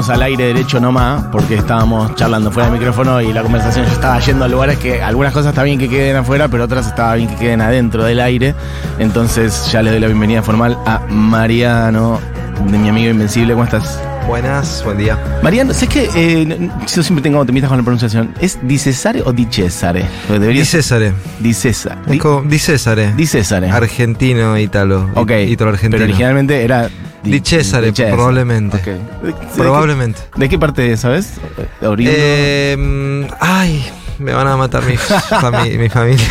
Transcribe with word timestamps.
estábamos 0.00 0.10
al 0.10 0.22
aire 0.26 0.44
derecho 0.48 0.78
nomás, 0.78 1.24
porque 1.32 1.54
estábamos 1.54 2.14
charlando 2.16 2.52
fuera 2.52 2.68
del 2.68 2.78
micrófono 2.78 3.22
y 3.22 3.32
la 3.32 3.42
conversación 3.42 3.86
ya 3.86 3.92
estaba 3.92 4.20
yendo 4.20 4.44
a 4.44 4.48
lugares 4.48 4.78
que 4.78 5.00
algunas 5.00 5.32
cosas 5.32 5.52
está 5.52 5.62
bien 5.62 5.78
que 5.78 5.88
queden 5.88 6.16
afuera, 6.16 6.48
pero 6.48 6.64
otras 6.64 6.86
estaba 6.86 7.14
bien 7.14 7.30
que 7.30 7.36
queden 7.36 7.62
adentro 7.62 8.04
del 8.04 8.20
aire. 8.20 8.54
Entonces 8.98 9.70
ya 9.72 9.80
le 9.80 9.90
doy 9.90 10.00
la 10.00 10.08
bienvenida 10.08 10.42
formal 10.42 10.76
a 10.84 10.98
Mariano, 11.08 12.20
de 12.70 12.76
mi 12.76 12.90
amigo 12.90 13.10
Invencible. 13.10 13.54
¿Cómo 13.54 13.64
estás? 13.64 13.98
Buenas, 14.26 14.82
buen 14.84 14.98
día. 14.98 15.18
Mariano, 15.42 15.72
¿sabes 15.72 15.88
que 15.88 16.10
eh, 16.14 16.70
yo 16.94 17.02
siempre 17.02 17.22
tengo 17.22 17.42
temitas 17.46 17.68
con 17.70 17.78
la 17.78 17.84
pronunciación? 17.84 18.34
¿Es 18.38 18.58
Di 18.60 18.76
Cesare 18.76 19.22
o 19.22 19.32
Di 19.32 19.46
Cesare? 19.46 20.04
Porque 20.26 20.40
debería 20.40 20.60
Di 20.60 20.66
Cesare. 20.68 21.14
Di 23.14 23.26
Cesare. 23.26 23.70
Argentino, 23.70 24.58
ítalo. 24.58 25.08
Ok. 25.14 25.30
Ítalo 25.48 25.70
argentino. 25.70 25.92
Pero 25.92 26.04
originalmente 26.04 26.62
era. 26.62 26.90
Di 27.30 27.40
Cesare, 27.40 27.92
probablemente. 27.92 28.80
Probablemente. 29.56 30.20
¿De 30.36 30.48
qué 30.48 30.58
parte, 30.58 30.96
sabes? 30.96 31.34
Eh, 31.98 33.26
ay, 33.40 33.84
me 34.18 34.32
van 34.32 34.46
a 34.46 34.56
matar 34.56 34.84
mi, 34.84 34.94
fami- 34.96 35.78
mi 35.78 35.88
familia. 35.88 36.26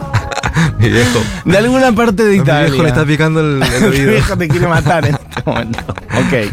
mi 0.78 0.88
viejo. 0.88 1.18
de 1.44 1.58
alguna 1.58 1.92
parte 1.92 2.24
de 2.24 2.32
Mi 2.36 2.42
Italia. 2.42 2.66
viejo 2.68 2.82
le 2.82 2.88
está 2.88 3.04
picando 3.04 3.40
el, 3.40 3.62
el 3.62 3.84
oído. 3.90 4.10
viejo 4.12 4.36
te 4.36 4.48
quiere 4.48 4.66
matar 4.66 5.06
en 5.06 5.14
este 5.14 5.42
momento. 5.44 5.78
Ok. 5.88 6.52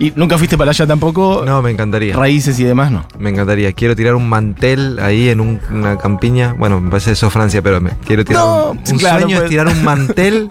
¿Y 0.00 0.12
nunca 0.14 0.38
fuiste 0.38 0.56
para 0.56 0.70
allá 0.70 0.86
tampoco? 0.86 1.42
No, 1.44 1.60
me 1.60 1.72
encantaría. 1.72 2.14
Raíces 2.14 2.58
y 2.60 2.64
demás, 2.64 2.92
no. 2.92 3.04
Me 3.18 3.30
encantaría. 3.30 3.72
Quiero 3.72 3.96
tirar 3.96 4.14
un 4.14 4.28
mantel 4.28 5.00
ahí 5.00 5.28
en 5.28 5.40
un- 5.40 5.60
una 5.72 5.96
campiña. 5.98 6.52
Bueno, 6.56 6.80
me 6.80 6.88
parece 6.90 7.12
eso 7.12 7.28
Francia, 7.30 7.62
pero 7.62 7.80
me 7.80 7.90
quiero 8.06 8.24
tirar 8.24 8.44
No, 8.44 8.70
un, 8.70 8.78
un 8.78 8.98
claro, 8.98 9.20
sueño 9.22 9.36
pues. 9.38 9.44
es 9.44 9.50
tirar 9.50 9.66
un 9.66 9.82
mantel 9.84 10.48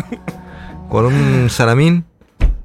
con 0.89 1.05
un 1.05 1.49
salamín, 1.49 2.03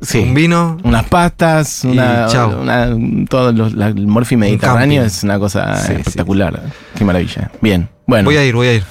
Sí. 0.03 0.19
un 0.19 0.35
vino. 0.35 0.79
Unas 0.83 1.05
pastas, 1.05 1.85
una, 1.85 2.27
una- 2.61 2.97
todo 3.29 3.53
los- 3.53 3.73
la- 3.75 3.89
el 3.89 4.07
morfi 4.07 4.37
mediterráneo 4.37 5.05
es 5.05 5.23
una 5.23 5.39
cosa 5.39 5.77
Sí, 5.77 5.87
sí. 5.89 5.93
espectacular. 6.01 6.61
Qué 6.97 7.05
maravilla. 7.05 7.51
Bien. 7.61 7.89
Bueno. 8.07 8.27
Voy 8.27 8.37
a 8.37 8.45
ir, 8.45 8.55
voy 8.55 8.67
a 8.67 8.75
ir. 8.75 8.83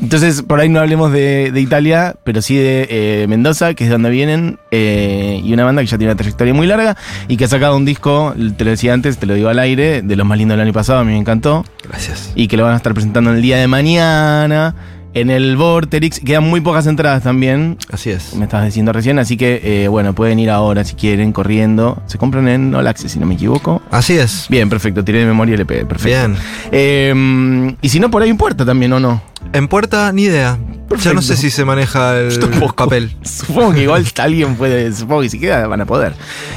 Entonces, 0.00 0.42
por 0.42 0.60
ahí 0.60 0.68
no 0.68 0.78
hablemos 0.78 1.10
de, 1.10 1.50
de 1.50 1.60
Italia, 1.60 2.14
pero 2.22 2.40
sí 2.40 2.54
de 2.54 2.86
eh, 2.88 3.26
Mendoza, 3.28 3.74
que 3.74 3.82
es 3.82 3.90
de 3.90 3.94
donde 3.94 4.10
vienen, 4.10 4.56
eh, 4.70 5.40
y 5.42 5.52
una 5.52 5.64
banda 5.64 5.82
que 5.82 5.88
ya 5.88 5.98
tiene 5.98 6.12
una 6.12 6.16
trayectoria 6.16 6.54
muy 6.54 6.68
larga 6.68 6.96
y 7.26 7.36
que 7.36 7.46
ha 7.46 7.48
sacado 7.48 7.76
un 7.76 7.84
disco, 7.84 8.32
te 8.56 8.64
lo 8.64 8.70
decía 8.70 8.94
antes, 8.94 9.18
te 9.18 9.26
lo 9.26 9.34
digo 9.34 9.48
al 9.48 9.58
aire, 9.58 10.02
de 10.02 10.14
los 10.14 10.24
más 10.24 10.38
lindos 10.38 10.56
del 10.56 10.64
año 10.66 10.72
pasado, 10.72 11.00
a 11.00 11.04
mí 11.04 11.10
me 11.10 11.18
encantó, 11.18 11.64
Gracias. 11.82 12.30
y 12.36 12.46
que 12.46 12.56
lo 12.56 12.62
van 12.62 12.74
a 12.74 12.76
estar 12.76 12.94
presentando 12.94 13.30
en 13.30 13.36
el 13.36 13.42
día 13.42 13.56
de 13.56 13.66
mañana, 13.66 14.76
en 15.20 15.30
el 15.30 15.56
Vorterix, 15.56 16.20
quedan 16.20 16.44
muy 16.44 16.60
pocas 16.60 16.86
entradas 16.86 17.22
también, 17.22 17.76
Así 17.92 18.10
es. 18.10 18.34
me 18.34 18.44
estabas 18.44 18.66
diciendo 18.66 18.92
recién, 18.92 19.18
así 19.18 19.36
que, 19.36 19.60
eh, 19.84 19.88
bueno, 19.88 20.14
pueden 20.14 20.38
ir 20.38 20.50
ahora 20.50 20.84
si 20.84 20.94
quieren, 20.94 21.32
corriendo, 21.32 22.02
se 22.06 22.18
compran 22.18 22.48
en 22.48 22.74
All 22.74 22.86
Access, 22.86 23.12
si 23.12 23.18
no 23.18 23.26
me 23.26 23.34
equivoco. 23.34 23.82
Así 23.90 24.14
es. 24.18 24.46
Bien, 24.48 24.68
perfecto, 24.68 25.04
tiré 25.04 25.20
de 25.20 25.26
memoria 25.26 25.54
el 25.54 25.60
EP, 25.62 25.84
perfecto. 25.86 26.06
Bien. 26.28 26.36
Eh, 26.72 27.74
y 27.82 27.88
si 27.88 28.00
no, 28.00 28.10
por 28.10 28.22
ahí 28.22 28.30
importa 28.30 28.64
también, 28.64 28.92
¿o 28.92 29.00
no? 29.00 29.22
En 29.52 29.68
puerta, 29.68 30.12
ni 30.12 30.22
idea. 30.22 30.58
Perfecto. 30.88 31.10
Ya 31.10 31.14
no 31.14 31.22
sé 31.22 31.36
si 31.36 31.50
se 31.50 31.64
maneja 31.64 32.18
el 32.18 32.38
papel. 32.76 33.14
Supongo 33.22 33.74
que 33.74 33.82
igual 33.82 34.04
alguien 34.18 34.56
puede, 34.56 34.92
supongo 34.92 35.22
que 35.22 35.28
si 35.30 35.38
queda 35.38 35.66
van 35.66 35.80
a 35.82 35.86
poder. 35.86 36.14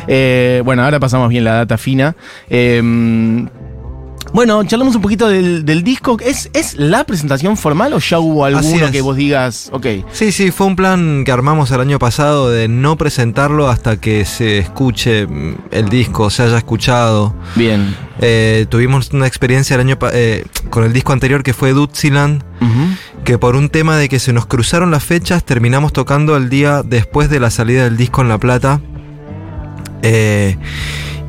Eh, 0.07 0.61
bueno, 0.65 0.83
ahora 0.83 0.99
pasamos 0.99 1.29
bien 1.29 1.43
la 1.43 1.53
data 1.53 1.77
fina. 1.77 2.15
Eh, 2.49 2.81
bueno, 4.33 4.63
charlamos 4.63 4.95
un 4.95 5.01
poquito 5.01 5.27
del, 5.27 5.65
del 5.65 5.83
disco. 5.83 6.17
¿Es, 6.23 6.49
¿Es 6.53 6.75
la 6.75 7.03
presentación 7.03 7.57
formal 7.57 7.93
o 7.93 7.99
ya 7.99 8.19
hubo 8.19 8.45
alguno 8.45 8.91
que 8.91 9.01
vos 9.01 9.15
digas, 9.15 9.69
ok, 9.73 9.85
Sí, 10.11 10.31
sí, 10.31 10.51
fue 10.51 10.67
un 10.67 10.75
plan 10.75 11.23
que 11.25 11.31
armamos 11.31 11.71
el 11.71 11.81
año 11.81 11.99
pasado 11.99 12.49
de 12.49 12.67
no 12.67 12.97
presentarlo 12.97 13.67
hasta 13.69 13.97
que 13.99 14.25
se 14.25 14.59
escuche 14.59 15.27
mm, 15.27 15.55
el 15.71 15.89
disco, 15.89 16.29
se 16.29 16.43
haya 16.43 16.57
escuchado. 16.57 17.35
bien? 17.55 17.95
Eh, 18.19 18.67
tuvimos 18.69 19.11
una 19.13 19.25
experiencia 19.28 19.73
el 19.75 19.81
año 19.81 19.97
eh, 20.13 20.45
con 20.69 20.83
el 20.83 20.94
disco 20.94 21.11
anterior 21.11 21.41
que 21.44 21.53
fue 21.53 21.73
Dutziland, 21.73 22.44
que 23.23 23.38
por 23.38 23.56
un 23.56 23.69
tema 23.69 23.97
de 23.97 24.09
que 24.09 24.19
se 24.19 24.31
nos 24.31 24.45
cruzaron 24.45 24.91
las 24.91 25.03
fechas 25.03 25.44
terminamos 25.44 25.91
tocando 25.91 26.38
el 26.38 26.50
día 26.50 26.83
después 26.83 27.29
de 27.29 27.39
la 27.39 27.50
salida 27.50 27.83
del 27.83 27.97
disco 27.97 28.22
en 28.22 28.29
La 28.29 28.38
Plata. 28.38 28.79
Eh, 30.03 30.57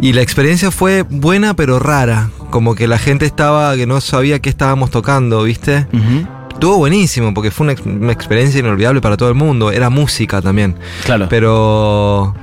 y 0.01 0.13
la 0.13 0.23
experiencia 0.23 0.71
fue 0.71 1.03
buena 1.03 1.55
pero 1.55 1.79
rara, 1.79 2.31
como 2.53 2.77
que 2.77 2.87
la 2.87 2.99
gente 2.99 3.27
estaba 3.27 3.75
que 3.75 3.87
no 3.89 4.01
sabía 4.01 4.39
qué 4.39 4.49
estábamos 4.51 4.91
tocando, 4.93 5.43
¿viste? 5.43 5.89
Ujú. 5.93 6.29
Estuvo 6.53 6.77
buenísimo 6.77 7.35
porque 7.35 7.51
fue 7.51 7.65
una, 7.65 7.73
ex- 7.73 7.85
una 7.85 8.13
experiencia 8.13 8.61
inolvidable 8.61 9.01
para 9.01 9.17
todo 9.17 9.29
el 9.31 9.35
mundo, 9.35 9.73
era 9.73 9.91
música 9.91 10.41
también, 10.41 10.77
Claro. 11.05 11.27
pero 11.29 12.35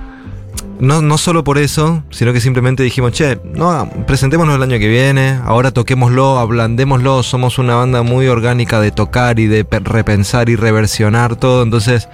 no, 0.79 1.01
no 1.01 1.17
solo 1.17 1.43
por 1.45 1.57
eso, 1.57 2.03
sino 2.09 2.33
que 2.33 2.41
simplemente 2.41 2.83
dijimos, 2.83 3.11
che, 3.13 3.39
no, 3.53 3.89
presentémonos 4.07 4.55
el 4.55 4.63
año 4.63 4.77
que 4.79 4.87
viene, 4.89 5.39
ahora 5.45 5.71
toquémoslo, 5.71 6.39
ablandémoslo, 6.39 7.21
somos 7.23 7.59
una 7.59 7.75
banda 7.75 8.01
muy 8.01 8.27
orgánica 8.27 8.81
de 8.81 8.91
tocar 8.91 9.39
y 9.39 9.47
de 9.47 9.63
pe- 9.63 9.79
repensar 9.79 10.49
y 10.49 10.55
reversionar 10.57 11.35
todo, 11.37 11.63
entonces 11.63 12.09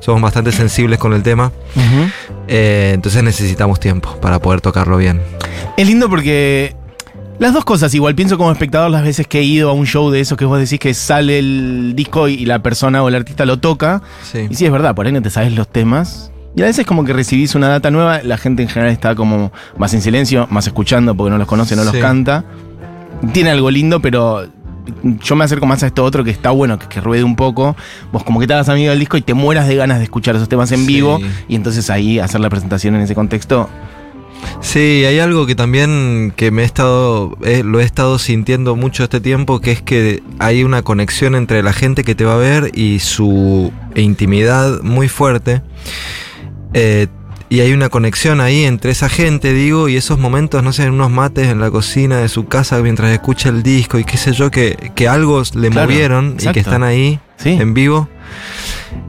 somos 0.00 0.20
bastante 0.20 0.50
sensibles 0.52 0.98
con 0.98 1.12
el 1.14 1.22
tema, 1.22 1.52
eh, 2.48 2.90
entonces 2.94 3.22
necesitamos 3.22 3.80
tiempo 3.80 4.16
para 4.20 4.40
poder 4.40 4.60
tocarlo 4.60 4.96
bien. 4.98 5.22
Es 5.76 5.86
lindo 5.86 6.08
porque 6.10 6.74
las 7.38 7.52
dos 7.52 7.64
cosas, 7.64 7.94
igual 7.94 8.14
pienso 8.14 8.38
como 8.38 8.50
espectador 8.50 8.90
las 8.90 9.02
veces 9.02 9.26
que 9.26 9.40
he 9.40 9.44
ido 9.44 9.68
a 9.70 9.72
un 9.72 9.86
show 9.86 10.10
de 10.10 10.20
esos 10.20 10.38
que 10.38 10.44
vos 10.44 10.58
decís 10.58 10.78
que 10.78 10.94
sale 10.94 11.38
el 11.38 11.92
disco 11.94 12.28
y 12.28 12.46
la 12.46 12.60
persona 12.62 13.02
o 13.02 13.08
el 13.08 13.14
artista 13.14 13.44
lo 13.44 13.58
toca. 13.58 14.02
Sí. 14.22 14.46
Y 14.50 14.54
sí, 14.54 14.64
es 14.66 14.72
verdad, 14.72 14.94
por 14.94 15.06
ahí 15.06 15.12
no 15.12 15.20
te 15.22 15.30
sabes 15.30 15.52
los 15.52 15.68
temas. 15.68 16.30
Y 16.54 16.62
a 16.62 16.64
veces 16.64 16.86
como 16.86 17.04
que 17.04 17.12
recibís 17.12 17.54
una 17.54 17.68
data 17.68 17.90
nueva, 17.90 18.22
la 18.22 18.38
gente 18.38 18.62
en 18.62 18.68
general 18.70 18.90
está 18.92 19.14
como 19.14 19.52
más 19.76 19.92
en 19.92 20.00
silencio, 20.00 20.46
más 20.50 20.66
escuchando 20.66 21.14
porque 21.14 21.30
no 21.30 21.36
los 21.38 21.46
conoce, 21.46 21.76
no 21.76 21.84
los 21.84 21.94
canta. 21.96 22.44
Tiene 23.34 23.50
algo 23.50 23.70
lindo, 23.70 24.00
pero 24.00 24.46
yo 25.22 25.36
me 25.36 25.44
acerco 25.44 25.66
más 25.66 25.82
a 25.82 25.88
esto 25.88 26.02
otro 26.04 26.24
que 26.24 26.30
está 26.30 26.50
bueno, 26.52 26.78
que, 26.78 26.86
que 26.86 27.00
ruede 27.02 27.24
un 27.24 27.36
poco. 27.36 27.76
Vos 28.12 28.24
como 28.24 28.40
que 28.40 28.46
te 28.46 28.54
hagas 28.54 28.70
amigo 28.70 28.88
del 28.90 28.98
disco 29.00 29.18
y 29.18 29.22
te 29.22 29.34
mueras 29.34 29.68
de 29.68 29.76
ganas 29.76 29.98
de 29.98 30.04
escuchar 30.04 30.36
esos 30.36 30.48
temas 30.48 30.72
en 30.72 30.80
Sí. 30.80 30.86
vivo. 30.86 31.20
Y 31.48 31.56
entonces 31.56 31.90
ahí 31.90 32.18
hacer 32.18 32.40
la 32.40 32.48
presentación 32.48 32.94
en 32.94 33.02
ese 33.02 33.14
contexto. 33.14 33.68
Sí, 34.60 35.04
hay 35.06 35.18
algo 35.20 35.46
que 35.46 35.54
también 35.54 36.32
que 36.36 36.50
me 36.50 36.62
he 36.62 36.64
estado, 36.64 37.36
eh, 37.44 37.62
lo 37.64 37.80
he 37.80 37.84
estado 37.84 38.18
sintiendo 38.18 38.74
mucho 38.74 39.04
este 39.04 39.20
tiempo, 39.20 39.60
que 39.60 39.72
es 39.72 39.82
que 39.82 40.22
hay 40.38 40.64
una 40.64 40.82
conexión 40.82 41.34
entre 41.34 41.62
la 41.62 41.72
gente 41.72 42.02
que 42.04 42.14
te 42.14 42.24
va 42.24 42.34
a 42.34 42.38
ver 42.38 42.72
y 42.74 42.98
su 42.98 43.72
intimidad 43.94 44.80
muy 44.82 45.08
fuerte. 45.08 45.62
Eh, 46.74 47.06
y 47.48 47.60
hay 47.60 47.72
una 47.72 47.90
conexión 47.90 48.40
ahí 48.40 48.64
entre 48.64 48.90
esa 48.90 49.08
gente, 49.08 49.52
digo, 49.52 49.88
y 49.88 49.96
esos 49.96 50.18
momentos, 50.18 50.64
no 50.64 50.72
sé, 50.72 50.82
en 50.84 50.94
unos 50.94 51.12
mates 51.12 51.46
en 51.48 51.60
la 51.60 51.70
cocina 51.70 52.18
de 52.18 52.28
su 52.28 52.46
casa 52.48 52.82
mientras 52.82 53.12
escucha 53.12 53.50
el 53.50 53.62
disco 53.62 54.00
y 54.00 54.04
qué 54.04 54.16
sé 54.16 54.32
yo, 54.32 54.50
que, 54.50 54.90
que 54.96 55.06
algo 55.06 55.40
le 55.54 55.70
Claro, 55.70 55.88
movieron 55.88 56.36
y 56.40 56.48
que 56.48 56.60
están 56.60 56.82
ahí 56.82 57.20
Sí. 57.36 57.50
en 57.50 57.72
vivo. 57.72 58.08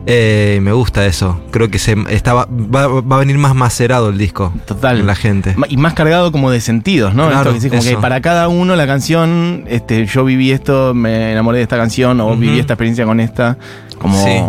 Eh, 0.09 0.59
me 0.61 0.71
gusta 0.71 1.05
eso. 1.05 1.39
Creo 1.51 1.69
que 1.69 1.79
se 1.79 1.95
estaba, 2.09 2.45
va, 2.49 2.87
va 3.01 3.15
a 3.17 3.19
venir 3.19 3.37
más 3.37 3.53
macerado 3.55 4.09
el 4.09 4.17
disco 4.17 4.53
Total. 4.65 5.05
la 5.05 5.15
gente. 5.15 5.55
Y 5.67 5.75
más 5.77 5.93
cargado 5.93 6.31
como 6.31 6.49
de 6.49 6.61
sentidos, 6.61 7.13
¿no? 7.13 7.27
Claro, 7.27 7.49
Esto 7.49 7.49
que 7.51 7.55
decís, 7.59 7.69
como 7.71 7.83
que 7.83 7.89
eso. 7.91 8.01
para 8.01 8.21
cada 8.21 8.47
uno 8.47 8.75
la 8.77 8.87
canción, 8.87 9.65
este, 9.67 10.05
yo 10.05 10.23
viví 10.23 10.51
esto, 10.51 10.93
me 10.93 11.33
enamoré 11.33 11.57
de 11.57 11.63
esta 11.63 11.75
canción, 11.77 12.19
o 12.21 12.27
Ujú. 12.27 12.37
viví 12.37 12.57
esta 12.59 12.73
experiencia 12.73 13.05
con 13.05 13.19
esta, 13.19 13.57
como 13.99 14.23
Sí. 14.23 14.39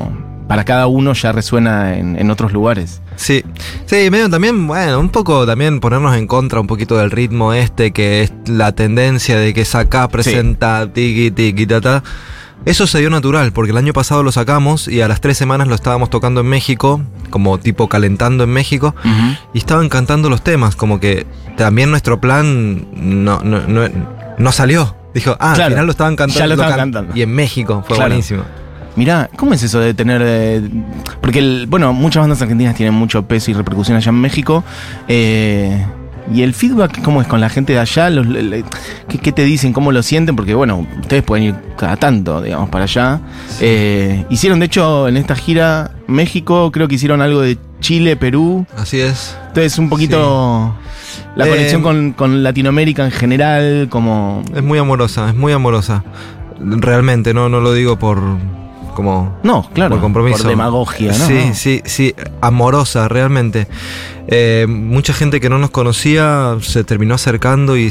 para 0.46 0.64
cada 0.64 0.86
uno 0.86 1.12
ya 1.12 1.32
resuena 1.32 1.96
en, 1.98 2.16
en 2.16 2.30
otros 2.30 2.52
lugares. 2.52 3.02
Sí, 3.16 3.42
sí, 3.86 4.10
medio 4.12 4.30
también, 4.30 4.64
bueno, 4.68 5.00
un 5.00 5.08
poco 5.08 5.44
también 5.44 5.80
ponernos 5.80 6.16
en 6.16 6.28
contra 6.28 6.60
un 6.60 6.68
poquito 6.68 6.96
del 6.98 7.10
ritmo 7.10 7.52
este, 7.52 7.90
que 7.90 8.22
es 8.22 8.32
la 8.46 8.70
tendencia 8.72 9.36
de 9.36 9.52
que 9.52 9.64
saca, 9.64 10.06
presenta, 10.08 10.86
tiki, 10.92 11.32
tiki, 11.32 11.66
ta, 11.66 11.80
ta. 11.80 12.02
Eso 12.64 12.86
se 12.86 12.98
dio 12.98 13.08
natural, 13.08 13.52
porque 13.52 13.70
el 13.70 13.76
año 13.78 13.92
pasado 13.92 14.22
lo 14.22 14.30
sacamos 14.32 14.88
y 14.88 15.00
a 15.00 15.08
las 15.08 15.20
tres 15.20 15.38
semanas 15.38 15.68
lo 15.68 15.74
estábamos 15.74 16.10
tocando 16.10 16.40
en 16.42 16.46
México, 16.48 17.00
como 17.30 17.58
tipo 17.58 17.88
calentando 17.88 18.44
en 18.44 18.50
México, 18.50 18.94
y 19.54 19.58
estaban 19.58 19.88
cantando 19.88 20.28
los 20.28 20.42
temas, 20.42 20.76
como 20.76 21.00
que 21.00 21.26
también 21.56 21.90
nuestro 21.90 22.20
plan 22.20 22.86
no, 23.24 23.40
no, 23.42 23.60
no, 23.66 23.88
no 24.36 24.52
salió. 24.52 24.94
Dijo, 25.14 25.32
ah, 25.40 25.52
Claro, 25.54 25.64
al 25.64 25.72
final 25.72 25.86
lo 25.86 25.92
estaban 25.92 26.16
cantando. 26.16 26.38
ya 26.38 26.46
lo 26.46 26.54
estaban 26.54 26.72
can- 26.72 26.78
cantando. 26.92 27.16
Y 27.16 27.22
en 27.22 27.32
México, 27.34 27.82
fue 27.86 27.96
Claro. 27.96 28.10
buenísimo. 28.10 28.42
Mirá, 28.96 29.30
¿cómo 29.36 29.54
es 29.54 29.62
eso 29.62 29.78
de 29.78 29.94
tener... 29.94 30.20
eh, 30.24 30.68
porque, 31.22 31.38
el- 31.38 31.66
bueno, 31.68 31.92
muchas 31.92 32.20
bandas 32.20 32.42
argentinas 32.42 32.74
tienen 32.74 32.94
mucho 32.94 33.22
peso 33.26 33.50
y 33.50 33.54
repercusión 33.54 33.96
allá 33.96 34.10
en 34.10 34.20
México. 34.20 34.62
eh, 35.06 35.86
¿Y 36.32 36.42
el 36.42 36.52
feedback 36.52 37.00
cómo 37.02 37.22
es 37.22 37.26
con 37.28 37.40
la 37.40 37.48
gente 37.48 37.72
de 37.72 37.78
allá? 37.78 38.10
Los- 38.10 38.26
le- 38.26 38.42
le- 38.42 38.64
¿qué, 39.08 39.18
qué 39.18 39.32
te 39.32 39.44
dicen? 39.44 39.72
¿Cómo 39.72 39.92
lo 39.92 40.02
sienten? 40.02 40.36
Porque, 40.36 40.54
bueno, 40.54 40.86
ustedes 41.00 41.22
pueden 41.22 41.44
ir 41.46 41.54
cada 41.78 41.96
tanto, 41.96 42.42
digamos, 42.42 42.68
para 42.68 42.84
allá. 42.84 43.20
Eh, 43.60 44.24
hicieron, 44.28 44.58
de 44.60 44.66
hecho, 44.66 45.08
en 45.08 45.16
esta 45.16 45.34
gira 45.34 45.92
México, 46.06 46.70
creo 46.70 46.86
que 46.88 46.96
hicieron 46.96 47.22
algo 47.22 47.40
de 47.40 47.56
Chile, 47.80 48.16
Perú. 48.16 48.66
Así 48.76 49.00
es. 49.00 49.36
Entonces, 49.48 49.78
un 49.78 49.88
poquito 49.88 50.74
la 51.36 51.46
Eh, 51.46 51.50
conexión 51.50 51.82
con, 51.82 52.12
con 52.12 52.42
Latinoamérica 52.42 53.04
en 53.04 53.10
general, 53.12 53.86
como... 53.88 54.42
Es 54.54 54.62
muy 54.62 54.78
amorosa, 54.78 55.28
es 55.30 55.34
muy 55.36 55.52
amorosa. 55.52 56.04
Realmente, 56.60 57.32
no, 57.32 57.48
no 57.48 57.60
lo 57.60 57.72
digo 57.72 57.98
por 57.98 58.20
como 58.98 59.38
No, 59.44 59.70
claro. 59.72 59.92
por 59.94 60.00
compromiso. 60.00 60.38
Por 60.38 60.48
demagogia, 60.48 61.12
¿no? 61.16 61.26
Sí, 61.26 61.50
sí, 61.54 61.82
sí, 61.84 62.14
amorosa, 62.40 63.06
realmente. 63.06 63.68
Eh, 64.26 64.66
mucha 64.68 65.12
gente 65.14 65.40
que 65.40 65.48
no 65.48 65.58
nos 65.58 65.70
conocía 65.70 66.56
se 66.60 66.82
terminó 66.82 67.14
acercando 67.14 67.76
y 67.76 67.90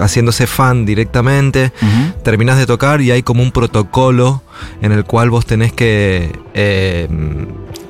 haciéndose 0.00 0.48
fan 0.48 0.84
directamente. 0.84 1.72
Ujú. 1.80 2.22
Terminás 2.24 2.58
de 2.58 2.66
tocar 2.66 3.00
y 3.00 3.12
hay 3.12 3.22
como 3.22 3.42
un 3.44 3.52
protocolo 3.52 4.42
en 4.82 4.90
el 4.90 5.04
cual 5.04 5.30
vos 5.30 5.46
tenés 5.46 5.72
que 5.72 6.36
eh, 6.54 7.08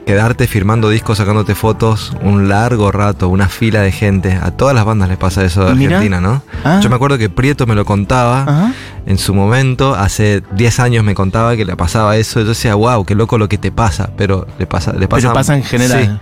quedarte 0.06 0.46
firmando 0.46 0.88
discos, 0.88 1.18
sacándote 1.18 1.54
fotos 1.54 2.12
un 2.22 2.48
largo 2.48 2.90
rato, 2.90 3.28
una 3.28 3.48
fila 3.48 3.80
de 3.82 3.92
gente. 3.92 4.32
A 4.32 4.50
todas 4.50 4.74
las 4.74 4.84
bandas 4.84 5.08
les 5.08 5.18
pasa 5.18 5.44
eso 5.44 5.64
de 5.64 5.74
Mirá. 5.74 5.96
Argentina, 5.96 6.20
¿no? 6.20 6.42
Ah. 6.64 6.80
Yo 6.82 6.90
me 6.90 6.96
acuerdo 6.96 7.18
que 7.18 7.28
Prieto 7.30 7.66
me 7.66 7.74
lo 7.74 7.84
contaba 7.84 8.42
Ajá. 8.42 8.72
en 9.06 9.18
su 9.18 9.34
momento, 9.34 9.94
hace 9.94 10.42
10 10.52 10.80
años 10.80 11.04
me 11.04 11.14
contaba 11.14 11.56
que 11.56 11.64
le 11.64 11.76
pasaba 11.76 12.16
eso. 12.16 12.40
Yo 12.40 12.46
decía, 12.48 12.74
wow, 12.74 13.04
qué 13.04 13.14
loco 13.14 13.38
lo 13.38 13.48
que 13.48 13.58
te 13.58 13.70
pasa, 13.72 14.10
pero 14.16 14.46
le 14.58 14.66
pasa, 14.66 14.92
le 14.92 15.06
pasa, 15.08 15.22
Pero 15.22 15.34
pasa 15.34 15.56
en 15.56 15.64
general. 15.64 16.20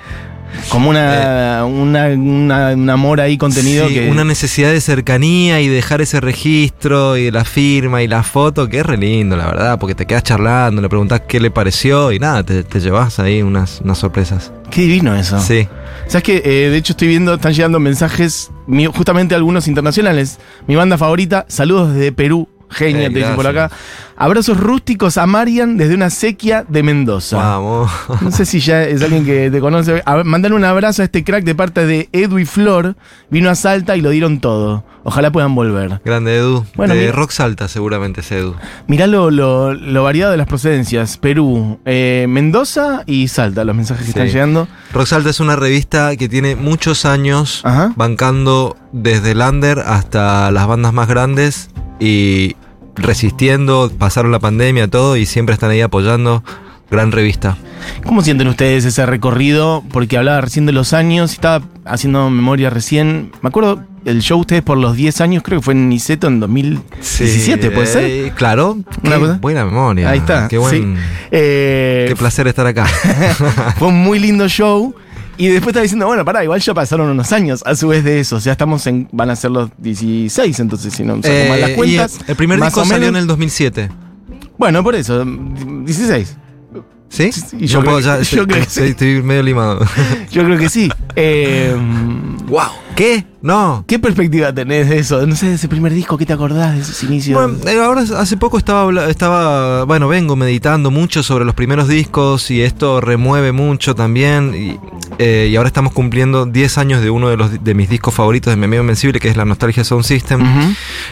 Como 0.70 0.90
una, 0.90 1.64
una- 1.66 2.06
una- 2.08 2.68
un 2.74 2.90
amor 2.90 3.20
ahí 3.20 3.36
contenido 3.38 3.88
sí, 3.88 3.94
que. 3.94 4.10
una 4.10 4.24
necesidad 4.24 4.70
de 4.70 4.80
cercanía 4.80 5.60
y 5.60 5.68
dejar 5.68 6.00
ese 6.00 6.20
registro 6.20 7.16
y 7.16 7.30
la 7.30 7.44
firma 7.44 8.02
y 8.02 8.08
la 8.08 8.22
foto, 8.22 8.68
que 8.68 8.80
es 8.80 8.86
re 8.86 8.96
lindo, 8.96 9.36
la 9.36 9.46
verdad, 9.46 9.78
porque 9.78 9.94
te 9.94 10.06
quedas 10.06 10.22
charlando, 10.22 10.80
le 10.82 10.88
preguntás 10.88 11.22
qué 11.28 11.40
le 11.40 11.50
pareció 11.50 12.12
y 12.12 12.18
nada, 12.18 12.42
te, 12.42 12.64
te 12.64 12.80
llevas 12.80 13.18
ahí 13.18 13.42
unas, 13.42 13.80
unas 13.82 13.98
sorpresas. 13.98 14.52
Qué 14.70 14.82
divino 14.82 15.14
eso. 15.16 15.40
Sí. 15.40 15.68
¿Sabes 16.06 16.22
qué? 16.22 16.42
Eh, 16.44 16.70
de 16.70 16.76
hecho, 16.76 16.92
estoy 16.92 17.08
viendo, 17.08 17.34
están 17.34 17.52
llegando 17.52 17.78
mensajes, 17.80 18.50
justamente 18.94 19.34
algunos 19.34 19.68
internacionales. 19.68 20.38
Mi 20.66 20.74
banda 20.76 20.96
favorita, 20.98 21.44
saludos 21.48 21.94
desde 21.94 22.12
Perú. 22.12 22.48
Genia, 22.70 23.06
Eh, 23.06 23.10
te 23.10 23.18
dicen 23.20 23.34
por 23.34 23.46
acá. 23.46 23.70
Abrazos 24.20 24.58
rústicos 24.58 25.16
a 25.16 25.26
Marian 25.26 25.76
desde 25.76 25.94
una 25.94 26.10
sequía 26.10 26.64
de 26.68 26.82
Mendoza. 26.82 27.36
Vamos. 27.36 27.88
No 28.20 28.32
sé 28.32 28.44
si 28.46 28.58
ya 28.58 28.82
es 28.82 29.00
alguien 29.02 29.24
que 29.24 29.48
te 29.50 29.60
conoce. 29.60 30.02
Mandale 30.24 30.56
un 30.56 30.64
abrazo 30.64 31.02
a 31.02 31.04
este 31.04 31.22
crack 31.22 31.44
de 31.44 31.54
parte 31.54 31.86
de 31.86 32.08
Edu 32.12 32.38
y 32.40 32.44
Flor. 32.44 32.96
Vino 33.30 33.48
a 33.48 33.54
Salta 33.54 33.96
y 33.96 34.00
lo 34.00 34.10
dieron 34.10 34.40
todo. 34.40 34.84
Ojalá 35.04 35.30
puedan 35.30 35.54
volver. 35.54 36.00
Grande 36.04 36.36
Edu. 36.36 36.66
Bueno, 36.74 36.94
de 36.94 37.12
Rock 37.12 37.30
Salta 37.30 37.68
seguramente 37.68 38.20
es 38.22 38.32
Edu. 38.32 38.56
Mirá 38.88 39.06
lo, 39.06 39.30
lo- 39.30 39.72
lo 39.72 40.02
variado 40.02 40.32
de 40.32 40.36
las 40.36 40.48
procedencias. 40.48 41.16
Perú, 41.16 41.78
eh, 41.84 42.26
Mendoza 42.28 43.04
y 43.06 43.28
Salta, 43.28 43.64
los 43.64 43.76
mensajes 43.76 44.00
que 44.04 44.12
Sí. 44.12 44.18
están 44.18 44.26
llegando. 44.32 44.68
Rock 44.92 45.06
Salta 45.06 45.30
es 45.30 45.38
una 45.38 45.54
revista 45.54 46.16
que 46.16 46.28
tiene 46.28 46.56
muchos 46.56 47.04
años 47.04 47.60
Ajá. 47.64 47.92
bancando 47.94 48.76
desde 48.92 49.30
el 49.30 49.40
under 49.42 49.78
hasta 49.78 50.50
las 50.50 50.66
bandas 50.66 50.92
más 50.92 51.06
grandes 51.08 51.70
y 52.00 52.56
resistiendo, 52.98 53.90
pasaron 53.98 54.32
la 54.32 54.38
pandemia, 54.38 54.88
todo 54.88 55.16
y 55.16 55.26
siempre 55.26 55.54
están 55.54 55.70
ahí 55.70 55.80
apoyando. 55.80 56.42
Gran 56.90 57.12
revista. 57.12 57.58
¿Cómo 58.06 58.22
sienten 58.22 58.48
ustedes 58.48 58.86
ese 58.86 59.04
recorrido? 59.04 59.84
Porque 59.92 60.16
hablaba 60.16 60.40
recién 60.40 60.64
de 60.64 60.72
los 60.72 60.94
años, 60.94 61.32
estaba 61.32 61.62
haciendo 61.84 62.30
memoria 62.30 62.70
recién. 62.70 63.30
Me 63.42 63.48
acuerdo 63.50 63.82
el 64.06 64.22
show 64.22 64.40
ustedes 64.40 64.62
por 64.62 64.78
los 64.78 64.96
10 64.96 65.20
años, 65.20 65.42
creo 65.42 65.60
que 65.60 65.64
fue 65.66 65.74
en 65.74 65.90
Niceto 65.90 66.28
en 66.28 66.40
2017, 66.40 67.70
¿puede 67.72 67.86
ser? 67.86 68.04
eh, 68.04 68.32
claro. 68.34 68.78
Qué 69.02 69.16
buena 69.40 69.66
memoria. 69.66 70.08
Ahí 70.08 70.18
está. 70.20 70.48
Qué 70.48 70.56
buen. 70.56 70.96
sí. 70.96 71.02
Eh, 71.30 72.06
Qué 72.08 72.16
placer 72.16 72.46
estar 72.48 72.66
acá. 72.66 72.86
fue 73.78 73.88
un 73.88 74.02
muy 74.02 74.18
lindo 74.18 74.48
show. 74.48 74.94
Y 75.38 75.46
después 75.48 75.68
estaba 75.68 75.82
diciendo, 75.82 76.06
bueno, 76.06 76.24
pará, 76.24 76.42
igual 76.44 76.60
ya 76.60 76.74
pasaron 76.74 77.08
unos 77.08 77.32
años 77.32 77.62
a 77.64 77.74
su 77.76 77.88
vez 77.88 78.02
de 78.04 78.20
eso. 78.20 78.36
O 78.36 78.40
sea, 78.40 78.52
estamos 78.52 78.86
en. 78.88 79.08
van 79.12 79.30
a 79.30 79.36
ser 79.36 79.52
los 79.52 79.70
16, 79.78 80.58
entonces 80.60 80.92
si 80.92 81.04
no 81.04 81.14
saco 81.16 81.28
Eh, 81.28 81.46
mal 81.48 81.60
las 81.60 81.70
cuentas. 81.70 82.18
el 82.26 82.36
primer 82.36 82.60
disco 82.60 82.80
o 82.80 82.84
salió 82.84 83.08
en 83.08 83.16
el 83.16 83.26
2007. 83.26 83.88
Bueno, 84.58 84.82
por 84.82 84.94
eso, 84.96 85.24
16. 85.24 86.36
¿Sí? 87.10 87.30
Y 87.58 87.66
yo 87.66 87.80
creo 87.80 87.92
puedo, 87.92 88.00
ya 88.00 88.16
yo 88.16 88.20
estoy, 88.22 88.44
creo 88.46 88.58
que 88.64 88.68
sí. 88.68 88.82
estoy- 88.82 89.22
medio 89.22 89.42
limado. 89.42 89.78
Yo 90.30 90.44
creo 90.44 90.58
que 90.58 90.68
sí. 90.68 90.90
Eh, 91.16 91.74
¡Wow! 92.48 92.66
¿Qué? 92.94 93.24
No. 93.40 93.82
¿Qué 93.86 93.98
perspectiva 93.98 94.52
tenés 94.52 94.90
de 94.90 94.98
eso? 94.98 95.26
No 95.26 95.34
sé, 95.34 95.46
de 95.46 95.54
ese 95.54 95.68
primer 95.68 95.94
disco, 95.94 96.18
¿qué 96.18 96.26
te 96.26 96.34
acordás 96.34 96.74
de 96.74 96.82
esos 96.82 97.02
inicios? 97.04 97.40
Bueno, 97.40 97.66
eh, 97.66 97.82
ahora 97.82 98.02
hace 98.02 98.36
poco 98.36 98.58
estaba, 98.58 99.08
estaba, 99.08 99.84
bueno, 99.84 100.06
vengo 100.08 100.36
meditando 100.36 100.90
mucho 100.90 101.22
sobre 101.22 101.46
los 101.46 101.54
primeros 101.54 101.88
discos 101.88 102.50
y 102.50 102.60
esto 102.60 103.00
remueve 103.00 103.52
mucho 103.52 103.94
también. 103.94 104.54
Y, 104.54 104.78
eh, 105.18 105.48
y 105.50 105.56
ahora 105.56 105.66
estamos 105.66 105.92
cumpliendo 105.92 106.46
10 106.46 106.78
años 106.78 107.02
de 107.02 107.10
uno 107.10 107.28
de, 107.28 107.36
los, 107.36 107.62
de 107.62 107.74
mis 107.74 107.88
discos 107.88 108.14
favoritos 108.14 108.52
de 108.52 108.56
Mi 108.56 108.64
Amigo 108.64 108.82
Invencible, 108.82 109.18
que 109.20 109.28
es 109.28 109.36
La 109.36 109.44
Nostalgia 109.44 109.84
Sound 109.84 110.04
System. 110.04 110.40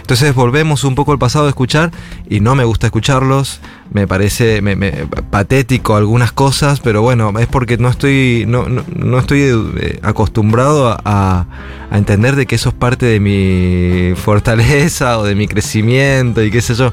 Entonces 0.00 0.34
volvemos 0.34 0.84
un 0.84 0.94
poco 0.94 1.12
al 1.12 1.18
pasado 1.18 1.46
a 1.46 1.48
escuchar 1.48 1.90
y 2.28 2.40
no 2.40 2.54
me 2.54 2.64
gusta 2.64 2.86
escucharlos. 2.86 3.60
Me 3.92 4.06
parece 4.06 4.60
me- 4.62 4.76
me- 4.76 4.92
patético 5.30 5.96
algunas 5.96 6.32
cosas, 6.32 6.80
pero 6.80 7.02
bueno, 7.02 7.32
es 7.38 7.46
porque 7.46 7.78
no 7.78 7.88
estoy, 7.88 8.44
no, 8.46 8.68
no, 8.68 8.84
no 8.94 9.18
estoy 9.18 9.42
eh, 9.78 9.98
acostumbrado 10.02 10.96
a, 11.04 11.46
entender 11.92 12.36
de 12.36 12.46
que 12.46 12.56
eso 12.56 12.70
es 12.70 12.74
parte 12.74 13.06
de 13.06 13.20
mi 13.20 14.14
fortaleza 14.16 15.18
o 15.18 15.24
de 15.24 15.34
mi 15.34 15.46
crecimiento 15.46 16.42
y 16.42 16.50
qué 16.50 16.60
sé 16.60 16.74
yo. 16.74 16.92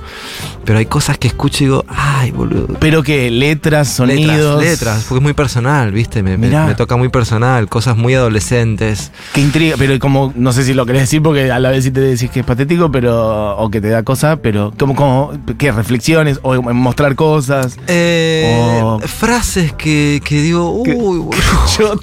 Pero 0.65 0.79
hay 0.79 0.85
cosas 0.85 1.17
que 1.17 1.27
escucho 1.27 1.63
y 1.63 1.67
digo, 1.67 1.85
ay, 1.89 2.31
boludo. 2.31 2.67
Pero 2.79 3.03
que 3.03 3.29
letras, 3.29 3.89
sonidos. 3.89 4.61
Letras, 4.61 4.79
letras, 4.79 5.05
porque 5.09 5.19
es 5.19 5.23
muy 5.23 5.33
personal, 5.33 5.91
¿viste? 5.91 6.23
Me, 6.23 6.37
me- 6.37 6.75
toca 6.75 6.95
muy 6.95 7.09
personal, 7.09 7.67
cosas 7.67 7.97
muy 7.97 8.13
adolescentes. 8.13 9.11
Qué 9.33 9.41
intriga, 9.41 9.75
pero 9.77 9.97
como, 9.99 10.31
no 10.35 10.53
sé 10.53 10.63
si 10.63 10.73
lo 10.73 10.85
querés 10.85 11.01
decir 11.03 11.21
porque 11.21 11.51
a 11.51 11.59
la 11.59 11.69
vez 11.69 11.83
sí 11.83 11.91
te 11.91 11.99
decís 11.99 12.29
que 12.31 12.39
es 12.39 12.45
patético, 12.45 12.91
pero, 12.91 13.57
o 13.57 13.69
que 13.69 13.81
te 13.81 13.89
da 13.89 14.03
cosa, 14.03 14.37
pero 14.37 14.73
como, 14.77 14.95
como, 14.95 15.31
¿qué? 15.57 15.71
Reflexiones 15.71 16.39
o 16.43 16.55
mostrar 16.83 17.15
cosas. 17.15 17.77
Eh. 17.88 18.97
Frases 19.07 19.74
que, 19.74 20.21
que 20.24 20.41
digo, 20.41 20.71
uy, 20.71 20.91
boludo. 20.95 21.31
Yo, 21.80 21.95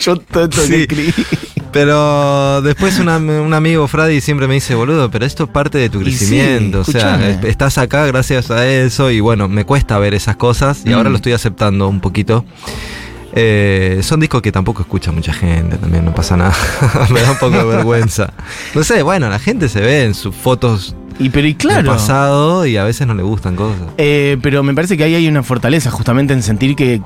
yo 0.00 0.16
todo 0.16 0.44
esto 0.44 0.62
Sí. 0.62 0.86
que. 0.86 1.12
Pero 1.72 2.60
después 2.62 2.98
una- 2.98 3.18
un 3.18 3.54
amigo 3.54 3.86
Freddy 3.86 4.20
siempre 4.20 4.48
me 4.48 4.54
dice, 4.54 4.74
boludo, 4.74 5.08
pero 5.08 5.24
esto 5.24 5.44
es 5.44 5.50
parte 5.50 5.78
de 5.78 5.88
tu 5.88 5.98
sí, 6.00 6.04
crecimiento. 6.06 6.80
o 6.80 6.84
sea, 6.84 7.38
estás 7.44 7.78
acá 7.78 8.04
gracias 8.06 8.50
a 8.50 8.66
eso 8.66 9.08
y 9.12 9.20
bueno, 9.20 9.46
me 9.48 9.64
cuesta 9.64 9.96
ver 10.00 10.12
esas 10.14 10.34
cosas 10.34 10.82
y 10.84 10.90
Mm. 10.90 10.94
ahora 10.94 11.10
lo 11.10 11.16
estoy 11.16 11.32
aceptando 11.32 11.86
un 11.88 12.00
poquito. 12.00 12.44
Eh, 13.32 14.00
son 14.02 14.18
discos 14.18 14.42
que 14.42 14.50
tampoco 14.50 14.82
escucha 14.82 15.12
mucha 15.12 15.32
gente, 15.32 15.76
también 15.76 16.04
no 16.04 16.12
pasa 16.12 16.36
nada. 16.36 16.54
me 17.10 17.20
da 17.22 17.30
un 17.30 17.38
poco 17.38 17.56
de 17.58 17.64
vergüenza. 17.64 18.32
No 18.74 18.82
sé, 18.82 19.02
bueno, 19.04 19.28
la 19.28 19.38
gente 19.38 19.68
se 19.68 19.80
ve 19.80 20.04
en 20.04 20.14
sus 20.14 20.34
fotos 20.34 20.96
Y 21.20 21.28
pero 21.28 21.46
y 21.46 21.54
claro. 21.54 21.92
pasado 21.92 22.66
y 22.66 22.76
a 22.76 22.84
veces 22.84 23.06
no 23.06 23.14
le 23.14 23.22
gustan 23.22 23.54
cosas. 23.54 23.82
Eh, 23.98 24.38
pero 24.42 24.62
me 24.62 24.74
parece 24.74 24.96
que 24.96 25.04
ahí 25.04 25.14
hay 25.14 25.28
una 25.28 25.42
fortaleza 25.42 25.90
justamente 25.90 26.32
en 26.32 26.42
sentir 26.42 26.74
que, 26.74 27.00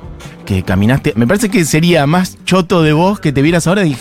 que 0.46 0.62
caminaste. 0.62 1.12
Me 1.16 1.26
parece 1.26 1.50
que 1.50 1.64
sería 1.64 2.06
más 2.06 2.38
choto 2.44 2.82
de 2.82 2.92
vos 2.92 3.20
que 3.20 3.32
te 3.32 3.42
vieras 3.42 3.66
ahora 3.66 3.84
y 3.84 3.96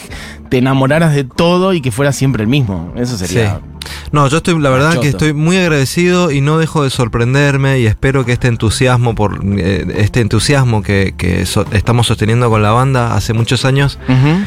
te 0.50 0.60
enamoraras 0.60 1.15
de 1.15 1.24
todo 1.24 1.74
y 1.74 1.82
que 1.82 1.91
fueras 1.91 2.15
siempre 2.15 2.43
el 2.43 2.48
mismo. 2.50 2.93
Eso 2.96 3.17
sería. 3.17 3.55
Sí. 3.58 3.89
No, 4.13 4.27
yo 4.27 4.38
estoy, 4.38 4.58
la 4.62 4.70
verdad 4.70 5.00
que 5.00 5.08
estoy 5.10 5.34
muy 5.34 5.58
agradecido 5.58 6.32
y 6.32 6.39
no 6.39 6.58
dejo 6.60 6.84
de 6.84 6.89
sorprenderme 6.91 7.79
y 7.79 7.88
espero 7.88 8.24
que 8.24 8.32
este 8.32 8.48
entusiasmo 8.48 9.15
por 9.15 9.41
eh, 9.58 9.86
este 9.98 10.22
entusiasmo 10.22 10.84
que, 10.84 11.15
que 11.17 11.46
so- 11.48 11.65
estamos 11.72 12.08
sosteniendo 12.08 12.50
con 12.50 12.62
la 12.62 12.72
banda 12.72 13.15
hace 13.15 13.34
muchos 13.34 13.65
años 13.65 13.98
Ujú. 14.08 14.46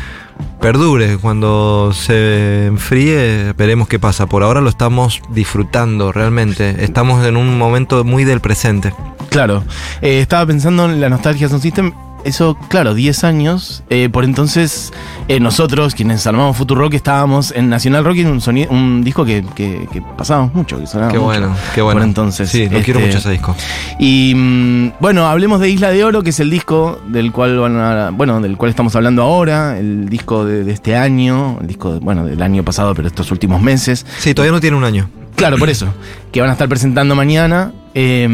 Perdure. 0.61 1.19
Cuando 1.19 1.93
se 1.93 2.66
enfríe, 2.66 3.52
veremos 3.52 3.88
qué 3.88 3.99
pasa. 3.99 4.26
Por 4.26 4.43
ahora 4.43 4.61
lo 4.61 4.69
estamos 4.69 5.23
disfrutando 5.31 6.12
realmente. 6.12 6.85
Estamos 6.85 7.25
en 7.25 7.37
un 7.37 7.59
momento 7.59 8.05
muy 8.05 8.25
del 8.25 8.40
presente. 8.40 8.93
Claro. 9.31 9.64
Eh, 10.02 10.21
estaba 10.21 10.47
pensando 10.47 10.87
en 10.87 11.00
la 11.00 11.09
nostalgia 11.09 11.49
Sound 11.49 11.62
System. 11.62 11.93
Eso, 12.26 12.59
claro, 12.68 12.92
10 12.95 13.23
años. 13.25 13.85
Eh, 13.88 14.09
por 14.11 14.25
entonces, 14.25 14.92
eh, 15.28 15.38
nosotros, 15.38 15.95
quienes 15.95 16.26
armamos 16.26 16.56
Futurock, 16.56 16.92
estábamos 16.95 17.52
en 17.52 17.68
Nacional 17.71 18.04
Rock 18.04 18.16
en 18.18 18.26
un, 18.26 18.40
soni- 18.40 18.66
un 18.68 19.04
disco 19.04 19.25
que, 19.25 19.45
que, 19.54 19.87
que 19.92 20.02
pasábamos 20.02 20.52
mucho, 20.54 20.78
que 20.80 20.87
sonaba 20.88 21.12
Qué 21.12 21.18
mucho. 21.18 21.26
bueno, 21.26 21.54
qué 21.75 21.83
bueno. 21.83 22.00
Por 22.00 22.06
entonces. 22.09 22.50
Sí, 22.50 22.64
lo 22.68 22.80
quiero 22.83 22.99
este, 22.99 23.06
mucho 23.06 23.18
ese 23.18 23.30
disco. 23.30 23.54
Y 24.00 24.33
mm, 24.35 24.92
bueno, 24.99 25.26
hablemos 25.26 25.61
de 25.61 25.71
Isla 25.71 25.90
de 25.90 26.02
Oro, 26.04 26.23
que 26.25 26.30
es 26.30 26.40
el 26.40 26.50
disco 26.50 26.99
del 27.06 27.30
cual 27.30 27.59
van 27.61 27.76
a- 27.76 28.11
bueno, 28.11 28.40
del 28.40 28.56
cual 28.56 28.71
estamos 28.71 28.97
hablando 28.97 29.23
ahora, 29.23 29.78
el 29.78 30.09
disco 30.09 30.45
de, 30.45 30.64
de 30.64 30.73
este 30.73 30.97
año, 30.97 31.59
el 31.61 31.68
disco, 31.68 31.92
de- 31.95 32.00
bueno, 32.00 32.25
del 32.26 32.42
año 32.42 32.64
pasado, 32.64 32.92
pero 32.95 33.06
estos 33.06 33.30
últimos 33.30 33.62
meses. 33.62 34.04
Sí, 34.18 34.35
todavía 34.35 34.52
no 34.52 34.61
tiene 34.61 34.76
un 34.76 34.85
año. 34.85 35.09
Claro, 35.37 35.59
por 35.59 35.68
eso, 35.71 35.87
que 36.33 36.40
van 36.40 36.50
a 36.50 36.54
estar 36.54 36.68
presentando 36.68 37.14
mañana, 37.14 37.73
eh, 37.95 38.26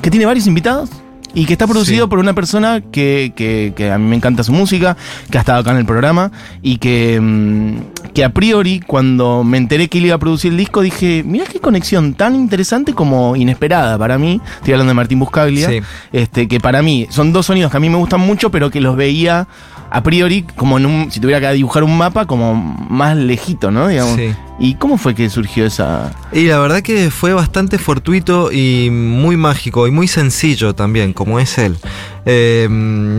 que 0.00 0.10
tiene 0.10 0.24
varios 0.24 0.46
invitados 0.46 0.88
y 1.34 1.44
que 1.46 1.54
está 1.54 1.66
producido 1.66 2.04
Sí. 2.06 2.10
por 2.10 2.18
una 2.18 2.34
persona 2.34 2.80
que, 2.80 3.32
que- 3.34 3.72
que 3.76 3.90
a 3.90 3.98
mí 3.98 4.08
me 4.08 4.16
encanta 4.16 4.42
su 4.42 4.52
música, 4.52 4.96
que 5.30 5.38
ha 5.38 5.40
estado 5.40 5.60
acá 5.60 5.70
en 5.72 5.78
el 5.78 5.86
programa 5.86 6.30
y 6.62 6.78
que, 6.78 7.18
mm, 7.20 8.12
que 8.12 8.24
a 8.24 8.30
priori 8.30 8.80
cuando 8.80 9.42
me 9.44 9.56
enteré 9.58 9.88
que 9.88 9.98
él 9.98 10.06
iba 10.06 10.16
a 10.16 10.18
producir 10.18 10.52
el 10.52 10.58
disco 10.58 10.82
dije, 10.82 11.22
mira 11.26 11.44
qué 11.50 11.58
conexión 11.60 12.14
tan 12.14 12.34
interesante 12.34 12.92
como 12.92 13.34
inesperada 13.36 13.96
para 13.98 14.18
mí, 14.18 14.40
estoy 14.56 14.74
hablando 14.74 14.90
de 14.90 14.94
Martín 14.94 15.18
Buscaglia, 15.18 15.68
Sí. 15.68 15.80
este, 16.12 16.48
que 16.48 16.60
para 16.60 16.82
mí 16.82 17.06
son 17.10 17.32
dos 17.32 17.46
sonidos 17.46 17.70
que 17.70 17.76
a 17.78 17.80
mí 17.80 17.88
me 17.88 17.96
gustan 17.96 18.20
mucho, 18.20 18.50
pero 18.50 18.70
que 18.70 18.80
los 18.80 18.96
veía 18.96 19.46
a 19.90 20.02
priori 20.02 20.42
como 20.56 20.78
en 20.78 20.86
un, 20.86 21.10
si 21.10 21.20
tuviera 21.20 21.40
que 21.40 21.52
dibujar 21.54 21.84
un 21.84 21.96
mapa, 21.98 22.24
como 22.26 22.54
más 22.54 23.14
lejito, 23.16 23.70
¿no? 23.70 23.88
Digamos. 23.88 24.16
Sí. 24.16 24.32
¿Y 24.62 24.76
cómo 24.76 24.96
fue 24.96 25.16
que 25.16 25.28
surgió 25.28 25.66
esa...? 25.66 26.14
Y 26.32 26.44
la 26.44 26.60
verdad 26.60 26.82
que 26.82 27.10
fue 27.10 27.34
bastante 27.34 27.78
fortuito 27.78 28.52
y 28.52 28.90
muy 28.90 29.36
mágico 29.36 29.88
y 29.88 29.90
muy 29.90 30.06
sencillo 30.06 30.72
también, 30.72 31.12
como 31.12 31.40
es 31.40 31.58
él. 31.58 31.76
Eh, 32.24 32.68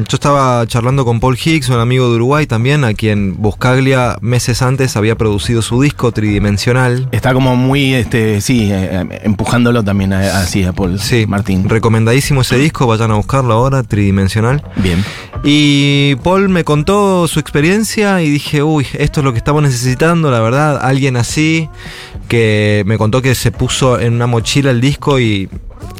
yo 0.07 0.15
estaba 0.15 0.65
charlando 0.67 1.03
con 1.05 1.19
Paul 1.19 1.37
Higgs, 1.43 1.69
un 1.69 1.79
amigo 1.79 2.09
de 2.09 2.15
Uruguay 2.15 2.45
también, 2.47 2.83
a 2.83 2.93
quien 2.93 3.35
Buscaglia 3.37 4.17
meses 4.21 4.61
antes 4.61 4.95
había 4.95 5.15
producido 5.17 5.61
su 5.61 5.81
disco 5.81 6.11
tridimensional. 6.11 7.07
Está 7.11 7.33
como 7.33 7.55
muy, 7.55 7.93
este, 7.93 8.39
sí, 8.41 8.69
eh, 8.71 9.05
empujándolo 9.23 9.83
también 9.83 10.13
a- 10.13 10.39
así 10.39 10.63
a 10.63 10.73
Paul 10.73 10.99
Sí, 10.99 11.25
Martín. 11.27 11.67
Recomendadísimo 11.67 12.41
ese 12.41 12.57
disco, 12.57 12.87
vayan 12.87 13.11
a 13.11 13.15
buscarlo 13.15 13.53
ahora, 13.53 13.83
tridimensional. 13.83 14.63
Bien. 14.77 15.03
Y 15.43 16.15
Paul 16.23 16.47
me 16.49 16.63
contó 16.63 17.27
su 17.27 17.39
experiencia 17.39 18.21
y 18.21 18.29
dije, 18.29 18.63
uy, 18.63 18.87
esto 18.97 19.19
es 19.19 19.25
lo 19.25 19.33
que 19.33 19.37
estamos 19.39 19.61
necesitando, 19.63 20.31
la 20.31 20.39
verdad, 20.39 20.79
alguien 20.81 21.17
así, 21.17 21.67
que 22.29 22.83
me 22.85 22.97
contó 22.97 23.21
que 23.21 23.35
se 23.35 23.51
puso 23.51 23.99
en 23.99 24.13
una 24.13 24.27
mochila 24.27 24.71
el 24.71 24.79
disco 24.79 25.19
y, 25.19 25.49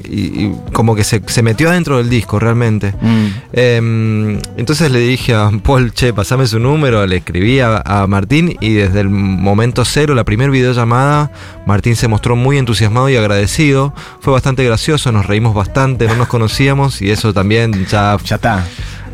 y- 0.05 0.45
y 0.45 0.55
como 0.73 0.95
que 0.95 1.03
se, 1.03 1.21
se 1.27 1.41
metió 1.41 1.69
adentro 1.69 1.97
del 1.97 2.09
disco 2.09 2.39
realmente. 2.39 2.93
Mm. 3.01 3.25
Em, 3.53 4.39
entonces 4.57 4.91
le 4.91 4.99
dije 4.99 5.33
a 5.33 5.49
Paul, 5.63 5.91
che, 5.93 6.13
pasame 6.13 6.47
su 6.47 6.59
número, 6.59 7.05
le 7.07 7.17
escribí 7.17 7.59
a, 7.59 7.81
a 7.85 8.07
Martín 8.07 8.55
y 8.59 8.73
desde 8.73 8.99
el 9.01 9.09
momento 9.09 9.85
cero, 9.85 10.15
la 10.15 10.23
primera 10.23 10.51
videollamada, 10.51 11.31
Martín 11.65 11.95
se 11.95 12.07
mostró 12.07 12.35
muy 12.35 12.57
entusiasmado 12.57 13.09
y 13.09 13.15
agradecido. 13.15 13.93
Fue 14.19 14.33
bastante 14.33 14.63
gracioso, 14.63 15.11
nos 15.11 15.25
reímos 15.25 15.53
bastante, 15.55 16.07
no 16.07 16.15
nos 16.15 16.27
conocíamos 16.27 17.01
y 17.01 17.11
eso 17.11 17.33
también 17.33 17.85
ya 17.85 18.17
Ya 18.25 18.35
está. 18.35 18.65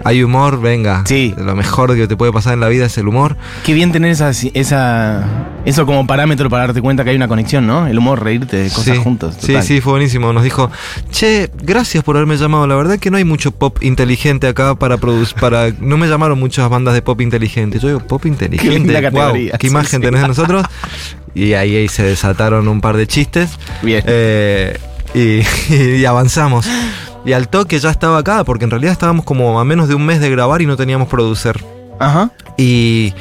Hay 0.03 0.23
humor, 0.23 0.61
venga. 0.61 1.03
Sí. 1.05 1.33
Lo 1.37 1.55
mejor 1.55 1.95
que 1.95 2.07
te 2.07 2.15
puede 2.15 2.31
pasar 2.31 2.53
en 2.53 2.59
la 2.59 2.67
vida 2.67 2.85
es 2.85 2.97
el 2.97 3.07
humor. 3.07 3.35
Qué 3.65 3.73
bien 3.73 3.91
tener 3.91 4.11
esa, 4.11 4.31
esa, 4.53 5.25
eso 5.65 5.85
como 5.85 6.05
parámetro 6.07 6.49
para 6.49 6.67
darte 6.67 6.81
cuenta 6.81 7.03
que 7.03 7.11
hay 7.11 7.15
una 7.15 7.27
conexión, 7.27 7.67
¿no? 7.67 7.87
El 7.87 7.97
humor, 7.97 8.23
reírte 8.23 8.57
de 8.57 8.69
cosas 8.69 8.97
sí, 8.97 9.03
juntos. 9.03 9.35
Sí, 9.39 9.47
total. 9.47 9.63
sí, 9.63 9.81
fue 9.81 9.93
buenísimo. 9.93 10.33
Nos 10.33 10.43
dijo, 10.43 10.71
che, 11.11 11.49
gracias 11.61 12.03
por 12.03 12.15
haberme 12.15 12.37
llamado. 12.37 12.67
La 12.67 12.75
verdad 12.75 12.99
que 12.99 13.11
no 13.11 13.17
hay 13.17 13.25
mucho 13.25 13.51
pop 13.51 13.77
inteligente 13.81 14.47
acá 14.47 14.75
para 14.75 14.97
producir. 14.97 15.39
Para... 15.39 15.71
No 15.79 15.97
me 15.97 16.07
llamaron 16.07 16.39
muchas 16.39 16.69
bandas 16.69 16.93
de 16.93 17.01
pop 17.01 17.19
inteligente. 17.21 17.79
Yo 17.79 17.87
digo, 17.87 17.99
pop 17.99 18.25
inteligente. 18.25 18.73
linda 18.73 18.99
Guau, 19.01 19.13
categoría, 19.13 19.57
¿Qué 19.57 19.67
imagen 19.67 19.99
sí. 19.99 20.05
tenés 20.05 20.21
de 20.21 20.27
nosotros? 20.29 20.65
Y 21.33 21.53
ahí, 21.53 21.75
ahí 21.75 21.87
se 21.87 22.03
desataron 22.03 22.67
un 22.67 22.81
par 22.81 22.97
de 22.97 23.07
chistes. 23.07 23.51
Bien. 23.81 24.03
Eh, 24.05 24.77
y, 25.13 25.41
y 25.73 26.05
avanzamos. 26.05 26.67
Y 27.29 27.33
al 27.33 27.47
toque 27.47 27.77
ya 27.77 27.91
estaba 27.91 28.17
acá, 28.17 28.43
porque 28.43 28.63
en 28.63 28.71
realidad 28.71 28.91
estábamos 28.91 29.23
como 29.23 29.59
a 29.59 29.63
menos 29.63 29.87
de 29.87 29.93
un 29.93 30.03
mes 30.03 30.19
de 30.19 30.31
grabar 30.31 30.63
y 30.63 30.65
no 30.65 30.75
teníamos 30.75 31.07
producer. 31.09 31.63
Ajá. 31.99 32.31
Y 32.57 33.13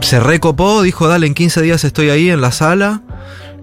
se 0.00 0.20
recopó, 0.20 0.80
dijo, 0.82 1.08
dale, 1.08 1.26
en 1.26 1.34
15 1.34 1.60
días 1.60 1.82
estoy 1.82 2.08
ahí 2.10 2.30
en 2.30 2.40
la 2.40 2.52
sala. 2.52 3.02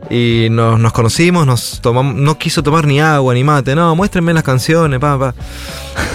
Y 0.10 0.48
nos, 0.52 0.78
nos 0.82 0.92
conocimos, 0.92 1.48
nos 1.48 1.80
tomamos, 1.80 2.16
no 2.16 2.38
quiso 2.38 2.62
tomar 2.62 2.86
ni 2.88 3.00
agua 3.00 3.34
ni 3.34 3.46
mate, 3.46 3.74
no, 3.74 3.96
muéstrenme 3.96 4.34
las 4.34 4.44
canciones, 4.44 5.00
pa, 5.00 5.18
pa. 5.18 5.34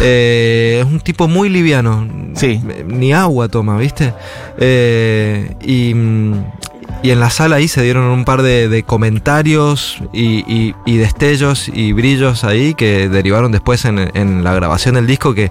Eh, 0.03 0.81
es 0.81 0.87
un 0.87 1.01
tipo 1.01 1.27
muy 1.27 1.49
liviano. 1.49 2.07
Sí. 2.35 2.61
Ni 2.87 3.15
agua 3.15 3.49
toma, 3.49 3.79
¿viste? 3.79 4.12
Eh, 4.59 5.57
y, 5.62 5.95
mm, 5.95 6.45
y 7.02 7.11
en 7.11 7.18
la 7.21 7.30
sala 7.30 7.56
ahí 7.56 7.66
se 7.68 7.82
dieron 7.82 8.04
un 8.04 8.25
par 8.25 8.42
de, 8.42 8.68
de 8.68 8.82
comentarios 8.85 9.99
y, 10.12 10.44
y- 10.52 10.75
y 10.87 10.97
destellos 10.99 11.68
y 11.73 11.92
brillos 11.92 12.44
ahí 12.44 12.75
que 12.75 13.09
derivaron 13.09 13.50
después 13.52 13.85
en, 13.85 13.99
en 14.14 14.44
la 14.44 14.54
grabación 14.54 14.94
del 14.94 15.06
disco 15.06 15.35
que 15.35 15.50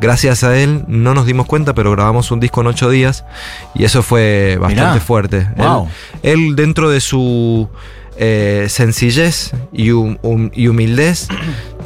gracias 0.00 0.42
a 0.44 0.58
él 0.58 0.84
no 0.88 1.14
nos 1.14 1.26
dimos 1.26 1.46
cuenta, 1.46 1.74
pero 1.74 1.92
grabamos 1.92 2.30
un 2.30 2.40
disco 2.40 2.60
en 2.62 2.66
ocho 2.68 2.90
días 2.90 3.24
y 3.74 3.84
eso 3.84 4.02
fue 4.02 4.56
bastante 4.60 4.92
Mirá. 4.94 5.00
fuerte. 5.04 5.48
Wow. 5.56 5.88
Él, 6.22 6.40
él 6.48 6.56
dentro 6.56 6.90
de 6.90 7.00
su 7.00 7.68
eh, 8.18 8.66
sencillez 8.68 9.52
y, 9.72 9.90
hum- 9.92 10.18
humildez 10.22 11.28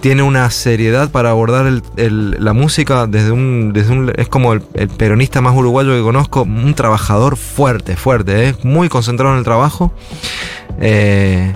tiene 0.01 0.23
una 0.25 0.51
seriedad 0.51 1.11
para 1.11 1.31
abordar 1.31 1.81
la 1.97 2.53
música 2.53 3.07
desde 3.07 3.31
un. 3.31 3.73
Es 4.17 4.29
como 4.29 4.53
el, 4.55 4.63
el 4.75 4.89
peronista 4.89 5.41
más 5.41 5.55
uruguayo 5.55 5.93
que 5.97 6.03
conozco, 6.03 6.43
un 6.43 6.75
trabajador 6.75 7.37
fuerte, 7.37 7.95
fuerte, 7.95 8.49
¿eh? 8.49 8.55
muy 8.65 8.89
concentrado 8.89 9.33
en 9.35 9.39
el 9.39 9.45
trabajo. 9.45 9.93
Eh, 10.81 11.55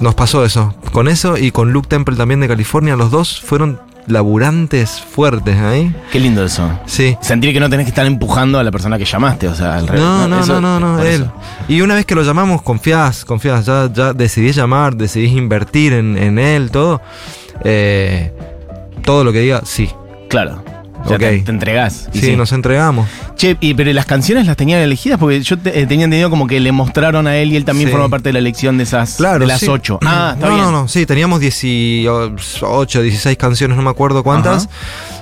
nos 0.00 0.14
pasó 0.14 0.44
eso, 0.44 0.74
con 0.92 1.06
eso 1.08 1.36
y 1.36 1.50
con 1.50 1.72
Luke 1.72 1.88
Temple 1.88 2.16
también 2.16 2.40
de 2.40 2.48
California, 2.48 2.96
los 2.96 3.10
dos 3.10 3.40
fueron 3.42 3.78
laburantes 4.06 5.00
fuertes 5.00 5.56
ahí. 5.58 5.94
Qué 6.10 6.20
lindo 6.20 6.44
eso. 6.44 6.68
Sí. 6.86 7.16
Sentir 7.20 7.52
que 7.52 7.60
no 7.60 7.70
tenés 7.70 7.86
que 7.86 7.90
estar 7.90 8.06
empujando 8.06 8.58
a 8.58 8.64
la 8.64 8.70
persona 8.70 8.98
que 8.98 9.04
llamaste, 9.04 9.48
o 9.48 9.54
sea, 9.54 9.76
al 9.76 9.86
revés. 9.86 10.02
No, 10.02 10.28
no, 10.28 10.44
no, 10.44 10.60
no, 10.60 10.80
no, 10.80 11.02
él. 11.02 11.26
Y 11.68 11.80
una 11.80 11.94
vez 11.94 12.06
que 12.06 12.14
lo 12.14 12.22
llamamos, 12.22 12.62
confías, 12.62 13.24
confías, 13.24 13.66
ya, 13.66 13.90
ya 13.92 14.12
decidís 14.12 14.56
llamar, 14.56 14.96
decidís 14.96 15.32
invertir 15.32 15.92
en, 15.92 16.16
en 16.16 16.38
él, 16.38 16.70
todo. 16.70 17.00
Eh, 17.64 18.32
todo 19.04 19.24
lo 19.24 19.32
que 19.32 19.40
diga, 19.40 19.62
sí. 19.64 19.90
Claro. 20.28 20.62
Ya 21.08 21.16
Ok. 21.16 21.20
te, 21.20 21.38
te 21.40 21.50
entregás. 21.50 22.08
Sí, 22.12 22.36
nos 22.36 22.52
entregamos. 22.52 23.08
Che, 23.36 23.56
y, 23.60 23.74
pero 23.74 23.92
las 23.92 24.06
canciones 24.06 24.46
las 24.46 24.56
tenían 24.56 24.80
elegidas 24.80 25.18
porque 25.18 25.40
yo 25.42 25.58
te- 25.58 25.80
eh, 25.80 25.86
tenía 25.86 26.04
entendido 26.04 26.30
como 26.30 26.46
que 26.46 26.60
le 26.60 26.70
mostraron 26.70 27.26
a 27.26 27.36
él 27.36 27.52
y 27.52 27.56
él 27.56 27.64
también 27.64 27.88
Sí. 27.88 27.92
forma 27.92 28.08
parte 28.08 28.28
de 28.28 28.34
la 28.34 28.38
elección 28.38 28.76
de 28.78 28.84
esas 28.84 29.18
de 29.18 29.46
las 29.46 29.60
sí. 29.60 29.66
ocho. 29.68 29.98
Ah, 30.04 30.32
está 30.34 30.48
no, 30.48 30.54
bien. 30.54 30.64
no, 30.66 30.70
no, 30.72 30.88
sí, 30.88 31.04
teníamos 31.04 31.40
18, 31.40 33.02
16 33.02 33.36
canciones, 33.36 33.76
no 33.76 33.82
me 33.82 33.90
acuerdo 33.90 34.22
cuántas. 34.22 34.68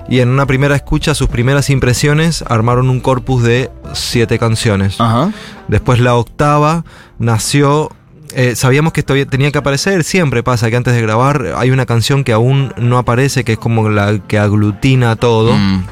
Y 0.08 0.18
en 0.20 0.28
una 0.28 0.44
primera 0.46 0.75
escucha, 0.76 1.14
sus 1.14 1.28
primeras 1.28 1.70
impresiones 1.70 2.42
armaron 2.46 2.90
un 2.90 3.00
corpus 3.00 3.42
de 3.42 3.70
7 3.92 4.38
canciones. 4.38 5.00
Ajá. 5.00 5.30
Después 5.68 6.00
la 6.00 6.14
octava 6.16 6.84
nació. 7.18 7.90
Eh, 8.34 8.54
sabíamos 8.56 8.92
que 8.92 9.00
esto 9.00 9.12
había- 9.12 9.26
tenía 9.26 9.50
que 9.50 9.58
aparecer, 9.58 10.04
siempre 10.04 10.42
pasa 10.42 10.70
que 10.70 10.76
antes 10.76 10.94
de 10.94 11.02
grabar 11.02 11.54
hay 11.56 11.70
una 11.70 11.87
canción 11.87 12.25
que 12.25 12.32
aún 12.32 12.72
no 12.78 12.99
aparece, 12.99 13.44
que 13.44 13.52
es 13.52 13.58
como 13.58 13.88
la 13.88 14.18
que 14.26 14.38
aglutina 14.38 15.16
todo. 15.16 15.54
Mm. 15.56 15.84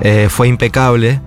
Eh, 0.00 0.26
fue 0.30 0.48
impecable. 0.48 1.20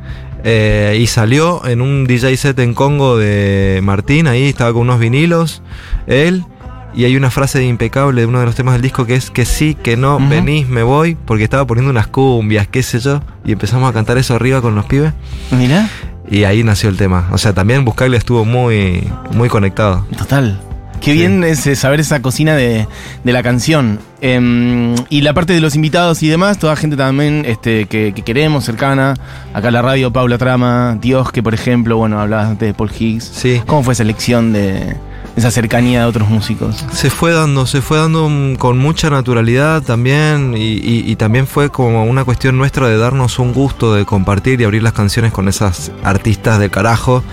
eh, 0.43 0.97
y 1.01 1.07
salió 1.07 1.65
en 1.67 1.81
un 1.81 2.05
DJ 2.05 2.37
set 2.37 2.59
en 2.59 2.73
Congo 2.73 3.17
de 3.17 3.81
Martín, 3.83 4.27
ahí 4.27 4.43
estaba 4.43 4.71
con 4.71 4.83
unos 4.83 4.99
vinilos, 4.99 5.61
él. 6.05 6.45
Y 6.93 7.03
hay 7.05 7.15
una 7.17 7.29
frase 7.29 7.59
de 7.59 7.65
impecable 7.65 8.21
de 8.21 8.27
uno 8.27 8.39
de 8.39 8.45
los 8.45 8.55
temas 8.55 8.73
del 8.73 8.81
disco 8.81 9.05
que 9.05 9.15
es 9.15 9.29
que 9.29 9.45
sí, 9.45 9.75
que 9.75 9.97
no, 9.97 10.19
venís, 10.29 10.67
me 10.67 10.83
voy, 10.83 11.15
porque 11.25 11.43
estaba 11.43 11.67
poniendo 11.67 11.91
unas 11.91 12.07
cumbias, 12.07 12.67
qué 12.67 12.81
sé 12.81 12.99
yo, 12.99 13.21
y 13.45 13.51
empezamos 13.51 13.89
a 13.89 13.93
cantar 13.93 14.17
eso 14.17 14.35
arriba 14.35 14.61
con 14.61 14.73
los 14.73 14.85
pibes. 14.85 15.11
Mirá, 15.51 15.89
Y 16.29 16.43
ahí 16.43 16.63
nació 16.63 16.89
el 16.89 16.97
tema. 16.97 17.27
O 17.31 17.37
sea, 17.37 17.53
también 17.53 17.85
Buscaglia 17.85 18.17
estuvo 18.17 18.43
muy, 18.45 19.07
muy 19.33 19.49
conectado. 19.49 20.05
total. 20.17 20.59
Qué 20.99 21.11
Sí. 21.11 21.19
bien 21.19 21.43
es 21.43 21.67
eh, 21.67 21.75
saber 21.75 21.99
esa 21.99 22.23
cocina 22.23 22.55
de, 22.55 22.87
de 23.23 23.31
la 23.31 23.43
canción. 23.43 23.99
Em, 24.19 24.95
y 25.09 25.21
la 25.21 25.33
parte 25.35 25.53
de 25.53 25.61
los 25.61 25.75
invitados 25.75 26.23
y 26.23 26.27
demás, 26.27 26.57
toda 26.57 26.75
gente 26.75 26.97
también 26.97 27.43
este, 27.45 27.85
que, 27.85 28.13
que 28.15 28.23
queremos, 28.23 28.65
cercana. 28.65 29.13
Acá 29.53 29.69
la 29.69 29.83
radio, 29.83 30.11
Paula 30.11 30.39
Trama, 30.39 30.97
Dios, 30.99 31.31
que 31.31 31.43
por 31.43 31.53
ejemplo, 31.53 31.97
bueno, 31.97 32.19
hablabas 32.19 32.47
antes 32.47 32.67
de 32.67 32.73
Paul 32.73 32.89
Higgs. 32.97 33.23
Sí. 33.31 33.61
¿Cómo 33.67 33.83
fue 33.83 33.93
esa 33.93 34.01
elección 34.01 34.51
de 34.53 34.95
esa 35.37 35.51
cercanía 35.51 36.01
de 36.01 36.05
otros 36.07 36.27
músicos? 36.29 36.85
Se 36.91 37.09
fue 37.09 37.31
dando, 37.31 37.65
se 37.65 37.81
fue 37.81 37.97
dando 37.99 38.27
mm, 38.27 38.55
con 38.55 38.77
mucha 38.77 39.09
naturalidad 39.09 39.81
también 39.83 40.53
y, 40.57 40.73
y- 40.73 41.03
y 41.09 41.15
también 41.15 41.47
fue 41.47 41.69
como 41.69 42.03
una 42.03 42.25
cuestión 42.25 42.57
nuestra 42.57 42.87
de 42.89 42.97
darnos 42.97 43.39
un 43.39 43.53
gusto 43.53 43.93
de 43.93 44.03
compartir 44.05 44.59
y 44.59 44.65
abrir 44.65 44.83
las 44.83 44.93
canciones 44.93 45.31
con 45.31 45.47
esas 45.47 45.91
artistas 46.03 46.59
de 46.59 46.69
carajo. 46.69 47.23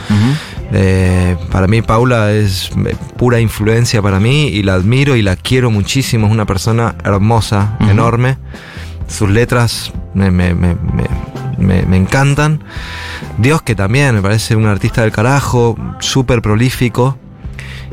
Eh, 0.73 1.37
para 1.51 1.67
mí 1.67 1.83
Paula 1.83 2.33
es 2.33 2.71
eh, 2.87 2.97
pura 3.17 3.41
influencia 3.41 4.03
para 4.03 4.19
mí 4.21 4.49
y 4.49 4.63
la 4.63 4.75
admiro 4.75 5.15
y 5.17 5.23
la 5.23 5.37
quiero 5.37 5.71
muchísimo. 5.71 6.27
Es 6.27 6.33
una 6.33 6.47
persona 6.47 6.95
hermosa, 7.05 7.77
enorme. 7.81 8.39
Sus 9.09 9.29
letras 9.31 9.93
me, 10.15 10.31
me- 10.31 10.55
me- 10.55 10.75
me- 10.75 11.09
me- 11.59 11.83
me 11.87 11.97
encantan. 11.97 12.63
Dios 13.39 13.63
que 13.63 13.75
también 13.75 14.15
me 14.15 14.23
parece 14.23 14.57
un 14.57 14.67
artista 14.67 15.03
del 15.03 15.13
carajo, 15.13 15.77
súper 16.01 16.43
prolífico. 16.43 17.19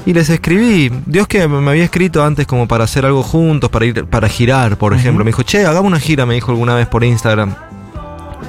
Y 0.05 0.13
les 0.13 0.29
escribí, 0.29 0.91
Dios 1.05 1.27
que 1.27 1.48
me 1.48 1.70
había 1.70 1.84
escrito 1.84 2.24
antes 2.24 2.48
como 2.48 2.67
para 2.67 2.86
hacer 2.86 3.05
algo 3.05 3.22
juntos, 3.22 3.70
para 3.70 3.86
ir, 3.86 4.05
para 4.05 4.27
girar, 4.27 4.77
por 4.77 4.93
ejemplo. 4.93 5.24
Me 5.24 5.29
dijo, 5.29 5.43
che, 5.43 5.65
hagamos 5.65 5.89
una 5.89 6.00
gira, 6.00 6.25
me 6.25 6.34
dijo 6.34 6.51
alguna 6.51 6.74
vez 6.74 6.88
por 6.88 7.03
Instagram. 7.03 7.53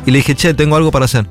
Y 0.07 0.11
le 0.11 0.19
dije, 0.19 0.35
che, 0.35 0.55
tengo 0.55 0.77
algo 0.77 0.91
para 0.91 1.05
hacer. 1.05 1.27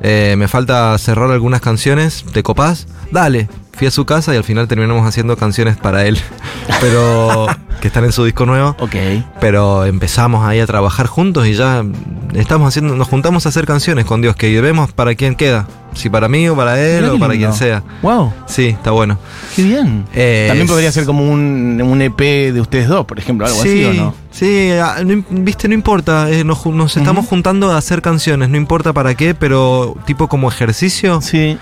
Eh, 0.00 0.34
me 0.36 0.48
falta 0.48 0.98
cerrar 0.98 1.30
algunas 1.30 1.60
canciones, 1.60 2.24
¿te 2.32 2.42
copás? 2.42 2.86
Dale. 3.10 3.48
Fui 3.76 3.86
a 3.86 3.90
su 3.90 4.04
casa 4.06 4.32
y 4.34 4.38
al 4.38 4.44
final 4.44 4.66
terminamos 4.68 5.06
haciendo 5.06 5.36
canciones 5.36 5.76
para 5.76 6.06
él. 6.06 6.18
Pero 6.80 7.46
que 7.80 7.88
están 7.88 8.04
en 8.04 8.12
su 8.12 8.24
disco 8.24 8.46
nuevo. 8.46 8.74
Ok. 8.80 8.94
Pero 9.40 9.84
empezamos 9.84 10.46
ahí 10.46 10.60
a 10.60 10.66
trabajar 10.66 11.06
juntos 11.06 11.46
y 11.46 11.54
ya 11.54 11.84
estamos 12.34 12.68
haciendo, 12.68 12.96
nos 12.96 13.06
juntamos 13.08 13.44
a 13.46 13.50
hacer 13.50 13.66
canciones 13.66 14.04
con 14.06 14.20
Dios, 14.22 14.34
que 14.34 14.58
vemos 14.60 14.92
para 14.92 15.14
quién 15.14 15.34
queda. 15.34 15.66
Si 15.94 16.10
para 16.10 16.28
mí 16.28 16.46
o 16.48 16.54
para 16.56 16.78
él 16.78 17.02
Mirá 17.04 17.14
o 17.14 17.18
para 17.18 17.32
lindo. 17.32 17.48
quien 17.48 17.58
sea. 17.58 17.82
Wow, 18.02 18.32
Sí, 18.46 18.66
está 18.66 18.90
bueno. 18.90 19.18
qué 19.54 19.62
bien. 19.62 20.04
Eh, 20.14 20.44
También 20.48 20.66
podría 20.68 20.92
ser 20.92 21.06
como 21.06 21.24
un, 21.30 21.80
un 21.82 22.02
EP 22.02 22.18
de 22.52 22.60
ustedes 22.60 22.88
dos, 22.88 23.06
por 23.06 23.18
ejemplo, 23.18 23.46
algo 23.46 23.62
sí, 23.62 23.84
así, 23.84 23.98
¿o 23.98 24.02
no? 24.04 24.14
Sí, 24.30 24.70
ah, 24.72 24.96
no 25.04 25.24
viste, 25.30 25.68
no 25.68 25.74
importa. 25.74 26.30
eh, 26.30 26.44
nos, 26.44 26.66
nos 26.66 26.96
estamos 26.98 27.26
juntando 27.26 27.70
a 27.72 27.78
hacer 27.78 28.02
canciones, 28.02 28.50
no 28.50 28.58
importa 28.58 28.92
para 28.92 29.14
qué, 29.14 29.34
pero 29.34 29.96
tipo 30.06 30.28
como 30.28 30.48
ejercicio. 30.50 31.20
Sí. 31.22 31.56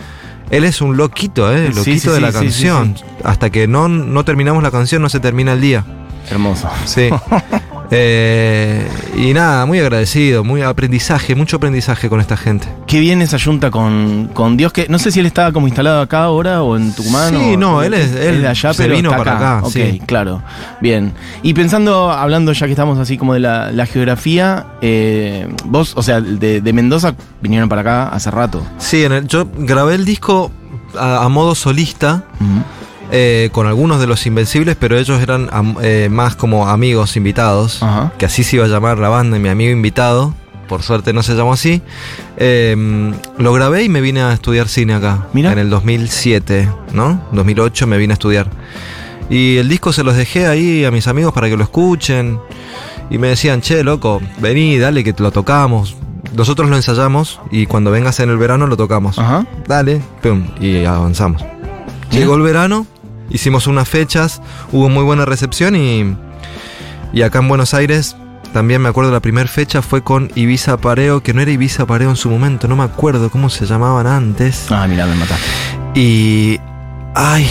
Él 0.51 0.65
es 0.65 0.81
un 0.81 0.97
loquito, 0.97 1.53
¿eh? 1.53 1.69
Loquito 1.69 2.11
sí, 2.11 2.11
de 2.11 2.21
la 2.21 2.33
sí, 2.33 2.39
canción. 2.39 2.95
Hasta 3.23 3.51
que 3.51 3.67
no, 3.67 3.89
no 3.89 4.25
terminamos 4.25 4.63
la 4.63 4.71
canción, 4.71 5.03
no 5.03 5.09
se 5.09 5.21
termina 5.21 5.53
el 5.53 5.61
día. 5.61 5.85
Hermoso. 6.31 6.69
Sí. 6.87 7.11
Eh, 7.91 8.89
y 9.17 9.33
nada, 9.35 9.67
muy 9.67 9.79
agradecido, 9.79 10.43
muy 10.43 10.63
aprendizaje, 10.63 11.35
mucho 11.35 11.57
aprendizaje 11.57 12.09
con 12.09 12.21
esta 12.21 12.37
gente. 12.37 12.67
Qué 12.87 12.99
bien 13.01 13.23
esa 13.23 13.39
junta 13.39 13.71
con, 13.71 14.31
con 14.33 14.57
Dios, 14.57 14.73
que 14.73 14.87
no 14.89 14.99
sé 14.99 15.11
si 15.11 15.21
él 15.21 15.27
estaba 15.27 15.53
como 15.53 15.69
instalado 15.69 16.01
acá 16.01 16.25
ahora 16.25 16.63
o 16.63 16.77
en 16.77 16.93
Tucumán. 16.95 17.31
Sí, 17.35 17.55
o- 17.55 17.57
no, 17.59 17.83
él 17.83 17.95
es- 17.95 18.15
él 18.15 18.43
de 18.43 18.49
allá, 18.49 18.73
se 18.73 18.83
pero 18.85 18.97
vino 18.97 19.11
está 19.11 19.23
para 19.23 19.37
acá, 19.37 19.67
Ok, 19.67 19.73
sí. 19.73 20.03
claro. 20.07 20.43
Bien. 20.81 21.13
Y 21.43 21.55
pensando, 21.55 22.11
hablando 22.11 22.53
ya 22.53 22.67
que 22.67 22.73
estamos 22.73 22.99
así 22.99 23.17
como 23.19 23.35
de 23.35 23.41
la, 23.41 23.71
la 23.71 23.87
geografía, 23.87 24.67
eh, 24.81 25.47
vos, 25.65 25.93
o 25.97 26.03
sea, 26.03 26.21
de, 26.21 26.61
de 26.61 26.73
Mendoza 26.73 27.15
vinieron 27.41 27.69
para 27.69 27.83
acá 27.83 28.09
hace 28.09 28.31
rato. 28.31 28.63
Sí, 28.79 29.05
en 29.05 29.13
el- 29.13 29.27
yo 29.29 29.47
grabé 29.59 29.95
el 29.95 30.05
disco 30.05 30.51
a, 30.99 31.25
a 31.25 31.29
modo 31.29 31.55
solista. 31.55 32.25
Eh, 33.11 33.51
con 33.53 33.67
algunos 33.67 34.01
de 34.01 34.07
los 34.07 34.27
Invencibles, 34.27 34.77
pero 34.79 34.97
ellos 34.99 35.21
eran 35.23 35.49
eh, 35.83 36.09
más 36.11 36.37
como 36.37 36.69
amigos 36.69 37.17
invitados. 37.17 37.83
Ajá. 37.83 38.13
que 38.19 38.27
así 38.27 38.45
se 38.45 38.57
iba 38.57 38.65
a 38.65 38.69
llamar 38.69 38.99
la 38.99 39.09
banda, 39.09 39.39
mi 39.39 39.49
amigo 39.49 39.73
invitado, 39.73 40.35
por 40.69 40.83
suerte 40.83 41.13
no 41.13 41.23
se 41.23 41.35
llamó 41.35 41.53
así. 41.53 41.83
Eh, 42.37 43.13
lo 43.39 43.53
grabé 43.53 43.85
y 43.85 43.89
me 43.89 44.01
vine 44.01 44.23
a 44.23 44.33
estudiar 44.33 44.69
cine 44.69 44.95
acá, 44.95 45.27
Mira. 45.33 45.53
en 45.53 45.59
el 45.59 45.71
2007, 45.71 46.69
¿no? 46.93 47.23
2008 47.33 47.87
me 47.87 47.99
vine 47.99 48.13
a 48.13 48.15
estudiar. 48.15 48.49
Y 49.31 49.57
el 49.57 49.69
disco 49.69 49.93
se 49.93 50.05
los 50.05 50.17
dejé 50.17 50.47
ahí 50.47 50.85
a 50.85 50.91
mis 50.91 51.07
amigos 51.09 51.33
para 51.33 51.49
que 51.49 51.57
lo 51.57 51.63
escuchen. 51.63 52.39
Y 53.11 53.19
me 53.19 53.29
decían, 53.29 53.61
che, 53.61 53.83
loco, 53.85 54.21
vení, 54.39 54.79
dale 54.79 55.05
que 55.05 55.13
te 55.13 55.23
lo 55.23 55.31
tocamos. 55.31 55.97
Nosotros 56.35 56.69
lo 56.69 56.77
ensayamos 56.77 57.41
y 57.51 57.67
cuando 57.67 57.91
vengas 57.91 58.19
en 58.21 58.31
el 58.31 58.37
verano 58.39 58.67
lo 58.67 58.77
tocamos. 58.77 59.19
Ajá. 59.19 59.47
Dale, 59.69 60.01
pum, 60.23 60.47
y 60.61 60.85
avanzamos. 60.85 61.43
Llegó 62.11 62.35
el 62.37 62.43
verano, 62.43 62.87
hicimos 63.31 63.67
unas 63.67 63.89
fechas, 63.89 64.41
hubo 64.73 64.89
muy 64.89 65.03
buena 65.05 65.25
recepción 65.25 65.77
y, 65.77 66.17
y 67.13 67.23
acá 67.23 67.39
en 67.41 67.49
Buenos 67.49 67.75
Aires 67.75 68.17
también 68.53 68.81
me 68.83 68.89
acuerdo 68.89 69.11
la 69.11 69.21
primera 69.21 69.49
fecha 69.49 69.83
fue 69.83 70.03
con 70.05 70.31
Ibiza 70.37 70.77
Pareo, 70.77 71.23
que 71.23 71.35
no 71.35 71.41
era 71.41 71.51
Ibiza 71.51 71.87
Pareo 71.87 72.11
en 72.11 72.17
su 72.17 72.31
momento, 72.31 72.69
no 72.69 72.77
me 72.77 72.85
acuerdo 72.85 73.29
cómo 73.31 73.51
se 73.51 73.67
llamaban 73.67 74.07
antes. 74.07 74.67
Ah, 74.71 74.87
mira, 74.87 75.07
me 75.07 75.15
mataste. 75.17 75.45
Y... 75.95 76.61
Ay, 77.17 77.49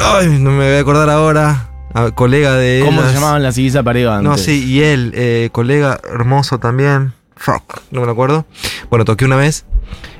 ay, 0.00 0.28
no 0.40 0.50
me 0.50 0.66
voy 0.68 0.76
a 0.76 0.80
acordar 0.80 1.10
ahora. 1.10 1.68
a- 1.94 2.10
colega 2.10 2.54
de 2.54 2.82
¿Cómo 2.84 3.02
se 3.02 3.12
llamaban 3.14 3.42
las 3.42 3.56
Ibiza 3.58 3.82
Pareo 3.84 4.10
antes? 4.12 4.28
No, 4.30 4.36
sí, 4.38 4.64
y 4.64 4.82
él, 4.82 5.12
eh, 5.14 5.48
colega 5.52 6.00
hermoso 6.12 6.58
también. 6.58 7.12
Fuck, 7.36 7.80
no 7.92 8.00
me 8.00 8.06
lo 8.06 8.12
acuerdo. 8.12 8.44
Bueno, 8.90 9.04
toqué 9.04 9.24
una 9.24 9.36
vez 9.36 9.64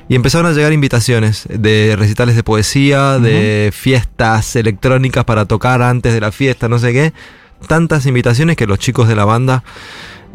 y 0.09 0.15
empezaron 0.15 0.45
a 0.51 0.53
llegar 0.53 0.73
invitaciones 0.73 1.47
de 1.49 1.95
recitales 1.97 2.35
de 2.35 2.43
poesía, 2.43 3.19
de 3.19 3.71
fiestas 3.73 4.55
electrónicas 4.55 5.23
para 5.25 5.45
tocar 5.45 5.81
antes 5.81 6.13
de 6.13 6.19
la 6.21 6.31
fiesta, 6.31 6.67
no 6.69 6.79
sé 6.79 6.91
qué. 6.93 7.13
Tantas 7.67 8.05
invitaciones 8.05 8.57
que 8.57 8.67
los 8.67 8.79
chicos 8.79 9.07
de 9.07 9.15
la 9.15 9.23
banda 9.25 9.63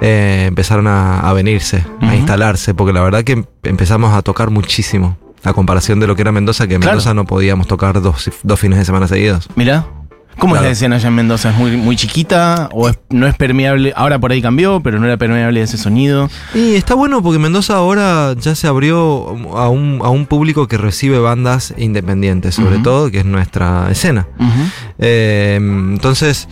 eh, 0.01 0.45
empezaron 0.49 0.87
a, 0.87 1.21
a 1.21 1.33
venirse, 1.33 1.85
a 2.01 2.15
instalarse, 2.17 2.73
porque 2.75 2.93
la 2.93 3.03
verdad 3.03 3.25
que 3.25 3.33
em- 3.33 3.45
empezamos 3.65 4.15
a 4.15 4.23
tocar 4.23 4.51
muchísimo. 4.51 5.19
A 5.45 5.53
comparación 5.53 6.01
de 6.01 6.07
lo 6.09 6.17
que 6.17 6.23
era 6.23 6.33
Mendoza, 6.33 6.67
que 6.67 6.75
en 6.75 6.81
Claro. 6.81 6.97
Mendoza 6.97 7.15
no 7.15 7.25
podíamos 7.25 7.67
tocar 7.69 8.01
dos, 8.03 8.29
dos 8.43 8.59
fines 8.59 8.79
de 8.79 8.85
semana 8.85 9.07
seguidos. 9.07 9.49
Mira. 9.55 9.87
¿Cómo 10.39 10.55
Claro. 10.55 10.67
es 10.67 10.69
la 10.69 10.73
escena 10.73 10.97
allá 10.97 11.09
en 11.09 11.15
Mendoza? 11.15 11.51
¿Es 11.51 11.57
muy, 11.57 11.77
muy 11.77 11.97
chiquita 11.97 12.69
o 12.73 12.89
es- 12.89 12.99
no 13.11 13.27
es 13.27 13.35
permeable? 13.35 13.93
Ahora 13.97 14.19
por 14.21 14.31
ahí 14.31 14.41
cambió, 14.41 14.81
pero 14.81 14.99
no 15.01 15.07
era 15.07 15.17
permeable 15.17 15.61
ese 15.61 15.77
sonido. 15.79 16.31
Y 16.55 16.75
está 16.77 16.95
bueno 16.95 17.23
porque 17.23 17.39
Mendoza 17.41 17.75
ahora 17.75 18.35
ya 18.39 18.55
se 18.55 18.67
abrió 18.69 19.29
a 19.57 19.69
un, 19.69 20.01
a 20.03 20.11
un 20.11 20.27
público 20.27 20.69
que 20.69 20.79
recibe 20.79 21.19
bandas 21.19 21.75
independientes, 21.77 22.55
sobre 22.55 22.79
todo, 22.79 23.11
que 23.11 23.19
es 23.19 23.25
nuestra 23.25 23.91
escena. 23.91 24.27
Eh, 24.99 25.57
entonces, 25.61 26.49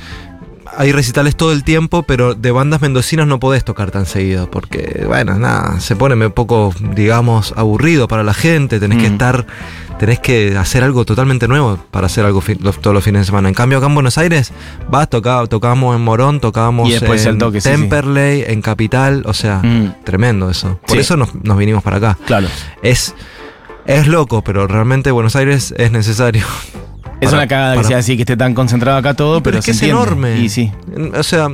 hay 0.77 0.93
recitales 0.93 1.37
todo 1.37 1.53
el 1.53 1.65
tiempo, 1.65 2.03
pero 2.03 2.35
de 2.35 2.51
bandas 2.51 2.81
mendocinas 2.81 3.27
no 3.27 3.41
podés 3.41 3.65
tocar 3.65 3.91
tan 3.91 4.07
seguido, 4.07 4.51
porque, 4.51 5.05
bueno, 5.07 5.35
nada, 5.39 5.81
se 5.81 5.97
pone 5.97 6.15
un 6.15 6.33
poco, 6.33 6.73
digamos, 6.95 7.55
aburrido 7.57 8.09
para 8.09 8.23
la 8.23 8.35
gente, 8.35 8.79
tenés 8.81 8.99
que 9.03 9.09
Mm. 9.09 9.13
estar, 9.13 9.47
tenés 9.99 10.19
que 10.21 10.57
hacer 10.57 10.83
algo 10.85 11.05
totalmente 11.05 11.49
nuevo 11.49 11.79
para 11.91 12.07
hacer 12.07 12.25
algo 12.25 12.43
los- 12.61 12.81
todos 12.81 12.93
los 12.95 13.03
fines 13.05 13.23
de 13.23 13.25
semana. 13.27 13.49
En 13.49 13.55
cambio, 13.55 13.79
acá 13.79 13.87
en 13.87 13.95
Buenos 13.95 14.19
Aires, 14.19 14.53
vas, 14.91 15.09
tocábamos 15.09 15.97
en 15.97 16.03
Morón, 16.03 16.41
tocábamos 16.41 16.91
en 16.91 17.29
al 17.29 17.39
toque, 17.39 17.61
sí, 17.61 17.69
sí. 17.71 17.75
Temperley, 17.77 18.45
en 18.47 18.61
Capital, 18.63 19.23
o 19.27 19.33
sea, 19.33 19.61
Mm. 19.63 20.05
tremendo 20.05 20.51
eso. 20.51 20.79
Por 20.87 20.97
Sí. 20.97 20.99
eso 20.99 21.17
nos, 21.17 21.35
nos 21.43 21.57
vinimos 21.57 21.83
para 21.83 21.97
acá. 21.97 22.19
Claro. 22.27 22.49
Es, 22.83 23.15
es 23.87 24.07
loco, 24.09 24.43
pero 24.43 24.67
realmente 24.67 25.11
Buenos 25.11 25.37
Aires 25.37 25.73
es 25.79 25.91
necesario. 25.93 26.45
Es 27.21 27.31
Para- 27.31 27.39
una 27.43 27.49
cagada 27.49 27.73
que 27.73 27.77
para- 27.79 27.89
sea 27.89 27.99
así, 27.99 28.17
que 28.17 28.23
esté 28.23 28.37
tan 28.37 28.53
concentrado 28.55 28.99
acá 28.99 29.15
todo, 29.15 29.43
pero, 29.43 29.59
es 29.59 29.65
que 29.65 29.71
es 29.71 29.77
entiende. 29.83 30.03
enorme. 30.03 30.39
Y 30.41 30.49
sí. 30.49 30.71
O 31.19 31.23
sea, 31.23 31.49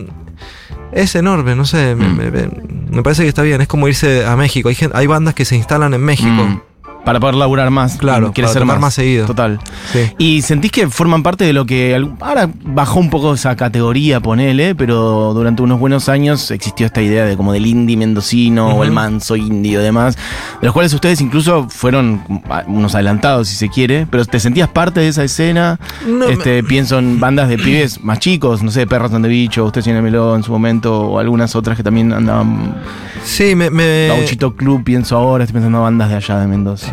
es 0.92 1.14
enorme, 1.14 1.54
no 1.54 1.64
sé. 1.64 1.94
me- 1.94 2.08
Mm. 2.08 2.16
Me, 2.16 2.30
me- 2.30 2.48
me 2.90 3.02
parece 3.02 3.22
que 3.22 3.28
está 3.28 3.42
bien. 3.42 3.60
Es 3.60 3.68
como 3.68 3.86
irse 3.88 4.26
a 4.26 4.36
México. 4.36 4.68
Hay, 4.68 4.74
gen- 4.74 4.90
hay 4.94 5.06
bandas 5.06 5.34
que 5.34 5.44
se 5.44 5.56
instalan 5.56 5.94
en 5.94 6.00
México. 6.02 6.30
Mm. 6.30 6.60
Para 7.04 7.18
poder 7.18 7.34
laburar 7.34 7.70
más. 7.70 7.96
Claro, 7.96 8.32
Quiere 8.32 8.46
para 8.46 8.52
ser 8.52 8.64
más. 8.64 8.80
más 8.80 8.94
seguido. 8.94 9.26
Total. 9.26 9.58
Sí. 9.92 10.10
Y 10.18 10.42
sentís 10.42 10.70
que 10.70 10.88
forman 10.88 11.22
parte 11.22 11.44
de 11.44 11.52
lo 11.52 11.66
que 11.66 12.00
ahora 12.20 12.48
bajó 12.64 13.00
un 13.00 13.10
poco 13.10 13.34
esa 13.34 13.56
categoría, 13.56 14.20
ponele, 14.20 14.74
pero 14.74 15.34
durante 15.34 15.62
unos 15.62 15.80
buenos 15.80 16.08
años 16.08 16.50
existió 16.50 16.86
esta 16.86 17.02
idea 17.02 17.24
de 17.24 17.36
como 17.36 17.52
del 17.52 17.66
indie 17.66 17.96
mendocino 17.96 18.68
o 18.68 18.84
el 18.84 18.92
manso 18.92 19.36
indie 19.36 19.72
y 19.72 19.82
demás, 19.82 20.16
de 20.60 20.66
los 20.66 20.72
cuales 20.72 20.92
ustedes 20.92 21.20
incluso 21.20 21.68
fueron 21.68 22.22
unos 22.68 22.94
adelantados 22.94 23.48
si 23.48 23.56
se 23.56 23.68
quiere, 23.68 24.06
pero 24.08 24.24
te 24.24 24.38
sentías 24.38 24.68
parte 24.68 25.00
de 25.00 25.08
esa 25.08 25.24
escena. 25.24 25.78
No, 26.06 26.26
este, 26.26 26.62
pienso 26.62 26.98
en 26.98 27.18
bandas 27.18 27.48
de 27.48 27.58
pibes 27.58 28.02
más 28.02 28.18
chicos, 28.18 28.62
no 28.62 28.70
sé, 28.70 28.86
Perros 28.86 29.10
de 29.10 29.28
Bicho, 29.28 29.64
Usted 29.64 29.82
tiene 29.82 30.02
Meló 30.02 30.36
en 30.36 30.42
su 30.42 30.52
momento, 30.52 31.00
o 31.00 31.18
algunas 31.18 31.54
otras 31.56 31.76
que 31.76 31.82
también 31.82 32.12
andaban. 32.12 32.76
Sí, 33.24 33.54
me. 33.54 33.70
me 33.70 34.08
Gauchito 34.08 34.54
Club, 34.54 34.84
pienso 34.84 35.16
ahora, 35.16 35.44
estoy 35.44 35.54
pensando 35.54 35.78
en 35.78 35.84
bandas 35.84 36.08
de 36.10 36.16
allá 36.16 36.38
de 36.38 36.46
Mendoza. 36.46 36.91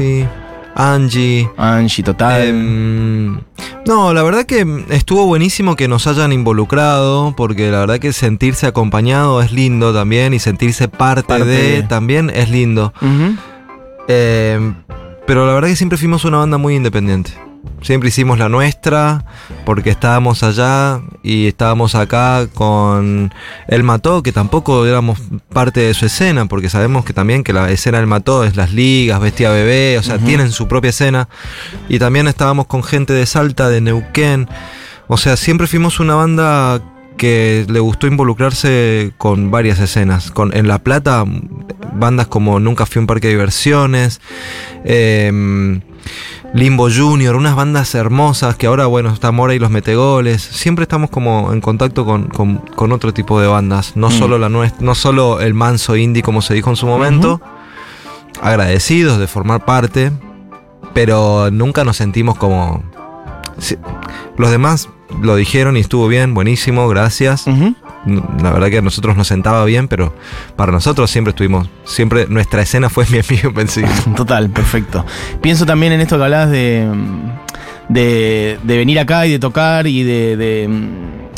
Angie. 0.75 1.49
Angie, 1.57 2.03
total. 2.03 2.47
Em, 2.47 3.39
no, 3.85 4.13
la 4.13 4.23
verdad 4.23 4.45
que 4.45 4.85
estuvo 4.89 5.25
buenísimo 5.25 5.75
que 5.75 5.87
nos 5.87 6.07
hayan 6.07 6.31
involucrado, 6.31 7.33
porque 7.35 7.71
la 7.71 7.79
verdad 7.79 7.99
que 7.99 8.13
sentirse 8.13 8.67
acompañado 8.67 9.41
es 9.41 9.51
lindo 9.51 9.93
también 9.93 10.33
y 10.33 10.39
sentirse 10.39 10.87
parte, 10.87 11.23
Parte 11.23 11.45
de, 11.45 11.83
también 11.83 12.29
es 12.29 12.49
lindo. 12.49 12.93
Em, 14.07 14.75
pero 15.27 15.45
la 15.45 15.53
verdad 15.53 15.67
que 15.67 15.75
siempre 15.75 15.97
fuimos 15.97 16.23
una 16.25 16.37
banda 16.37 16.57
muy 16.57 16.75
independiente. 16.75 17.48
Siempre 17.81 18.09
hicimos 18.09 18.39
la 18.39 18.49
nuestra, 18.49 19.25
porque 19.65 19.89
estábamos 19.89 20.43
allá 20.43 21.01
y 21.23 21.47
estábamos 21.47 21.95
acá 21.95 22.47
con 22.53 23.33
El 23.67 23.83
Mató, 23.83 24.21
que 24.21 24.31
tampoco 24.33 24.85
éramos 24.85 25.19
parte 25.53 25.79
de 25.79 25.93
su 25.93 26.05
escena, 26.05 26.45
porque 26.47 26.69
sabemos 26.69 27.05
que 27.05 27.13
también 27.13 27.43
que 27.43 27.53
la 27.53 27.71
escena 27.71 27.99
del 27.99 28.07
Mató 28.07 28.43
es 28.43 28.57
las 28.57 28.73
ligas, 28.73 29.21
Bestia 29.21 29.51
Bebé, 29.51 29.97
o 29.97 30.03
sea, 30.03 30.17
tienen 30.17 30.51
su 30.51 30.67
propia 30.67 30.89
escena. 30.89 31.29
Y 31.87 31.99
también 31.99 32.27
estábamos 32.27 32.67
con 32.67 32.83
gente 32.83 33.13
de 33.13 33.25
Salta, 33.25 33.69
de 33.69 33.79
Neuquén. 33.79 34.49
O 35.07 35.17
sea, 35.17 35.37
siempre 35.37 35.65
fuimos 35.65 35.99
una 35.99 36.15
banda 36.15 36.81
que 37.19 37.65
le 37.69 37.81
gustó 37.81 38.07
involucrarse 38.07 39.11
con 39.17 39.51
varias 39.51 39.79
escenas. 39.79 40.31
Con, 40.31 40.55
en 40.55 40.67
La 40.67 40.79
Plata, 40.79 41.25
bandas 41.93 42.27
como 42.27 42.59
Nunca 42.59 42.85
fui 42.85 42.99
a 42.99 43.01
un 43.01 43.07
parque 43.07 43.27
de 43.27 43.33
diversiones, 43.33 44.21
em, 44.85 45.81
Limbo 46.53 46.89
Junior, 46.89 47.35
unas 47.35 47.55
bandas 47.55 47.93
hermosas 47.93 48.55
que 48.55 48.65
ahora, 48.67 48.87
bueno, 48.87 49.09
está 49.13 49.31
Mora 49.31 49.53
y 49.53 49.59
los 49.59 49.69
Metegoles. 49.69 50.41
Siempre 50.41 50.83
estamos 50.83 51.09
como 51.11 51.53
en 51.53 51.61
contacto 51.61 52.05
con, 52.05 52.27
con- 52.27 52.57
con 52.57 52.91
otro 52.91 53.13
tipo 53.13 53.39
de 53.39 53.47
bandas. 53.47 53.95
No 53.95 54.09
Mm. 54.09 54.11
solo 54.13 54.37
la 54.39 54.49
nuestra, 54.49 54.83
no 54.83 54.95
solo 54.95 55.39
el 55.41 55.53
manso 55.53 55.95
indie, 55.95 56.23
como 56.23 56.41
se 56.41 56.55
dijo 56.55 56.69
en 56.71 56.75
su 56.75 56.87
momento. 56.87 57.39
Agradecidos 58.41 59.19
de 59.19 59.27
formar 59.27 59.63
parte, 59.65 60.11
pero 60.93 61.51
nunca 61.51 61.83
nos 61.83 61.97
sentimos 61.97 62.35
como. 62.37 62.83
Sí, 63.59 63.75
Los 64.37 64.49
demás 64.51 64.89
lo 65.21 65.35
dijeron 65.35 65.77
y 65.77 65.79
estuvo 65.79 66.07
bien, 66.07 66.33
buenísimo, 66.33 66.87
gracias. 66.87 67.47
Ujú. 67.47 67.75
La 68.41 68.51
verdad 68.51 68.69
que 68.69 68.77
a 68.77 68.81
nosotros 68.81 69.17
nos 69.17 69.27
sentaba 69.27 69.65
bien, 69.65 69.87
pero 69.87 70.15
para 70.55 70.71
nosotros 70.71 71.09
siempre 71.11 71.31
estuvimos, 71.31 71.69
siempre 71.83 72.27
nuestra 72.27 72.61
escena 72.61 72.89
fue 72.89 73.05
mi 73.09 73.19
amigo 73.19 73.49
Invencible. 73.49 73.89
Total, 74.15 74.49
perfecto. 74.49 75.05
Pienso 75.41 75.65
también 75.65 75.93
en 75.93 76.01
esto 76.01 76.17
que 76.17 76.23
hablabas 76.23 76.51
de, 76.51 76.87
de, 77.89 78.59
de 78.63 78.77
venir 78.77 78.99
acá 78.99 79.25
y 79.25 79.31
de 79.31 79.39
tocar 79.39 79.87
y 79.87 80.03
de, 80.03 80.37
de, 80.37 80.69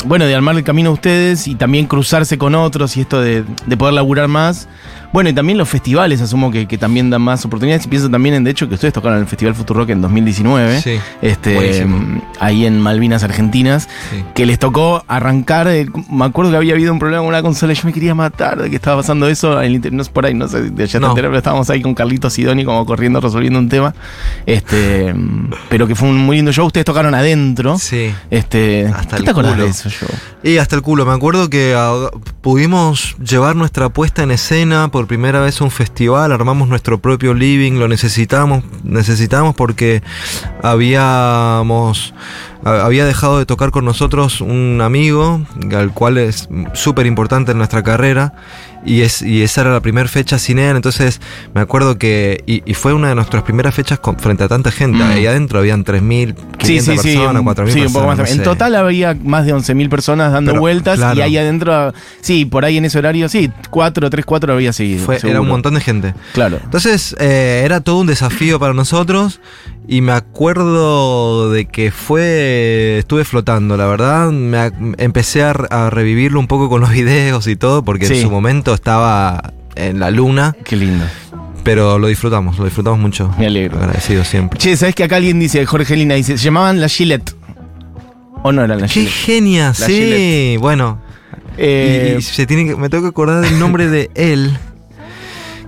bueno, 0.04 0.26
de 0.26 0.34
armar 0.34 0.56
el 0.56 0.64
camino 0.64 0.90
a 0.90 0.92
ustedes 0.92 1.48
y 1.48 1.54
también 1.54 1.86
cruzarse 1.86 2.38
con 2.38 2.54
otros 2.54 2.96
y 2.96 3.00
esto 3.00 3.20
de, 3.20 3.44
de 3.66 3.76
poder 3.76 3.94
laburar 3.94 4.28
más. 4.28 4.68
Bueno, 5.12 5.28
y 5.28 5.32
también 5.34 5.58
los 5.58 5.68
festivales, 5.68 6.20
asumo 6.22 6.50
que, 6.50 6.66
que 6.66 6.78
también 6.78 7.10
dan 7.10 7.20
más 7.22 7.44
oportunidades. 7.44 7.84
Y 7.84 7.88
pienso 7.88 8.08
también 8.08 8.34
en, 8.34 8.44
de 8.44 8.50
hecho, 8.50 8.66
que 8.68 8.74
ustedes 8.76 8.94
tocaron 8.94 9.18
en 9.18 9.22
el 9.24 9.28
Festival 9.28 9.54
Rock 9.54 9.90
en 9.90 10.00
2019. 10.00 10.80
Sí, 10.80 10.98
Este, 11.20 11.54
buenísimo. 11.54 12.22
ahí 12.40 12.64
en 12.64 12.80
Malvinas 12.80 13.22
Argentinas. 13.22 13.88
Sí. 14.10 14.24
Que 14.34 14.46
les 14.46 14.58
tocó 14.58 15.04
arrancar. 15.08 15.68
me 16.10 16.24
acuerdo 16.24 16.50
que 16.50 16.56
había 16.56 16.72
habido 16.74 16.92
un 16.92 16.98
problema 16.98 17.20
con 17.22 17.28
una 17.28 17.42
consola 17.42 17.72
yo 17.74 17.82
me 17.84 17.92
quería 17.92 18.14
matar 18.14 18.62
de 18.62 18.70
que 18.70 18.76
estaba 18.76 18.98
pasando 19.02 19.28
eso. 19.28 19.60
En 19.60 19.66
el 19.66 19.74
inter- 19.74 19.92
no 19.92 20.00
es 20.02 20.08
por 20.08 20.24
ahí, 20.24 20.32
no 20.34 20.48
sé, 20.48 20.62
de 20.70 20.82
allá 20.84 20.98
No. 21.00 21.14
pero 21.14 21.36
estábamos 21.36 21.68
ahí 21.68 21.82
con 21.82 21.94
Carlitos 21.94 22.32
Sidoni 22.32 22.64
como 22.64 22.86
corriendo, 22.86 23.20
resolviendo 23.20 23.58
un 23.58 23.68
tema. 23.68 23.94
Este, 24.46 25.14
pero 25.68 25.86
que 25.86 25.94
fue 25.94 26.08
un 26.08 26.18
muy 26.18 26.36
lindo 26.36 26.52
show. 26.52 26.66
Ustedes 26.66 26.86
tocaron 26.86 27.14
adentro. 27.14 27.78
Sí. 27.78 28.12
Este, 28.30 28.86
Hasta 28.86 29.16
¿Qué 29.16 29.16
el 29.16 29.24
te 29.24 29.30
acordás 29.30 29.52
culo. 29.52 29.64
de 29.64 29.70
eso 29.70 29.88
yo? 29.90 30.06
Y 30.42 30.56
hasta 30.58 30.74
el 30.74 30.82
culo, 30.82 31.04
me 31.06 31.12
acuerdo 31.12 31.48
que 31.50 31.74
pudimos 32.40 33.16
llevar 33.18 33.54
nuestra 33.56 33.88
puesta 33.90 34.22
en 34.22 34.30
escena 34.32 34.88
por 34.88 35.01
primera 35.06 35.40
vez 35.40 35.60
un 35.60 35.70
festival, 35.70 36.32
armamos 36.32 36.68
nuestro 36.68 36.98
propio 36.98 37.34
living, 37.34 37.72
lo 37.72 37.88
necesitamos, 37.88 38.64
porque 39.56 40.02
habíamos 40.62 42.14
había 42.64 43.04
dejado 43.04 43.38
de 43.38 43.46
tocar 43.46 43.72
con 43.72 43.84
nosotros 43.84 44.40
un 44.40 44.80
amigo, 44.82 45.40
al 45.72 45.92
cual 45.92 46.18
es 46.18 46.48
súper 46.74 47.06
importante 47.06 47.52
en 47.52 47.58
nuestra 47.58 47.82
carrera, 47.82 48.34
y, 48.84 49.02
es, 49.02 49.22
y 49.22 49.42
esa 49.42 49.60
era 49.62 49.72
la 49.72 49.80
primera 49.80 50.08
fecha 50.08 50.36
él, 50.36 50.76
entonces 50.76 51.20
me 51.54 51.60
acuerdo 51.60 51.98
que, 51.98 52.42
y, 52.46 52.62
y 52.70 52.74
fue 52.74 52.92
una 52.92 53.08
de 53.08 53.14
nuestras 53.14 53.42
primeras 53.42 53.74
fechas 53.74 53.98
con- 53.98 54.18
frente 54.18 54.44
a 54.44 54.48
tanta 54.48 54.70
gente, 54.70 54.98
Mm. 54.98 55.02
ahí 55.10 55.26
adentro 55.26 55.58
habían 55.60 55.84
3.000, 55.84 56.34
500 56.58 56.66
Sí, 56.66 56.80
sí, 56.80 56.96
sí. 56.98 57.16
personas, 57.16 57.40
un- 57.40 57.46
4.000 57.46 57.72
sí, 57.72 57.78
un 57.80 57.84
personas. 57.86 57.92
poco 57.92 58.06
más. 58.06 58.18
no 58.18 58.24
En 58.26 58.36
sé. 58.38 58.42
total 58.42 58.74
había 58.76 59.16
más 59.22 59.46
de 59.46 59.54
11.000 59.54 59.88
personas 59.88 60.32
dando 60.32 60.52
Pero, 60.52 60.60
vueltas 60.60 60.96
claro. 60.98 61.18
y 61.18 61.22
ahí 61.22 61.36
adentro, 61.38 61.92
sí, 62.20 62.44
por 62.44 62.64
ahí 62.64 62.76
en 62.78 62.84
ese 62.84 62.98
horario, 62.98 63.28
sí, 63.28 63.50
4, 63.70 64.10
3, 64.10 64.24
4 64.24 64.52
había 64.52 64.72
seguido. 64.72 65.04
Fue, 65.04 65.18
era 65.22 65.40
un 65.40 65.48
montón 65.48 65.74
de 65.74 65.80
gente. 65.80 66.14
Claro. 66.32 66.58
Entonces 66.62 67.14
eh, 67.20 67.62
era 67.64 67.80
todo 67.80 67.98
un 67.98 68.06
desafío 68.06 68.58
para 68.58 68.74
nosotros 68.74 69.40
y 69.88 70.00
me 70.00 70.12
acuerdo 70.12 71.50
de 71.50 71.66
que 71.66 71.90
fue, 71.90 72.98
estuve 72.98 73.24
flotando, 73.24 73.76
la 73.76 73.86
verdad, 73.86 74.30
me 74.30 74.70
empecé 74.98 75.42
a, 75.42 75.52
re- 75.52 75.68
a 75.70 75.90
revivirlo 75.90 76.38
un 76.40 76.46
poco 76.46 76.68
con 76.68 76.80
los 76.80 76.90
videos 76.92 77.46
y 77.46 77.56
todo 77.56 77.82
porque 77.84 78.06
Sí. 78.06 78.14
en 78.16 78.22
su 78.22 78.30
momento 78.30 78.71
estaba 78.74 79.52
en 79.74 79.98
la 80.00 80.10
luna, 80.10 80.54
Qué 80.64 80.76
lindo. 80.76 81.04
pero 81.64 81.98
lo 81.98 82.06
disfrutamos, 82.08 82.58
lo 82.58 82.64
disfrutamos 82.64 82.98
mucho. 83.00 83.32
Me 83.38 83.46
alegro. 83.46 83.78
Agradecido 83.78 84.24
siempre. 84.24 84.58
Che, 84.58 84.76
¿sabes 84.76 84.94
que 84.94 85.04
acá 85.04 85.16
alguien 85.16 85.38
dice, 85.40 85.64
Jorge 85.66 85.96
Lina 85.96 86.14
dice, 86.14 86.36
se 86.38 86.44
llamaban 86.44 86.80
la 86.80 86.88
Gillette? 86.88 87.34
¿O 88.42 88.50
no 88.52 88.62
eran 88.64 88.80
la 88.80 88.86
¡Qué 88.86 88.92
Gillette? 89.06 89.12
genia! 89.12 89.66
La 89.68 89.74
Sí, 89.86 89.92
Gillette. 89.94 90.60
bueno. 90.60 91.00
y- 91.52 91.54
Eh, 91.58 92.16
y, 92.18 92.22
se 92.22 92.46
tiene 92.46 92.64
que, 92.66 92.76
me 92.76 92.88
tengo 92.88 93.04
que 93.04 93.08
acordar 93.10 93.42
del 93.42 93.58
nombre 93.58 93.86
de 93.88 94.10
él. 94.14 94.56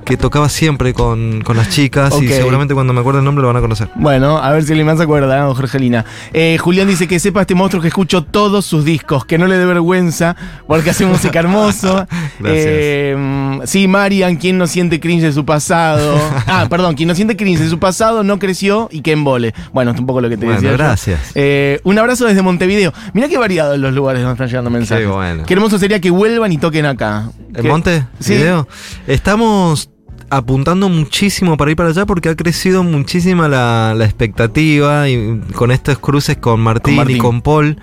Que 0.04 0.16
tocaba 0.16 0.48
siempre 0.48 0.92
con, 0.92 1.40
con 1.42 1.56
las 1.56 1.70
chicas 1.70 2.14
y 2.20 2.28
seguramente 2.28 2.74
cuando 2.74 2.92
me 2.92 3.00
acuerde 3.00 3.20
el 3.20 3.24
nombre 3.24 3.42
lo 3.42 3.48
van 3.48 3.56
a 3.56 3.60
conocer. 3.60 3.88
Bueno, 3.94 4.38
a 4.38 4.50
ver 4.52 4.62
si 4.64 4.74
más 4.84 4.98
se 4.98 5.04
acuerda, 5.04 5.40
¿no, 5.40 5.54
Jorgelina. 5.54 6.04
Eh, 6.32 6.58
Julián 6.60 6.86
dice 6.88 7.08
que 7.08 7.18
sepa 7.18 7.40
este 7.40 7.54
monstruo 7.54 7.80
que 7.80 7.88
escucho 7.88 8.22
todos 8.22 8.64
sus 8.66 8.84
discos, 8.84 9.24
que 9.24 9.38
no 9.38 9.46
le 9.46 9.56
dé 9.56 9.64
vergüenza, 9.64 10.36
porque 10.66 10.90
hace 10.90 11.06
música 11.06 11.38
hermoso. 11.38 12.06
Gracias. 12.38 12.64
Eh, 12.76 13.60
sí, 13.64 13.88
Marian, 13.88 14.36
quien 14.36 14.58
no 14.58 14.66
siente 14.66 15.00
cringe 15.00 15.22
de 15.22 15.32
su 15.32 15.44
pasado. 15.44 16.14
Ah, 16.46 16.66
perdón, 16.68 16.94
quien 16.94 17.08
no 17.08 17.14
siente 17.14 17.36
cringe 17.36 17.60
de 17.60 17.68
su 17.68 17.78
pasado 17.78 18.22
no 18.22 18.38
creció 18.38 18.88
y 18.92 19.00
que 19.00 19.12
embole. 19.12 19.54
Bueno, 19.72 19.92
es 19.92 19.98
un 19.98 20.06
poco 20.06 20.20
lo 20.20 20.28
que 20.28 20.36
te 20.36 20.44
Bueno, 20.44 20.60
decía. 20.60 20.76
gracias. 20.76 21.20
Eh, 21.34 21.80
un 21.84 21.98
abrazo 21.98 22.26
desde 22.26 22.42
Montevideo. 22.42 22.92
Mirá 23.12 23.28
qué 23.28 23.38
variados 23.38 23.78
los 23.78 23.92
lugares 23.94 24.22
donde 24.22 24.34
están 24.34 24.48
llegando 24.48 24.70
mensajes. 24.70 25.06
Qué 25.06 25.10
bueno. 25.12 25.44
Qué 25.46 25.54
hermoso 25.54 25.78
sería 25.78 26.00
que 26.00 26.10
vuelvan 26.10 26.52
y 26.52 26.58
toquen 26.58 26.86
acá. 26.86 27.30
¿El 27.54 27.62
Que- 27.62 27.68
monte? 27.68 28.04
Sí. 28.20 28.34
¿Video? 28.34 28.68
Estamos 29.06 29.88
apuntando 30.36 30.88
muchísimo 30.88 31.56
para 31.56 31.70
ir 31.70 31.76
para 31.76 31.90
allá 31.90 32.06
porque 32.06 32.28
ha 32.28 32.36
crecido 32.36 32.82
muchísima 32.82 33.48
la, 33.48 33.94
la 33.96 34.04
expectativa 34.04 35.08
y 35.08 35.40
con 35.54 35.70
estos 35.70 35.98
cruces 35.98 36.36
con 36.36 36.60
Martín, 36.60 36.94
Con 36.94 36.96
Martín. 36.96 37.16
y 37.16 37.18
con 37.18 37.42
Paul 37.42 37.78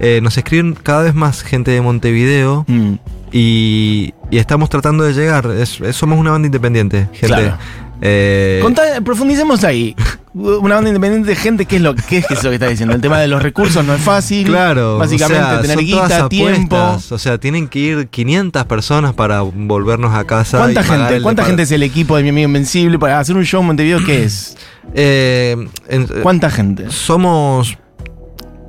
eh, 0.00 0.20
nos 0.22 0.36
escriben 0.38 0.74
cada 0.74 1.02
vez 1.02 1.14
más 1.14 1.42
gente 1.42 1.70
de 1.70 1.80
Montevideo 1.80 2.64
Mm. 2.68 2.94
Y, 3.32 4.12
y 4.30 4.38
estamos 4.38 4.68
tratando 4.68 5.04
de 5.04 5.12
llegar. 5.14 5.46
Es- 5.50 5.80
es- 5.80 5.96
somos 5.96 6.18
una 6.18 6.30
banda 6.32 6.46
independiente, 6.46 7.08
gente. 7.12 7.26
Claro. 7.26 7.58
Eh, 8.04 8.58
Contá- 8.62 9.00
profundicemos 9.04 9.62
ahí. 9.64 9.94
Una 10.34 10.76
banda 10.76 10.88
independiente 10.90 11.28
de 11.28 11.36
gente, 11.36 11.66
¿qué 11.66 11.76
es 11.76 11.82
lo 11.82 11.94
qué 11.94 12.18
es 12.18 12.30
eso 12.30 12.48
que 12.48 12.54
está 12.54 12.66
diciendo? 12.66 12.94
El 12.96 13.00
tema 13.00 13.20
de 13.20 13.28
los 13.28 13.40
recursos 13.42 13.84
no 13.84 13.94
es 13.94 14.00
fácil. 14.00 14.46
Claro, 14.46 14.98
Básicamente 14.98 15.40
o 15.44 15.50
sea, 15.50 15.60
tener 15.62 15.78
guita, 15.78 16.28
tiempo. 16.28 16.98
O 17.10 17.18
sea, 17.18 17.38
tienen 17.38 17.68
que 17.68 17.78
ir 17.78 18.08
500 18.08 18.64
personas 18.64 19.12
para 19.14 19.42
volvernos 19.42 20.14
a 20.14 20.24
casa. 20.24 20.58
¿Cuánta 20.58 20.82
gente? 20.82 21.20
¿Cuánta 21.22 21.44
gente 21.44 21.62
es 21.62 21.70
el 21.70 21.82
equipo 21.84 22.16
de 22.16 22.22
mi 22.24 22.30
amigo 22.30 22.46
Invencible 22.48 22.98
para 22.98 23.20
hacer 23.20 23.36
un 23.36 23.44
show 23.44 23.60
en 23.60 23.66
Montevideo? 23.68 24.04
¿Qué 24.04 24.24
es? 24.24 24.56
Eh, 24.94 25.56
en- 25.88 26.06
¿Cuánta 26.22 26.50
gente? 26.50 26.90
Somos. 26.90 27.78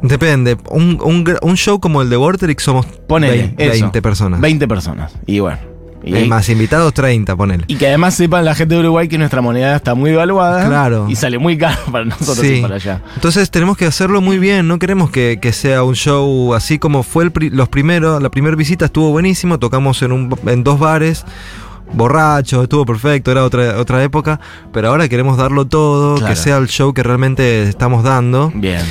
Depende. 0.03 0.57
Un, 0.69 0.99
un 1.03 1.37
un 1.41 1.57
show 1.57 1.79
como 1.79 2.01
el 2.01 2.09
de 2.09 2.15
Vorterix 2.17 2.61
somos 2.61 2.85
Ponele. 2.85 3.37
20, 3.55 3.63
eso. 3.63 3.71
20 3.85 4.01
personas. 4.01 4.39
20 4.41 4.67
personas. 4.67 5.13
Y 5.25 5.39
bueno. 5.39 5.57
Y, 6.05 6.13
Eh, 6.17 6.25
más 6.27 6.49
invitados 6.49 6.93
30, 6.93 7.33
ponele. 7.37 7.63
y 7.67 7.77
que 7.77 7.87
además 7.87 8.13
sepan 8.15 8.43
la 8.43 8.53
gente 8.55 8.73
de 8.75 8.81
Uruguay 8.81 9.07
que 9.07 9.17
nuestra 9.17 9.41
moneda 9.41 9.73
está 9.77 9.95
muy 9.95 10.09
devaluada. 10.11 10.67
Claro. 10.67 11.05
Y 11.09 11.15
sale 11.15 11.37
muy 11.39 11.57
caro 11.57 11.77
para 11.93 12.03
nosotros 12.03 12.39
Sí. 12.45 12.59
para 12.61 12.75
allá. 12.75 13.01
Entonces 13.15 13.49
tenemos 13.49 13.77
que 13.77 13.85
hacerlo 13.85 14.19
muy 14.19 14.37
bien. 14.37 14.67
No 14.67 14.79
queremos 14.79 15.09
que, 15.11 15.39
que 15.41 15.53
sea 15.53 15.81
un 15.83 15.95
show 15.95 16.53
así 16.55 16.77
como 16.77 17.03
fue 17.03 17.23
el 17.23 17.31
pri- 17.31 17.51
los 17.51 17.69
primeros. 17.69 18.21
La 18.21 18.29
primera 18.29 18.57
visita 18.57 18.83
estuvo 18.83 19.11
buenísimo. 19.11 19.59
Tocamos 19.59 20.01
en, 20.01 20.11
un, 20.11 20.35
en 20.45 20.65
dos 20.65 20.77
bares. 20.77 21.23
Borrachos, 21.91 22.63
estuvo 22.63 22.85
perfecto, 22.85 23.31
era 23.31 23.43
otra, 23.43 23.77
otra 23.79 24.03
época. 24.03 24.39
Pero 24.71 24.87
ahora 24.89 25.07
queremos 25.09 25.37
darlo 25.37 25.65
todo, 25.65 26.15
Claro. 26.17 26.33
que 26.33 26.39
sea 26.39 26.57
el 26.57 26.67
show 26.67 26.93
que 26.93 27.03
realmente 27.03 27.63
estamos 27.63 28.03
dando. 28.03 28.51
Bien. 28.55 28.81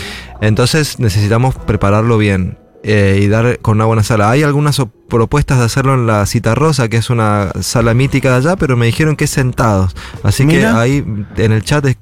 Entonces 0.41 0.99
necesitamos 0.99 1.55
prepararlo 1.55 2.19
bien 2.19 2.59
eh, 2.83 3.21
y 3.23 3.29
dar 3.29 3.59
con 3.61 3.77
una 3.77 3.85
buena 3.85 4.03
sala. 4.03 4.31
Hay 4.31 4.43
algunas 4.43 4.81
propuestas 5.13 5.59
de 5.59 5.67
hacerlo 5.67 5.93
en 5.93 6.07
la 6.07 6.25
Cita 6.25 6.55
Rosa, 6.55 6.89
que 6.89 6.97
es 6.97 7.11
una 7.11 7.51
sala 7.61 7.93
mítica 7.93 8.31
de 8.31 8.37
allá, 8.37 8.57
pero 8.57 8.79
me 8.79 8.87
dijeron 8.87 9.15
que 9.15 9.25
es 9.25 9.31
sentados. 9.31 9.95
Así 10.23 10.47
Mira. 10.47 10.73
que 10.73 10.79
ahí 10.79 11.05
en 11.37 11.53
el 11.53 11.63
chat 11.63 11.85
eh, 11.85 11.97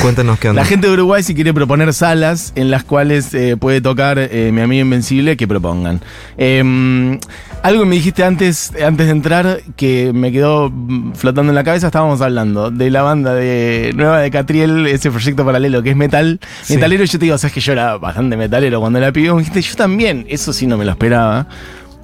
cuéntenos 0.00 0.38
qué 0.38 0.48
onda. 0.50 0.62
La 0.62 0.68
gente 0.68 0.86
de 0.86 0.92
Uruguay, 0.92 1.24
si 1.24 1.34
quiere 1.34 1.52
proponer 1.52 1.92
salas 1.92 2.52
en 2.54 2.70
las 2.70 2.84
cuales 2.84 3.34
eh, 3.34 3.56
puede 3.56 3.80
tocar 3.80 4.20
eh, 4.20 4.50
mi 4.52 4.60
amigo 4.60 4.82
Invencible, 4.82 5.36
que 5.36 5.48
propongan. 5.48 6.00
Eh, 6.36 7.18
algo 7.64 7.84
me 7.84 7.96
dijiste 7.96 8.22
antes, 8.22 8.72
antes 8.86 9.06
de 9.06 9.12
entrar 9.12 9.60
que 9.74 10.12
me 10.14 10.30
quedó 10.30 10.70
mm, 10.70 11.14
flotando 11.14 11.50
en 11.50 11.56
la 11.56 11.64
cabeza, 11.64 11.88
estábamos 11.88 12.20
hablando 12.20 12.70
de 12.70 12.88
la 12.88 13.02
banda 13.02 13.34
de 13.34 13.92
nueva 13.96 14.20
de 14.20 14.30
Catriel, 14.30 14.86
ese 14.86 15.10
proyecto 15.10 15.44
paralelo 15.44 15.82
que 15.82 15.90
es 15.90 15.96
metal. 15.96 16.38
Sí. 16.62 16.76
Metalero, 16.76 17.02
yo 17.02 17.18
te 17.18 17.24
digo, 17.24 17.36
sabes 17.36 17.52
que 17.52 17.60
yo 17.60 17.72
era 17.72 17.96
bastante 17.98 18.36
metalero 18.36 18.78
cuando 18.78 19.00
la 19.00 19.10
pidió. 19.10 19.34
Me 19.34 19.40
dijiste, 19.40 19.60
yo 19.60 19.74
también, 19.74 20.24
eso 20.28 20.52
sí 20.52 20.68
no 20.68 20.78
me 20.78 20.84
lo 20.84 20.92
esperaba. 20.92 21.48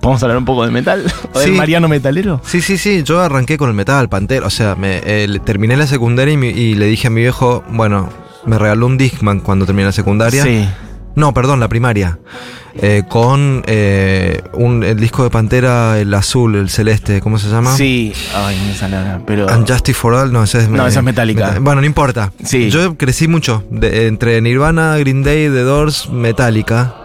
¿Podemos 0.05 0.23
hablar 0.23 0.39
un 0.39 0.45
poco 0.45 0.65
de 0.65 0.71
metal? 0.71 1.05
¿O 1.33 1.39
del 1.39 1.51
Sí. 1.51 1.57
Mariano 1.57 1.89
Metalero? 1.89 2.41
Sí, 2.45 2.61
sí, 2.61 2.79
sí, 2.79 3.03
yo 3.03 3.21
arranqué 3.21 3.57
con 3.59 3.69
el 3.71 3.75
metal, 3.75 4.09
Pantera, 4.09 4.47
o 4.47 4.51
sea, 4.51 4.75
me, 4.77 5.01
eh, 5.05 5.27
terminé 5.45 5.77
la 5.77 5.87
secundaria 5.87 6.35
y, 6.35 6.37
mi- 6.37 6.49
y 6.51 6.75
le 6.75 6.87
dije 6.87 7.07
a 7.09 7.11
mi 7.11 7.23
viejo, 7.23 7.65
bueno, 7.71 8.11
me 8.47 8.59
regaló 8.59 8.87
un 8.87 8.99
Discman 8.99 9.41
cuando 9.41 9.65
terminé 9.67 9.87
la 9.87 9.93
secundaria. 9.93 10.45
Sí. 10.45 10.69
No, 11.17 11.33
perdón, 11.33 11.61
la 11.61 11.69
primaria. 11.69 12.19
Eh, 12.75 13.05
con 13.09 13.63
eh, 13.67 14.43
un, 14.53 14.83
el 14.83 14.99
disco 14.99 15.23
de 15.23 15.31
Pantera, 15.31 15.99
el 16.01 16.13
azul, 16.13 16.57
el 16.57 16.69
celeste, 16.71 17.21
¿cómo 17.21 17.39
se 17.39 17.49
llama? 17.49 17.77
Sí. 17.77 18.13
Ay, 18.35 18.57
me 18.67 18.75
sale 18.75 18.97
ahora, 18.97 19.21
pero... 19.25 19.49
And 19.49 19.65
Justice 19.71 19.97
for 19.97 20.13
All, 20.13 20.33
no, 20.33 20.43
ese 20.43 20.59
es, 20.59 20.69
No, 20.69 20.85
esa 20.87 20.99
es 20.99 21.05
Metallica. 21.05 21.47
Meta- 21.51 21.61
Bueno, 21.61 21.81
no 21.83 21.87
importa. 21.87 22.33
Sí. 22.45 22.69
Yo 22.71 22.97
crecí 22.99 23.29
mucho 23.29 23.63
de- 23.71 24.09
entre 24.09 24.41
Nirvana, 24.43 24.97
Green 24.99 25.23
Day, 25.23 25.45
The 25.49 25.63
Doors, 25.63 26.11
Metallica. 26.11 26.97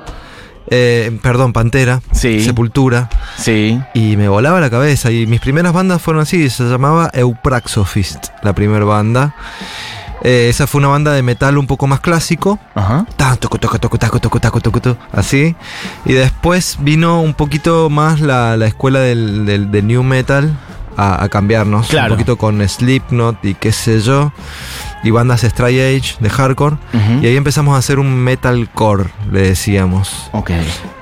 Eh, 0.69 1.17
perdón, 1.21 1.53
Pantera, 1.53 2.01
Sí. 2.11 2.43
Sepultura. 2.43 3.09
Sí. 3.37 3.79
Y 3.93 4.15
me 4.17 4.27
volaba 4.29 4.59
la 4.59 4.69
cabeza. 4.69 5.11
Y 5.11 5.27
mis 5.27 5.39
primeras 5.41 5.73
bandas 5.73 6.01
fueron 6.01 6.21
así. 6.23 6.49
Se 6.49 6.63
llamaba 6.63 7.09
Eupraxophist, 7.13 8.27
la 8.43 8.53
primera 8.53 8.85
banda. 8.85 9.35
Eh, 10.21 10.47
esa 10.49 10.67
fue 10.67 10.79
una 10.79 10.89
banda 10.89 11.13
de 11.13 11.23
metal 11.23 11.57
un 11.57 11.65
poco 11.65 11.87
más 11.87 12.01
clásico. 12.01 12.59
Ajá. 12.75 13.05
Taco, 13.15 13.57
taco, 13.57 13.79
así. 15.13 15.55
Y 16.05 16.11
después 16.13 16.77
vino 16.81 17.21
un 17.21 17.33
poquito 17.33 17.89
más 17.89 18.19
la, 18.19 18.57
la 18.57 18.67
escuela 18.67 18.99
del, 18.99 19.45
del- 19.45 19.71
del 19.71 19.87
new 19.87 20.03
metal 20.03 20.57
a, 20.99 21.23
a 21.23 21.29
cambiarnos. 21.29 21.87
Claro. 21.87 22.13
Un 22.13 22.17
poquito 22.17 22.37
con 22.37 22.67
Slipknot 22.67 23.43
y 23.45 23.53
qué 23.55 23.71
sé 23.71 24.01
yo. 24.01 24.31
Y 25.01 25.11
bandas 25.11 25.41
Stray 25.41 25.79
Age 25.79 26.15
de 26.19 26.29
hardcore. 26.29 26.75
Y 27.21 27.25
ahí 27.25 27.37
empezamos 27.37 27.73
a 27.75 27.77
hacer 27.77 27.99
un 27.99 28.13
metalcore, 28.21 29.05
le 29.31 29.43
decíamos. 29.43 30.29
Ok. 30.33 30.51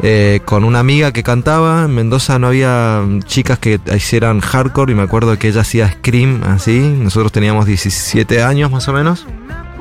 Eh, 0.03 0.39
con 0.45 0.63
una 0.65 0.79
amiga 0.79 1.12
que 1.12 1.23
cantaba. 1.23 1.86
En 1.86 1.95
Mendoza 1.95 2.38
no 2.38 2.47
había 2.47 3.01
chicas 3.25 3.57
que 3.57 3.79
hicieran 3.95 4.39
hardcore. 4.41 4.91
Y 4.91 4.95
me 4.95 5.01
acuerdo 5.01 5.38
que 5.39 5.47
ella 5.47 5.62
hacía 5.62 5.89
scream 5.91 6.43
así. 6.43 6.77
Nosotros 6.79 7.31
teníamos 7.31 7.65
17 7.65 8.43
años 8.43 8.69
más 8.69 8.88
o 8.88 8.93
menos. 8.93 9.25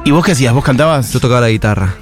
¿Y 0.07 0.13
vos 0.13 0.25
qué 0.25 0.33
hacías? 0.33 0.55
¿Vos 0.55 0.65
cantabas? 0.65 1.13
Yo 1.13 1.21
tocaba 1.21 1.43
la 1.43 1.49
guitarra. 1.51 1.95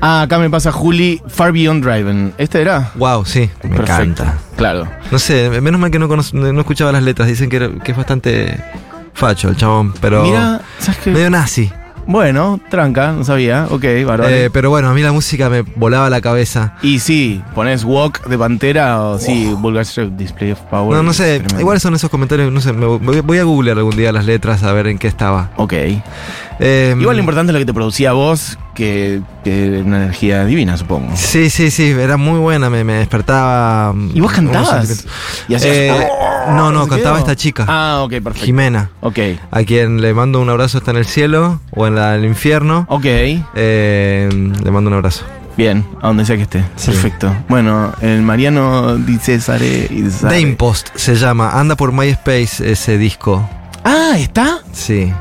Ah, 0.00 0.22
acá 0.22 0.38
me 0.38 0.50
pasa 0.50 0.70
Juli, 0.72 1.20
Far 1.26 1.52
Beyond 1.52 1.84
Driven. 1.84 2.34
¿Este 2.38 2.60
era? 2.60 2.90
Wow, 2.96 3.24
sí, 3.24 3.50
me 3.62 3.70
Perfecto. 3.76 3.92
encanta. 3.92 4.34
Claro. 4.56 4.88
No 5.10 5.18
sé, 5.18 5.48
menos 5.60 5.80
mal 5.80 5.90
que 5.90 5.98
no, 5.98 6.06
no 6.08 6.60
escuchaba 6.60 6.92
las 6.92 7.02
letras. 7.02 7.28
Dicen 7.28 7.48
que, 7.50 7.56
era- 7.56 7.70
que 7.82 7.92
es 7.92 7.96
bastante 7.96 8.62
facho 9.14 9.48
el 9.48 9.56
chabón, 9.56 9.94
pero 10.00 10.22
Mira, 10.22 10.60
¿sabes 10.78 11.00
qué? 11.00 11.10
medio 11.10 11.30
nazi. 11.30 11.70
Bueno, 12.08 12.60
tranca, 12.70 13.10
no 13.10 13.24
sabía. 13.24 13.66
Ok, 13.68 13.82
bárbaro. 14.06 14.28
Eh, 14.28 14.48
pero 14.52 14.70
bueno, 14.70 14.88
a 14.88 14.94
mí 14.94 15.02
la 15.02 15.10
música 15.10 15.50
me 15.50 15.62
volaba 15.62 16.08
la 16.08 16.20
cabeza. 16.20 16.74
y 16.80 17.00
sí, 17.00 17.42
pones 17.52 17.82
Walk 17.82 18.26
de 18.28 18.38
Pantera 18.38 19.00
o 19.02 19.18
sí, 19.18 19.52
Vulgar 19.58 19.84
Strip, 19.84 20.10
Display 20.16 20.52
of 20.52 20.60
Power. 20.70 20.96
No, 20.98 21.02
no 21.02 21.12
sé, 21.12 21.42
igual 21.58 21.80
son 21.80 21.94
esos 21.94 22.08
comentarios, 22.08 22.52
no 22.52 22.60
sé, 22.60 22.72
me 22.72 22.86
voy, 22.86 23.20
voy 23.22 23.38
a 23.38 23.42
googlear 23.42 23.76
algún 23.78 23.96
día 23.96 24.12
las 24.12 24.24
letras 24.24 24.62
a 24.62 24.72
ver 24.72 24.86
en 24.86 24.98
qué 24.98 25.08
estaba. 25.08 25.50
Ok. 25.56 25.72
Eh, 26.60 26.94
Igual 26.96 27.16
lo 27.16 27.20
importante 27.20 27.50
es 27.50 27.54
lo 27.54 27.58
que 27.58 27.66
te 27.66 27.74
producía 27.74 28.12
vos, 28.12 28.56
que, 28.76 29.20
una 29.84 29.96
energía 30.04 30.44
divina, 30.44 30.76
supongo. 30.76 31.10
Sí, 31.16 31.50
sí, 31.50 31.70
sí, 31.72 31.90
era 31.90 32.16
muy 32.16 32.38
buena, 32.38 32.70
me, 32.70 32.84
me 32.84 32.92
despertaba. 32.94 33.92
¿Y 34.14 34.20
vos 34.20 34.30
unos 34.38 34.52
cantabas? 34.52 34.86
sentimientos. 34.86 35.06
Y 35.48 35.54
hacías- 35.54 35.74
Eh, 35.76 36.08
no, 36.50 36.70
no, 36.70 36.84
sé 36.84 36.90
cantaba 36.90 37.18
esta 37.18 37.34
chica, 37.34 37.64
Ah, 37.66 38.02
ok, 38.04 38.10
perfecto. 38.22 38.44
Jimena, 38.44 38.90
Ok. 39.00 39.18
a 39.50 39.62
quien 39.64 40.00
le 40.00 40.14
mando 40.14 40.40
un 40.40 40.48
abrazo, 40.48 40.78
está 40.78 40.92
en 40.92 40.98
el 40.98 41.06
cielo 41.06 41.60
o 41.72 41.86
en 41.88 41.96
la- 41.96 42.14
el 42.14 42.24
infierno. 42.24 42.86
Ok. 42.88 43.06
Eh, 43.06 44.28
le 44.62 44.70
mando 44.70 44.88
un 44.90 44.94
abrazo. 44.94 45.24
Bien, 45.56 45.86
a 46.02 46.08
donde 46.08 46.26
sea 46.26 46.36
que 46.36 46.42
esté. 46.42 46.62
Sí. 46.76 46.90
Perfecto. 46.90 47.34
Bueno, 47.48 47.90
el 48.02 48.20
Mariano 48.20 48.96
dice 48.98 49.40
Sare 49.40 49.88
y 49.90 50.10
Sare. 50.10 50.42
Dame 50.42 50.54
Post 50.54 50.90
se 50.96 51.14
llama, 51.14 51.58
anda 51.58 51.76
por 51.76 51.92
MySpace 51.92 52.70
ese 52.72 52.98
disco. 52.98 53.48
Ah, 53.88 54.14
¿está? 54.18 54.62
Sí. 54.72 55.12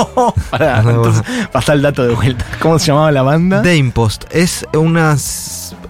Pará, 0.50 0.78
entonces 0.78 1.24
pasa 1.50 1.72
el 1.72 1.82
dato 1.82 2.06
de 2.06 2.14
vuelta. 2.14 2.44
¿Cómo 2.60 2.78
se 2.78 2.86
llamaba 2.86 3.10
la 3.10 3.22
banda? 3.22 3.62
Dame 3.62 3.90
Post 3.92 4.26
es 4.30 4.64
una, 4.74 5.16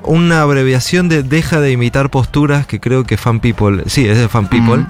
una 0.05 0.41
abreviación 0.41 1.11
de 1.11 1.23
deja 1.23 1.61
de 1.61 1.73
imitar 1.73 2.09
posturas, 2.09 2.67
que 2.67 2.81
creo 2.81 3.05
que 3.05 3.19
Fan 3.19 3.41
People, 3.41 3.83
sí, 3.87 4.09
es 4.09 4.17
de 4.17 4.31
Fan 4.31 4.47
People. 4.47 4.77
Ujú. 4.77 4.87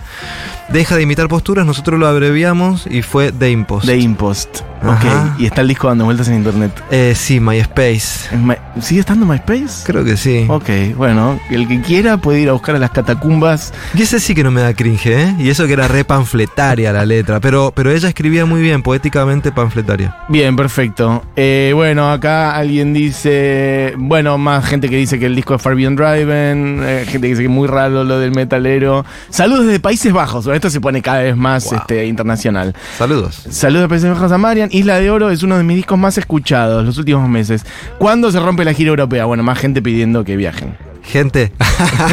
Deja 0.68 0.96
de 0.96 1.02
imitar 1.02 1.28
posturas, 1.28 1.66
nosotros 1.66 1.98
lo 2.00 2.06
abreviamos 2.06 2.86
y 2.90 3.02
fue 3.02 3.30
Dame 3.32 3.64
Post. 3.66 3.86
De 3.86 3.98
Impost. 3.98 4.60
Ajá. 4.82 5.32
Ok. 5.34 5.40
Y 5.40 5.46
está 5.46 5.60
el 5.60 5.68
disco 5.68 5.86
dando 5.88 6.04
vueltas 6.06 6.26
en 6.28 6.34
internet. 6.36 6.72
Eh, 6.90 7.12
sí, 7.14 7.38
MySpace. 7.38 8.34
¿En 8.34 8.46
My- 8.46 8.56
¿Sigue 8.80 9.00
estando 9.00 9.24
MySpace? 9.26 9.84
Creo 9.84 10.02
que 10.04 10.16
sí. 10.16 10.46
Ok, 10.48 10.68
bueno, 10.96 11.38
el 11.50 11.68
que 11.68 11.80
quiera 11.82 12.16
puede 12.16 12.40
ir 12.40 12.48
a 12.48 12.52
buscar 12.52 12.74
a 12.74 12.78
las 12.78 12.90
catacumbas. 12.90 13.72
Y 13.94 14.02
ese 14.02 14.18
sí 14.18 14.34
que 14.34 14.42
no 14.42 14.50
me 14.50 14.60
da 14.60 14.74
cringe, 14.74 15.06
¿eh? 15.06 15.34
Y 15.38 15.50
eso 15.50 15.66
que 15.66 15.74
era 15.74 15.86
re 15.88 16.04
panfletaria 16.04 16.92
la 16.92 17.04
letra, 17.04 17.38
pero, 17.38 17.72
pero 17.74 17.92
ella 17.92 18.08
escribía 18.08 18.44
muy 18.44 18.60
bien, 18.60 18.82
poéticamente 18.82 19.52
panfletaria. 19.52 20.16
Bien, 20.28 20.56
perfecto. 20.56 21.22
Eh, 21.36 21.72
bueno, 21.74 22.10
acá 22.10 22.56
alguien 22.56 22.92
dice. 22.94 23.94
Bueno, 23.98 24.36
más 24.38 24.64
gente 24.64 24.88
que 24.88 24.96
dice 24.96 25.18
que 25.18 25.26
el 25.26 25.36
disco 25.36 25.54
es 25.54 25.62
Far 25.62 25.76
Beyond 25.76 25.98
Driven. 26.00 26.80
eh, 26.82 27.04
gente 27.04 27.20
que 27.20 27.28
dice 27.28 27.42
que 27.42 27.46
es 27.48 27.52
muy 27.54 27.68
raro 27.68 28.02
lo 28.04 28.18
del 28.18 28.32
metalero. 28.32 29.04
Saludos 29.30 29.66
desde 29.66 29.78
Países 29.80 30.12
Bajos. 30.12 30.46
Esto 30.54 30.70
se 30.70 30.80
pone 30.80 31.02
cada 31.02 31.20
vez 31.22 31.36
más 31.36 31.64
Wow. 31.64 31.74
este, 31.80 32.06
internacional. 32.06 32.74
Saludos. 32.98 33.42
Saludos 33.50 34.32
a 34.32 34.38
Marian. 34.38 34.68
Isla 34.72 34.98
de 35.00 35.10
Oro 35.10 35.30
es 35.30 35.42
uno 35.42 35.56
de 35.56 35.64
mis 35.64 35.76
discos 35.76 35.98
más 35.98 36.18
escuchados 36.18 36.84
los 36.84 36.98
últimos 36.98 37.28
meses. 37.28 37.64
¿Cuándo 37.98 38.30
se 38.32 38.40
rompe 38.40 38.64
la 38.64 38.72
gira 38.74 38.90
europea? 38.90 39.24
Bueno, 39.24 39.42
más 39.42 39.58
gente 39.58 39.82
pidiendo 39.82 40.24
que 40.24 40.36
viajen. 40.36 40.76
Gente. 41.02 41.52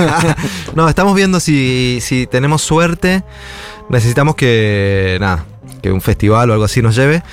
no, 0.76 0.90
estamos 0.90 1.16
viendo 1.16 1.40
si, 1.40 2.00
si 2.02 2.28
tenemos 2.28 2.62
suerte. 2.62 3.24
Necesitamos 3.90 4.36
que. 4.36 5.18
Nada. 5.20 5.46
Que 5.82 5.92
un 5.92 6.02
festival 6.02 6.50
o 6.50 6.54
algo 6.54 6.66
así 6.66 6.82
nos 6.82 6.96
lleve. 6.96 7.24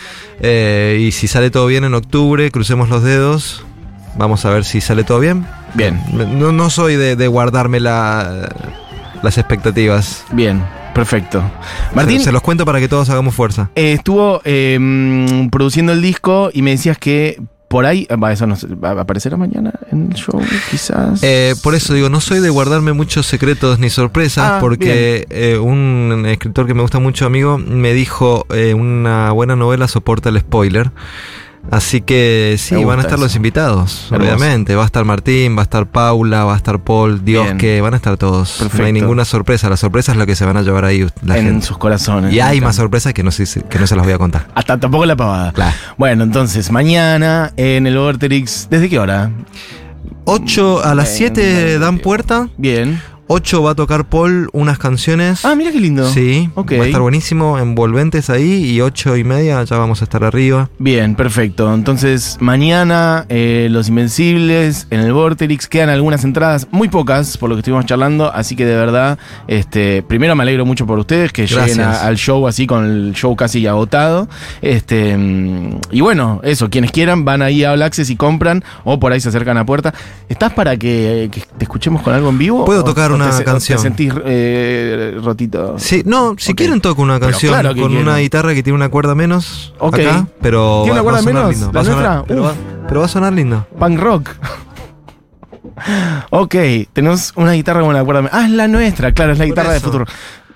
Eh, 0.41 0.99
y 1.01 1.13
si 1.13 1.27
sale 1.29 1.51
todo 1.51 1.67
bien 1.67 1.85
en 1.85 1.95
octubre, 1.95 2.51
crucemos 2.51 2.89
los 2.89 3.03
dedos. 3.03 3.65
Vamos 4.17 4.45
a 4.45 4.51
ver 4.51 4.65
si 4.65 4.81
sale 4.81 5.03
todo 5.05 5.19
bien. 5.19 5.47
Bien, 5.75 6.01
No, 6.13 6.53
no 6.53 6.71
soy 6.71 6.95
de, 6.97 7.17
de 7.17 7.27
guardarme 7.29 7.81
la- 7.81 8.49
las 9.23 9.37
expectativas. 9.39 10.25
bien, 10.33 10.63
perfecto. 10.97 11.43
Martín. 11.95 12.19
Se, 12.19 12.27
se 12.27 12.33
los 12.33 12.43
cuento 12.43 12.65
para 12.65 12.81
que 12.81 12.89
todos 12.89 13.09
hagamos 13.11 13.35
fuerza. 13.35 13.71
Eh, 13.75 13.93
estuvo 13.93 14.41
eh, 14.45 14.79
mm, 14.81 15.49
produciendo 15.51 15.93
el 15.93 16.03
disco 16.03 16.51
y 16.53 16.63
me 16.63 16.73
decías 16.73 16.99
que 16.99 17.41
por 17.69 17.85
ahí, 17.85 18.07
va, 18.23 18.33
eso 18.33 18.47
no 18.47 18.55
sé, 18.55 18.69
va 18.69 18.91
a 18.91 19.01
aparecer 19.01 19.37
mañana 19.37 19.73
en 19.91 20.13
el 20.13 20.15
show, 20.15 20.41
quizás. 20.71 21.21
Eh, 21.23 21.55
por 21.63 21.75
eso 21.75 21.95
digo, 21.95 22.09
no 22.09 22.21
soy 22.21 22.39
de 22.41 22.49
guardarme 22.49 22.93
muchos 22.93 23.27
secretos 23.27 23.81
ni 23.81 23.91
sorpresas, 23.91 24.53
Ah, 24.53 24.59
porque 24.61 25.27
eh, 25.31 25.59
un 25.59 26.25
escritor 26.27 26.67
que 26.67 26.75
me 26.75 26.83
gusta 26.83 27.01
mucho, 27.01 27.27
amigo, 27.27 27.59
me 27.59 27.93
dijo 27.93 28.47
eh, 28.51 28.75
una 28.75 29.33
buena 29.33 29.57
novela 29.57 29.89
soporta 29.89 30.29
el 30.29 30.39
spoiler. 30.39 30.93
Así 31.71 32.01
que 32.01 32.57
sí, 32.59 32.75
van 32.85 32.99
a 32.99 33.03
estar 33.03 33.15
eso. 33.17 33.25
los 33.25 33.35
invitados, 33.37 34.09
Hermoso. 34.11 34.35
obviamente. 34.37 34.75
Va 34.77 34.83
a 34.83 34.87
estar 34.87 35.05
Martín, 35.05 35.57
va 35.57 35.61
a 35.61 35.65
estar 35.65 35.87
Paula, 35.87 36.45
va 36.45 36.55
a 36.55 36.57
estar 36.57 36.79
Paul, 36.79 37.25
Dios 37.25 37.45
Bien. 37.45 37.59
que 37.59 37.81
van 37.81 37.93
a 37.95 37.97
estar 37.97 38.17
todos. 38.17 38.65
No 38.79 38.85
hay 38.85 38.93
ninguna 38.93 39.25
sorpresa, 39.25 39.69
la 39.69 39.77
sorpresa 39.77 40.13
es 40.13 40.19
lo 40.19 40.27
que 40.27 40.37
se 40.37 40.45
van 40.45 40.57
a 40.57 40.63
llevar 40.63 40.85
ahí 40.85 41.07
la 41.23 41.39
en 41.39 41.45
gente. 41.47 41.67
sus 41.67 41.77
corazones. 41.79 42.33
Y 42.33 42.41
hay 42.41 42.61
más 42.61 42.77
sorpresas 42.77 43.13
que 43.13 43.23
no, 43.23 43.31
sé- 43.33 43.63
que 43.69 43.79
no 43.79 43.87
se 43.87 43.97
las 43.97 44.05
voy 44.05 44.15
a 44.15 44.19
contar. 44.19 44.47
Hasta 44.55 44.79
tampoco 44.79 45.07
la 45.07 45.17
pavada. 45.17 45.53
Claro. 45.53 45.75
Bueno, 45.99 46.23
entonces, 46.25 46.71
mañana 46.71 47.53
en 47.57 47.87
el 47.87 47.99
Vorterix, 47.99 48.69
¿desde 48.71 48.89
qué 48.89 48.99
hora? 48.99 49.31
8 50.25 50.85
a 50.85 50.95
las 50.95 51.07
Bien, 51.19 51.33
7 51.35 51.65
bien, 51.67 51.81
dan 51.81 51.99
puerta. 51.99 52.49
Bien. 52.57 53.01
8 53.29 53.63
va 53.63 53.73
a 53.73 53.75
tocar 53.75 54.05
Paul 54.09 54.49
unas 54.53 54.79
canciones. 54.79 55.45
Ah, 55.45 55.55
mira 55.57 55.73
qué 55.73 55.81
lindo. 55.81 56.09
Sí, 56.09 56.49
Ok. 56.55 56.73
va 56.79 56.85
a 56.85 56.87
estar 56.87 57.01
buenísimo, 57.01 57.59
envolventes 57.59 58.31
ahí 58.31 58.65
y 58.71 58.81
ocho 58.81 59.17
y 59.17 59.25
media 59.25 59.63
ya 59.65 59.77
vamos 59.79 60.01
a 60.01 60.05
estar 60.05 60.23
arriba. 60.23 60.71
Bien, 60.79 61.17
perfecto. 61.17 61.73
Entonces, 61.75 62.37
mañana 62.41 63.27
eh, 63.29 63.67
Los 63.71 63.89
Invencibles 63.89 64.87
en 64.91 65.01
el 65.01 65.13
Vorterix. 65.13 65.67
Quedan 65.67 65.89
algunas 65.89 66.23
entradas, 66.25 66.69
muy 66.71 66.89
pocas, 66.89 67.37
por 67.37 67.49
lo 67.51 67.57
que 67.57 67.61
estuvimos 67.61 67.85
charlando. 67.87 68.33
Así 68.33 68.55
que 68.55 68.65
de 68.65 68.77
verdad, 68.77 69.19
este, 69.49 70.03
primero 70.03 70.37
me 70.37 70.43
alegro 70.45 70.65
mucho 70.65 70.87
por 70.87 70.99
ustedes 70.99 71.33
que 71.33 71.47
lleguen 71.47 71.81
a- 71.81 72.03
al 72.07 72.17
show 72.17 72.47
así 72.47 72.67
con 72.67 72.85
el 72.85 73.13
show 73.15 73.35
casi 73.35 73.67
agotado. 73.67 74.29
Este, 74.63 75.17
y 75.91 76.01
bueno, 76.01 76.41
eso, 76.45 76.71
quienes 76.71 76.93
quieran 76.93 77.25
van 77.25 77.43
ahí 77.43 77.65
a 77.65 77.73
All 77.73 77.83
Access 77.83 78.09
y 78.11 78.17
compran 78.17 78.63
o 78.85 79.01
por 79.01 79.13
ahí 79.13 79.21
se 79.21 79.31
acercan 79.31 79.57
a 79.59 79.67
puerta. 79.67 79.93
¿Estás 80.29 80.53
para 80.53 80.77
que, 80.77 81.29
que 81.33 81.41
te 81.59 81.65
escuchemos 81.65 82.03
con 82.03 82.15
algo 82.15 82.29
en 82.29 82.39
vivo? 82.39 82.65
Puedo 82.65 82.83
¿O- 82.83 82.85
tocar 82.85 83.16
una 83.17 83.37
te 83.39 83.45
canción. 83.45 83.77
¿Te 83.79 83.83
sentís 83.83 84.13
eh, 84.25 85.19
rotito? 85.23 85.79
Sí, 85.79 86.03
no, 86.07 86.35
si 86.39 86.55
quieren 86.55 86.81
toco 86.81 87.03
una 87.03 87.21
canción 87.21 87.53
claro 87.53 87.71
con 87.71 87.89
quiero. 87.89 88.03
una 88.03 88.19
guitarra 88.19 88.55
que 88.55 88.63
tiene 88.63 88.77
una 88.77 88.89
cuerda 88.89 89.15
menos 89.15 89.75
Ok. 89.79 89.99
acá, 89.99 90.27
pero 90.41 90.83
¿Tiene 90.85 91.01
una 91.01 91.03
va, 91.03 91.21
cuerda 91.21 91.23
menos? 91.23 91.51
lindo. 91.51 91.71
¿La 91.73 91.81
Va 91.81 91.85
sonar- 91.85 92.25
pero, 92.27 92.43
va, 92.43 92.55
pero 92.89 93.01
va 93.01 93.07
a 93.07 93.09
sonar 93.09 93.33
lindo. 93.33 93.67
Punk 93.79 93.99
rock. 93.99 94.31
ok, 96.31 96.55
tenemos 96.93 97.33
una 97.37 97.53
guitarra 97.53 97.81
con 97.81 97.91
una 97.91 98.05
cuerda. 98.05 98.29
Ah, 98.33 98.45
es 98.47 98.51
la 98.51 98.69
nuestra, 98.69 99.13
claro, 99.13 99.33
es 99.33 99.39
la 99.39 99.45
Por 99.45 99.51
guitarra 99.51 99.71
de 99.73 99.77
eso. 99.79 99.87
futuro. 99.87 100.07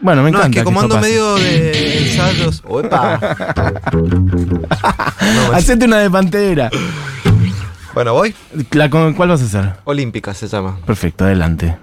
Bueno, 0.02 0.22
me 0.22 0.30
No, 0.30 0.38
encanta. 0.38 0.60
es 0.60 0.62
que 0.62 0.64
como 0.64 0.80
ando 0.80 0.98
medio 0.98 1.34
de 1.36 2.08
ensayos. 2.08 2.62
¡Opa! 2.68 3.20
No, 3.92 5.52
Hacete 5.52 5.84
una 5.84 5.98
de 5.98 6.10
pantera. 6.10 6.70
bueno, 7.92 8.14
voy. 8.14 8.34
La, 8.72 8.88
con- 8.88 9.12
¿Cuál 9.12 9.28
vas 9.28 9.42
a 9.42 9.44
hacer? 9.44 9.72
Olímpica 9.84 10.32
se 10.32 10.48
llama. 10.48 10.78
Perfecto, 10.86 11.24
adelante. 11.24 11.76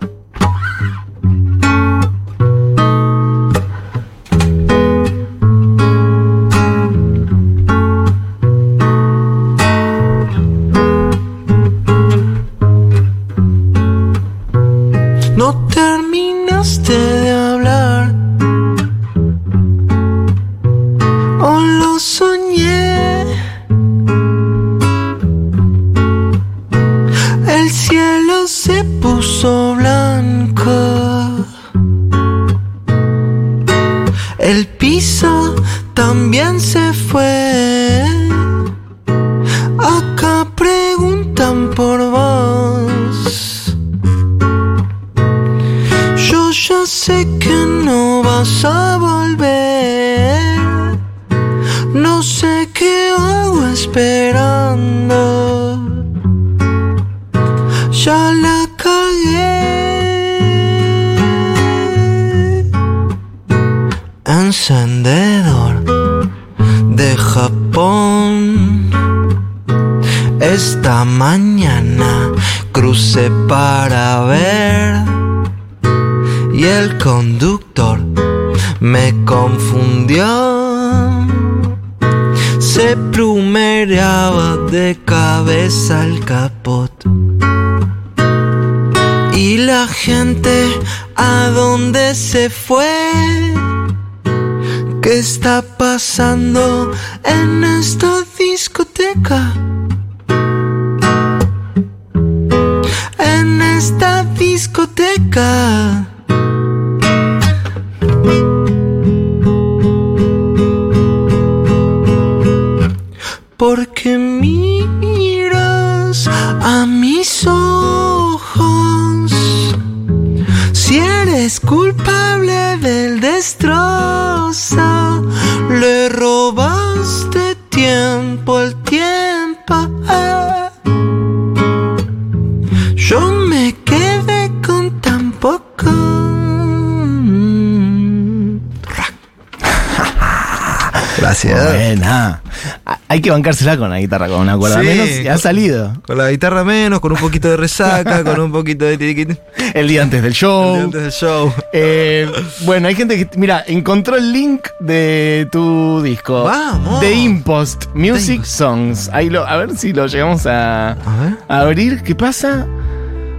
Bancársela 143.37 143.77
con 143.77 143.89
la 143.89 143.99
guitarra, 143.99 144.27
con 144.27 144.41
una 144.41 144.57
cuerda 144.57 144.81
Sí, 144.81 144.85
menos, 144.87 145.09
y 145.09 145.27
ha 145.27 145.37
salido. 145.37 145.93
Con 146.05 146.17
la 146.17 146.29
guitarra 146.31 146.63
menos, 146.63 146.99
con 146.99 147.11
un 147.11 147.17
poquito 147.17 147.49
de 147.49 147.57
resaca, 147.57 148.23
con 148.25 148.39
un 148.39 148.51
poquito 148.51 148.85
de. 148.85 149.37
El 149.73 149.87
día 149.87 150.03
antes 150.03 150.21
del 150.23 150.33
show. 150.33 150.75
Antes 150.83 151.01
del 151.01 151.11
show. 151.11 151.53
Eh, 151.73 152.29
bueno, 152.65 152.87
hay 152.87 152.95
gente 152.95 153.15
que, 153.17 153.37
mira, 153.37 153.63
encontró 153.67 154.15
el 154.17 154.31
link 154.33 154.67
de 154.79 155.47
tu 155.51 156.01
disco. 156.01 156.43
Vamos. 156.43 156.99
The 156.99 157.13
Impost 157.13 157.85
Music 157.93 158.35
Impost. 158.37 158.51
Songs. 158.57 159.09
Ahí 159.13 159.29
lo, 159.29 159.47
a 159.47 159.55
ver 159.57 159.77
si 159.77 159.93
lo 159.93 160.07
llegamos 160.07 160.45
a, 160.45 160.91
A 160.91 160.95
ver. 161.23 161.33
a 161.47 161.59
abrir. 161.61 162.01
¿Qué 162.03 162.15
pasa? 162.15 162.65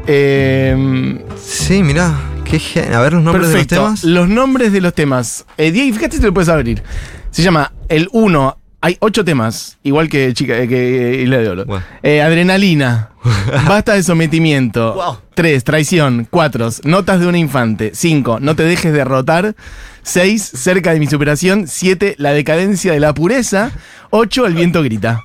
Eh, 0.06 1.24
Sí, 1.42 1.82
mirá. 1.82 2.14
Qué 2.44 2.58
gen- 2.58 2.94
A 2.94 3.00
ver 3.00 3.12
los 3.12 3.22
nombres 3.22 3.48
perfecto. 3.48 3.74
de 3.74 3.80
los 3.80 4.00
temas. 4.00 4.04
Los 4.04 4.28
nombres 4.28 4.72
de 4.72 4.80
los 4.80 4.94
temas. 4.94 5.44
Eh, 5.58 5.70
Diego, 5.70 5.94
fíjate 5.96 6.16
si 6.16 6.22
lo 6.22 6.32
puedes 6.32 6.48
abrir. 6.48 6.82
Se 7.30 7.42
llama 7.42 7.72
el 7.88 8.08
1. 8.12 8.58
Hay 8.80 8.96
ocho 9.00 9.24
temas, 9.24 9.76
igual 9.82 10.08
que 10.08 10.32
chica 10.34 10.54
que 10.68 11.20
Isla 11.22 11.38
de 11.38 11.48
Oro. 11.48 11.64
Eh, 12.04 12.22
adrenalina. 12.22 13.10
Basta 13.68 13.94
de 13.94 14.04
sometimiento. 14.04 14.94
Wow. 14.94 15.18
3. 15.34 15.64
Traición. 15.64 16.28
4. 16.30 16.68
Notas 16.84 17.18
de 17.18 17.26
un 17.26 17.34
infante. 17.34 17.90
5. 17.92 18.38
No 18.40 18.54
te 18.54 18.62
dejes 18.62 18.92
derrotar. 18.92 19.56
6. 20.02 20.42
Cerca 20.42 20.92
de 20.92 21.00
mi 21.00 21.08
superación. 21.08 21.66
7. 21.66 22.14
La 22.18 22.30
decadencia 22.30 22.92
de 22.92 23.00
la 23.00 23.14
pureza. 23.14 23.72
8. 24.10 24.46
El 24.46 24.54
viento 24.54 24.80
grita. 24.84 25.24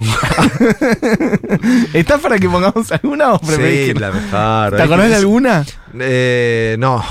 ¿Estás 1.92 2.20
para 2.20 2.38
que 2.38 2.48
pongamos 2.48 2.90
alguna 2.90 3.34
o 3.34 3.38
preferís 3.38 3.88
Sí, 3.88 3.94
la 3.94 4.10
mejor. 4.10 4.76
¿Te 4.76 4.82
acordás 4.82 5.10
de 5.10 5.16
alguna? 5.16 5.64
Eh, 6.00 6.76
no. 6.78 7.04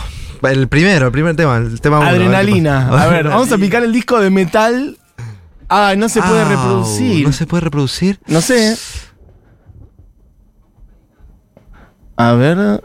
El 0.44 0.68
primero, 0.68 1.08
el 1.08 1.12
primer 1.14 1.36
tema. 1.36 1.58
El 1.58 1.80
tema 1.80 2.00
uno, 2.00 2.10
Adrenalina. 2.10 2.90
ver 2.90 3.00
qué 3.00 3.04
A 3.04 3.08
ver, 3.08 3.28
vamos 3.30 3.52
a 3.52 3.58
picar 3.60 3.84
el 3.84 3.94
disco 3.94 4.20
de 4.20 4.30
metal. 4.30 4.98
Ah, 5.70 5.96
no 5.98 6.08
se 6.10 6.22
puede 6.22 6.42
Au, 6.44 6.50
reproducir. 6.50 7.26
No 7.26 7.34
se 7.34 7.46
puede 7.46 7.62
reproducir. 7.62 8.20
No 8.28 8.42
sé. 8.42 8.78
A 12.16 12.34
ver, 12.34 12.82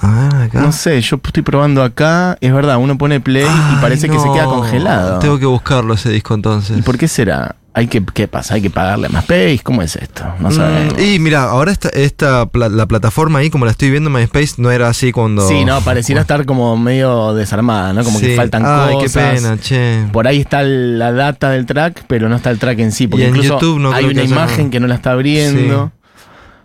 A 0.00 0.10
ver, 0.10 0.34
acá. 0.42 0.60
no 0.60 0.70
sé, 0.70 1.00
yo 1.00 1.16
estoy 1.24 1.42
probando 1.42 1.82
acá. 1.82 2.36
Es 2.40 2.52
verdad, 2.52 2.76
uno 2.78 2.96
pone 2.98 3.20
play 3.20 3.46
y 3.46 3.76
parece 3.80 4.08
que 4.08 4.18
se 4.18 4.30
queda 4.32 4.44
congelado. 4.44 5.18
Tengo 5.18 5.38
que 5.38 5.46
buscarlo 5.46 5.94
ese 5.94 6.10
disco 6.10 6.34
entonces. 6.34 6.78
¿Y 6.78 6.82
por 6.82 6.98
qué 6.98 7.08
será? 7.08 7.56
Hay 7.78 7.86
que, 7.86 8.02
¿Qué 8.12 8.26
pasa? 8.26 8.54
¿Hay 8.54 8.62
que 8.62 8.70
pagarle 8.70 9.08
más 9.08 9.22
space? 9.22 9.60
¿Cómo 9.62 9.82
es 9.82 9.94
esto? 9.96 10.24
No 10.40 10.48
Mm, 10.48 10.52
sabemos. 10.52 10.94
y 11.00 11.18
mira, 11.20 11.44
ahora 11.44 11.70
esta, 11.70 11.88
esta 11.90 12.46
pla- 12.46 12.68
la 12.68 12.86
plataforma 12.86 13.38
ahí, 13.38 13.50
como 13.50 13.64
la 13.66 13.70
estoy 13.70 13.90
viendo 13.90 14.10
en 14.10 14.14
MySpace, 14.16 14.54
no 14.58 14.70
era 14.70 14.88
así 14.88 15.12
cuando. 15.12 15.46
Sí, 15.46 15.64
no, 15.64 15.80
pareciera 15.82 16.20
estar 16.22 16.44
como 16.44 16.76
medio 16.76 17.34
desarmada, 17.34 17.92
¿no? 17.92 18.02
Como 18.02 18.18
que 18.20 18.34
faltan 18.34 18.64
Ay, 18.66 18.94
cosas. 18.94 19.12
qué 19.12 19.18
pena, 19.40 19.58
che. 19.60 20.04
Por 20.12 20.26
ahí 20.26 20.40
está 20.40 20.62
la 20.62 21.12
data 21.12 21.50
del 21.50 21.66
track, 21.66 22.04
pero 22.08 22.28
no 22.28 22.36
está 22.36 22.50
el 22.50 22.58
track 22.58 22.78
en 22.80 22.90
sí. 22.92 23.06
Porque 23.06 23.24
Y 23.24 23.28
en 23.28 23.36
incluso 23.36 23.54
YouTube 23.60 23.78
no 23.80 23.92
hay 23.92 24.04
creo 24.06 24.10
una 24.12 24.22
que 24.22 24.28
imagen 24.28 24.70
que 24.70 24.80
no 24.80 24.86
la 24.88 24.96
está 24.96 25.12
abriendo. 25.12 25.92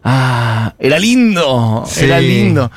Ah, 0.04 0.74
era 0.80 1.00
lindo. 1.00 1.84
Sí. 1.88 2.06
Era 2.06 2.20
lindo. 2.20 2.70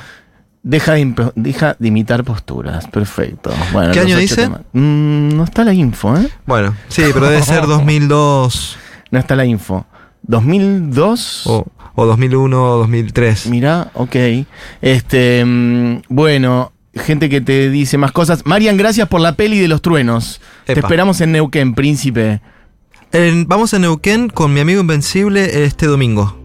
Deja 0.69 0.93
de, 0.93 1.01
imp- 1.05 1.31
deja 1.35 1.77
de 1.79 1.87
imitar 1.87 2.25
posturas. 2.25 2.87
Perfecto. 2.87 3.51
Bueno, 3.71 3.93
¿Qué 3.93 4.01
año 4.01 4.17
dice? 4.17 4.49
Mm, 4.73 5.29
no 5.37 5.45
está 5.45 5.63
la 5.63 5.73
info, 5.73 6.17
¿eh? 6.17 6.27
Bueno, 6.45 6.75
sí, 6.89 7.03
pero 7.13 7.29
debe 7.29 7.41
ser 7.41 7.65
2002 7.67 8.77
No 9.11 9.17
está 9.19 9.35
la 9.37 9.45
info. 9.45 9.85
2002. 10.23 11.47
o, 11.47 11.65
o 11.95 12.05
2001 12.05 12.63
o 12.73 12.77
2003. 12.79 13.47
Mira, 13.47 13.91
ok. 13.93 14.15
Este, 14.81 15.43
mm, 15.45 16.01
bueno, 16.09 16.73
gente 16.95 17.29
que 17.29 17.39
te 17.41 17.69
dice 17.69 17.97
más 17.97 18.11
cosas. 18.11 18.45
Marian, 18.45 18.75
gracias 18.75 19.07
por 19.07 19.21
la 19.21 19.35
peli 19.35 19.59
de 19.59 19.67
los 19.69 19.81
truenos. 19.81 20.41
Te 20.65 20.73
esperamos 20.73 21.21
en 21.21 21.31
Neuquén, 21.31 21.75
príncipe. 21.75 22.41
En- 23.13 23.47
vamos 23.47 23.73
a 23.73 23.79
Neuquén 23.79 24.27
con 24.27 24.53
mi 24.53 24.59
amigo 24.59 24.81
Invencible 24.81 25.63
este 25.63 25.85
domingo 25.85 26.37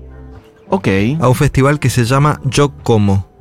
Ok, 0.69 0.87
a 1.21 1.29
un 1.29 1.35
festival 1.35 1.81
que 1.81 1.91
se 1.91 2.05
llama 2.05 2.41
Yo 2.45 2.71
Como. 2.85 3.32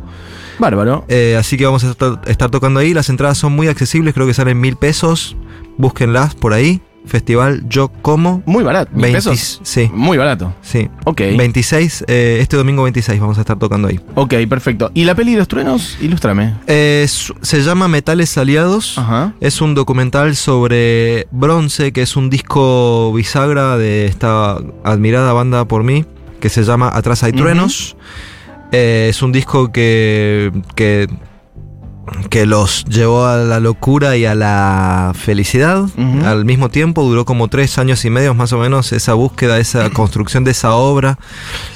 Bárbaro. 0.62 1.04
Eh, 1.10 1.36
así 1.38 1.58
que 1.58 1.66
vamos 1.66 1.84
a 1.84 1.92
estar, 1.92 2.22
estar 2.26 2.50
tocando 2.50 2.80
ahí. 2.80 2.94
Las 2.94 3.10
entradas 3.10 3.38
son 3.38 3.52
muy 3.52 3.68
accesibles, 3.68 4.14
creo 4.14 4.26
que 4.28 4.34
salen 4.34 4.62
mil 4.62 4.78
pesos. 4.78 5.36
Búsquenlas 5.78 6.36
por 6.36 6.54
ahí. 6.54 6.82
Festival 7.04 7.64
Yo 7.68 7.88
Como. 8.04 8.44
Muy 8.46 8.64
barato. 8.64 8.92
¿Mil 8.94 9.02
20 9.12 9.18
pesos? 9.18 9.60
Sí, 9.64 9.90
Muy 9.92 10.20
barato. 10.20 10.54
sí. 10.62 10.88
Ok. 11.06 11.20
26, 11.36 12.06
eh, 12.08 12.38
este 12.42 12.58
domingo 12.58 12.84
26 12.84 13.20
vamos 13.20 13.40
a 13.40 13.42
estar 13.42 13.58
tocando 13.58 13.88
ahí. 13.88 14.00
Ok, 14.14 14.36
perfecto. 14.48 14.92
¿Y 14.94 15.06
la 15.06 15.16
peli 15.16 15.32
de 15.32 15.40
los 15.40 15.48
truenos? 15.48 15.98
Ilústrame. 16.00 16.54
Eh, 16.68 17.08
se 17.08 17.62
llama 17.64 17.88
Metales 17.88 18.38
Aliados. 18.38 19.00
Ajá. 19.00 19.34
Es 19.42 19.62
un 19.62 19.74
documental 19.74 20.36
sobre 20.36 21.28
Bronce, 21.32 21.92
que 21.92 22.04
es 22.04 22.16
un 22.16 22.30
disco 22.30 23.12
bisagra 23.14 23.78
de 23.78 24.06
esta 24.06 24.58
admirada 24.84 25.34
banda 25.34 25.66
por 25.66 25.84
mí, 25.84 26.06
que 26.40 26.50
se 26.50 26.64
llama 26.64 26.92
Atrás 26.94 27.24
hay 27.24 27.32
truenos. 27.34 27.96
Eh, 28.72 29.08
es 29.10 29.22
un 29.22 29.32
disco 29.32 29.72
que, 29.72 30.52
que, 30.76 31.08
que 32.30 32.46
los 32.46 32.86
llevó 32.86 33.26
a 33.26 33.38
la 33.38 33.60
locura 33.60 34.16
y 34.16 34.26
a 34.26 34.34
la 34.34 35.12
felicidad 35.14 35.86
al 36.24 36.46
mismo 36.46 36.70
tiempo. 36.70 37.04
Duró 37.04 37.26
como 37.26 37.50
tres 37.50 37.78
años 37.78 38.06
y 38.06 38.10
medio 38.10 38.34
más 38.34 38.54
o 38.54 38.60
menos 38.60 38.94
esa 38.94 39.14
búsqueda, 39.14 39.60
esa 39.60 39.90
construcción 39.94 40.44
de 40.44 40.52
esa 40.52 40.74
obra. 40.76 41.20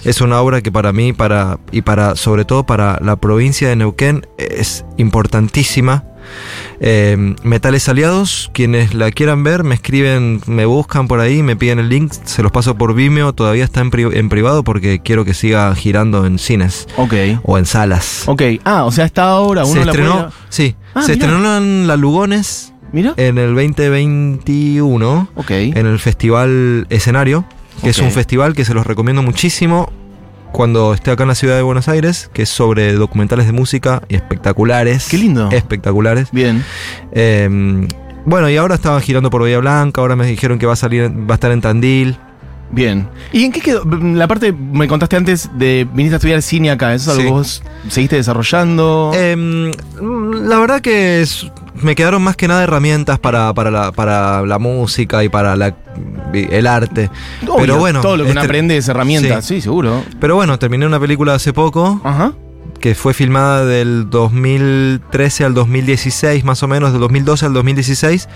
Es 0.04 0.22
una 0.22 0.40
obra 0.40 0.62
que 0.62 0.72
para 0.72 0.94
mí 0.94 1.12
para, 1.12 1.60
y 1.72 1.82
para 1.82 2.16
sobre 2.16 2.46
todo 2.46 2.66
para 2.66 3.00
la 3.02 3.18
provincia 3.18 3.68
de 3.68 3.76
Neuquén 3.76 4.26
es 4.38 4.86
importantísima. 4.98 6.06
Eh, 6.80 7.36
Metales 7.44 7.88
Aliados, 7.90 8.50
quienes 8.54 8.94
la 8.94 9.12
quieran 9.12 9.44
ver, 9.44 9.64
me 9.64 9.76
escriben, 9.76 10.42
me 10.46 10.66
buscan 10.66 11.08
por 11.08 11.20
ahí, 11.20 11.42
me 11.44 11.56
piden 11.56 11.80
el 11.80 11.90
link, 11.90 12.12
se 12.26 12.44
los 12.44 12.52
paso 12.52 12.76
por 12.78 12.94
Vimeo, 12.94 13.34
todavía 13.34 13.64
está 13.64 13.82
en, 13.82 13.92
pri- 13.92 14.10
en 14.18 14.30
privado 14.30 14.64
porque 14.64 15.00
quiero 15.00 15.24
que 15.26 15.34
siga 15.34 15.74
girando 15.76 16.26
en 16.26 16.38
cines 16.40 16.88
Ok. 16.98 17.14
o 17.44 17.58
en 17.58 17.66
salas. 17.66 18.24
Ok. 18.28 18.42
Ah, 18.64 18.84
o 18.86 18.92
sea, 18.92 19.06
hasta 19.06 19.24
ahora 19.24 19.64
uno 19.64 19.74
se 19.80 19.86
la 19.86 19.92
estrenó, 19.92 20.14
puede- 20.16 20.32
sí, 20.50 20.76
Ah, 20.94 21.02
se 21.04 21.14
mirá. 21.14 21.26
estrenó 21.28 21.58
en 21.58 21.88
La 21.88 21.96
Lugones 21.98 22.74
Mira. 22.92 23.14
en 23.18 23.38
el 23.38 23.54
2021 23.56 25.28
ok. 25.36 25.52
en 25.52 25.86
el 25.86 26.00
Festival 26.00 26.88
Escenario, 26.90 27.46
que 27.84 27.90
es 27.90 28.00
un 28.00 28.12
festival 28.12 28.54
que 28.54 28.66
se 28.66 28.74
los 28.74 28.86
recomiendo 28.88 29.22
muchísimo 29.22 29.92
cuando 30.56 30.94
esté 30.94 31.12
acá 31.12 31.24
en 31.24 31.30
la 31.30 31.36
ciudad 31.36 31.58
de 31.58 31.64
Buenos 31.64 31.90
Aires, 31.90 32.30
que 32.32 32.44
es 32.44 32.50
sobre 32.50 32.94
documentales 32.94 33.46
de 33.46 33.52
música 33.52 34.02
y 34.08 34.16
espectaculares. 34.16 35.10
Qué 35.10 35.18
lindo. 35.18 35.50
Espectaculares. 35.52 36.30
Bien. 36.32 36.64
Eh, 37.12 37.88
bueno, 38.26 38.50
y 38.50 38.56
ahora 38.56 38.76
estaban 38.76 39.02
girando 39.02 39.30
por 39.30 39.42
Bahía 39.42 39.60
Blanca, 39.60 40.00
ahora 40.00 40.16
me 40.16 40.26
dijeron 40.26 40.58
que 40.58 40.66
va 40.66 40.74
a 40.74 40.78
salir, 40.78 41.12
va 41.12 41.34
a 41.34 41.36
estar 41.36 41.52
en 41.52 41.60
Tandil. 41.60 42.18
Bien. 42.76 43.08
¿Y 43.32 43.46
en 43.46 43.52
qué 43.54 43.62
quedó? 43.62 43.84
La 43.86 44.28
parte, 44.28 44.52
me 44.52 44.88
contaste 44.88 45.16
antes 45.16 45.50
de 45.58 45.88
viniste 45.94 46.16
a 46.16 46.18
estudiar 46.18 46.42
cine 46.42 46.70
acá. 46.72 46.94
¿Eso 46.94 47.14
es 47.14 47.18
algo 47.20 47.22
Sí. 47.22 47.26
que 47.26 47.32
vos 47.32 47.64
seguiste 47.94 48.16
desarrollando? 48.18 49.12
Eh, 49.16 49.72
la 50.44 50.60
verdad 50.60 50.82
que 50.82 51.22
es- 51.22 51.50
me 51.82 51.96
quedaron 51.96 52.22
más 52.22 52.36
que 52.36 52.48
nada 52.48 52.64
herramientas 52.64 53.18
para, 53.20 53.54
para, 53.54 53.72
la, 53.72 53.92
para 53.94 54.42
la 54.46 54.60
música 54.60 55.24
y 55.24 55.30
para 55.30 55.56
la, 55.56 55.74
el 56.34 56.68
arte. 56.68 57.10
Obvio, 57.44 57.56
pero 57.58 57.78
bueno. 57.78 58.02
Todo 58.02 58.18
lo 58.18 58.26
que 58.26 58.32
uno 58.32 58.42
este- 58.42 58.48
aprende 58.48 58.78
es 58.78 58.88
herramientas, 58.90 59.46
sí, 59.46 59.62
seguro. 59.62 60.04
Pero 60.20 60.36
bueno, 60.36 60.60
terminé 60.60 60.86
una 60.86 61.00
película 61.00 61.34
hace 61.36 61.54
poco 61.54 62.02
Ajá. 62.04 62.34
Que 62.80 62.94
fue 62.96 63.14
filmada 63.14 63.66
del 63.66 64.10
2013 64.10 65.44
al 65.46 65.54
2016, 65.54 66.44
más 66.44 66.62
o 66.64 66.68
menos, 66.68 66.92
del 66.92 67.02
2012 67.02 67.46
al 67.46 67.54
2016. 67.54 68.30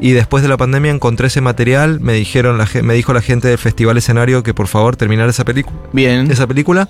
Y 0.00 0.12
después 0.12 0.42
de 0.42 0.48
la 0.48 0.56
pandemia 0.56 0.90
encontré 0.90 1.28
ese 1.28 1.40
material. 1.40 2.00
Me 2.00 2.14
dijeron 2.14 2.58
la, 2.58 2.68
me 2.82 2.94
dijo 2.94 3.12
la 3.12 3.20
gente 3.22 3.48
del 3.48 3.58
Festival 3.58 3.96
Escenario 3.98 4.42
que 4.42 4.54
por 4.54 4.66
favor 4.66 4.96
terminara 4.96 5.30
esa, 5.30 5.44
pelicu- 5.44 5.70
Bien. 5.92 6.30
esa 6.30 6.46
película. 6.46 6.88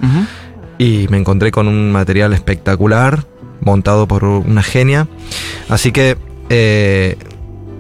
Y 0.79 1.07
me 1.11 1.19
encontré 1.19 1.51
con 1.51 1.69
un 1.69 1.93
material 1.93 2.33
espectacular, 2.33 3.25
montado 3.61 4.09
por 4.09 4.25
una 4.25 4.63
genia. 4.63 5.07
Así 5.69 5.93
que, 5.93 6.17
eh, 6.49 7.17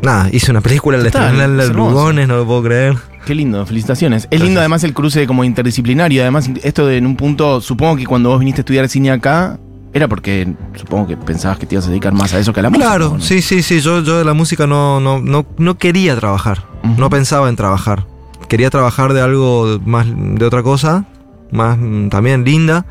nada, 0.03 0.29
hice 0.31 0.51
una 0.51 0.61
película, 0.61 0.99
la 0.99 1.09
estrené 1.09 1.45
en 1.45 1.61
hermoso. 1.61 1.91
Lugones, 1.91 2.29
no 2.29 2.37
lo 2.37 2.47
puedo 2.47 2.62
creer. 2.64 2.97
Qué 3.25 3.35
lindo, 3.35 3.64
felicitaciones. 3.66 4.25
Es 4.25 4.31
Gracias. 4.31 4.47
lindo 4.47 4.61
además 4.61 4.85
el 4.85 4.95
cruce 4.95 5.27
como 5.27 5.45
interdisciplinario. 5.45 6.23
Además, 6.23 6.51
esto 6.62 6.87
de 6.87 6.97
en 6.97 7.07
un 7.07 7.16
punto, 7.16 7.61
supongo 7.61 7.97
que 7.97 8.07
cuando 8.07 8.31
vos 8.31 8.41
viniste 8.41 8.61
a 8.61 8.62
estudiar 8.62 8.89
cine 8.89 9.11
acá, 9.11 9.59
era 9.95 10.09
porque 10.09 10.55
supongo 10.75 11.07
que 11.07 11.16
pensabas 11.16 11.59
que 11.59 11.66
te 11.66 11.75
ibas 11.75 11.87
a 11.87 11.91
dedicar 11.91 12.12
más 12.12 12.33
a 12.35 12.39
eso 12.39 12.53
que 12.53 12.61
a 12.61 12.62
la 12.64 12.70
música. 12.70 12.87
Claro, 12.89 13.20
sí, 13.20 13.43
sí, 13.43 13.62
sí. 13.62 13.81
Yo, 13.81 14.03
yo 14.03 14.18
de 14.18 14.25
la 14.25 14.33
música 14.35 14.66
no, 14.66 15.01
no, 15.01 15.20
no, 15.20 15.47
no 15.59 15.79
quería 15.79 16.16
trabajar. 16.16 16.64
No 16.97 17.11
pensaba 17.11 17.49
en 17.49 17.57
trabajar. 17.57 18.07
Quería 18.49 18.70
trabajar 18.70 19.12
de 19.12 19.20
algo 19.20 19.81
más, 19.85 20.07
de 20.09 20.45
otra 20.45 20.62
cosa, 20.62 21.05
más 21.51 21.79
mm, 21.79 22.09
también 22.09 22.45
linda. 22.45 22.87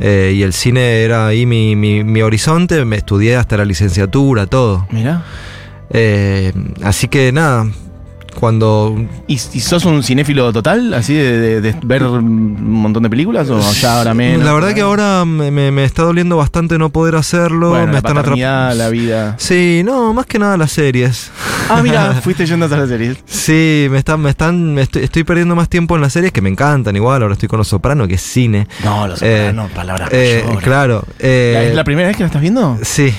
Eh, 0.00 0.32
y 0.34 0.42
el 0.42 0.52
cine 0.52 1.02
era 1.02 1.28
ahí 1.28 1.46
mi, 1.46 1.76
mi, 1.76 2.02
mi 2.02 2.22
horizonte. 2.22 2.84
Me 2.84 2.96
estudié 2.96 3.36
hasta 3.36 3.56
la 3.56 3.64
licenciatura, 3.64 4.46
todo. 4.46 4.86
Mira. 4.90 5.22
Eh, 5.90 6.52
así 6.82 7.06
que 7.08 7.30
nada, 7.30 7.66
cuando 8.34 8.96
¿Y, 9.26 9.34
y 9.34 9.38
sos 9.60 9.84
un 9.84 10.02
cinéfilo 10.02 10.52
total? 10.52 10.92
¿Así 10.94 11.14
de, 11.14 11.38
de- 11.38 11.60
de 11.60 11.76
ver 11.84 12.02
un 12.04 12.72
montón 12.80 13.02
de 13.02 13.10
películas? 13.10 13.48
¿O 13.50 13.60
ya 13.72 13.98
ahora 13.98 14.14
menos? 14.14 14.44
La 14.44 14.52
verdad 14.52 14.74
que 14.74 14.80
ahora 14.82 15.24
me, 15.24 15.50
me- 15.50 15.70
me 15.70 15.84
está 15.84 16.02
doliendo 16.02 16.36
bastante 16.36 16.78
no 16.78 16.90
poder 16.90 17.14
hacerlo. 17.16 17.70
Bueno, 17.70 17.86
me 17.86 17.92
la 17.92 17.98
están 17.98 18.18
atrapando. 18.18 18.74
la 18.74 18.88
vida. 18.90 19.36
Sí, 19.38 19.82
no, 19.84 20.12
más 20.12 20.26
que 20.26 20.38
nada 20.38 20.56
las 20.56 20.72
series. 20.72 21.30
Ah, 21.70 21.80
mira, 21.82 22.12
fuiste 22.22 22.44
yendo 22.46 22.66
a 22.66 22.68
las 22.68 22.88
series. 22.88 23.18
Sí, 23.26 23.86
me 23.90 23.98
están, 23.98 24.20
me 24.20 24.30
están, 24.30 24.74
me 24.74 24.82
estoy, 24.82 25.04
estoy 25.04 25.24
perdiendo 25.24 25.54
más 25.56 25.68
tiempo 25.68 25.94
en 25.96 26.02
las 26.02 26.12
series 26.12 26.32
que 26.32 26.40
me 26.42 26.50
encantan 26.50 26.94
igual. 26.96 27.22
Ahora 27.22 27.34
estoy 27.34 27.48
con 27.48 27.58
Los 27.58 27.68
Soprano, 27.68 28.06
que 28.08 28.14
es 28.14 28.20
cine. 28.22 28.68
No, 28.84 29.06
los 29.08 29.22
Eh, 29.22 29.52
no, 29.54 29.68
palabras 29.68 30.08
Eh, 30.12 30.40
mayores. 30.44 30.64
claro. 30.64 31.04
eh, 31.18 31.68
¿Es 31.70 31.74
la 31.74 31.84
primera 31.84 32.08
vez 32.08 32.16
que 32.16 32.22
la 32.22 32.26
estás 32.26 32.42
viendo? 32.42 32.78
sí, 32.82 33.14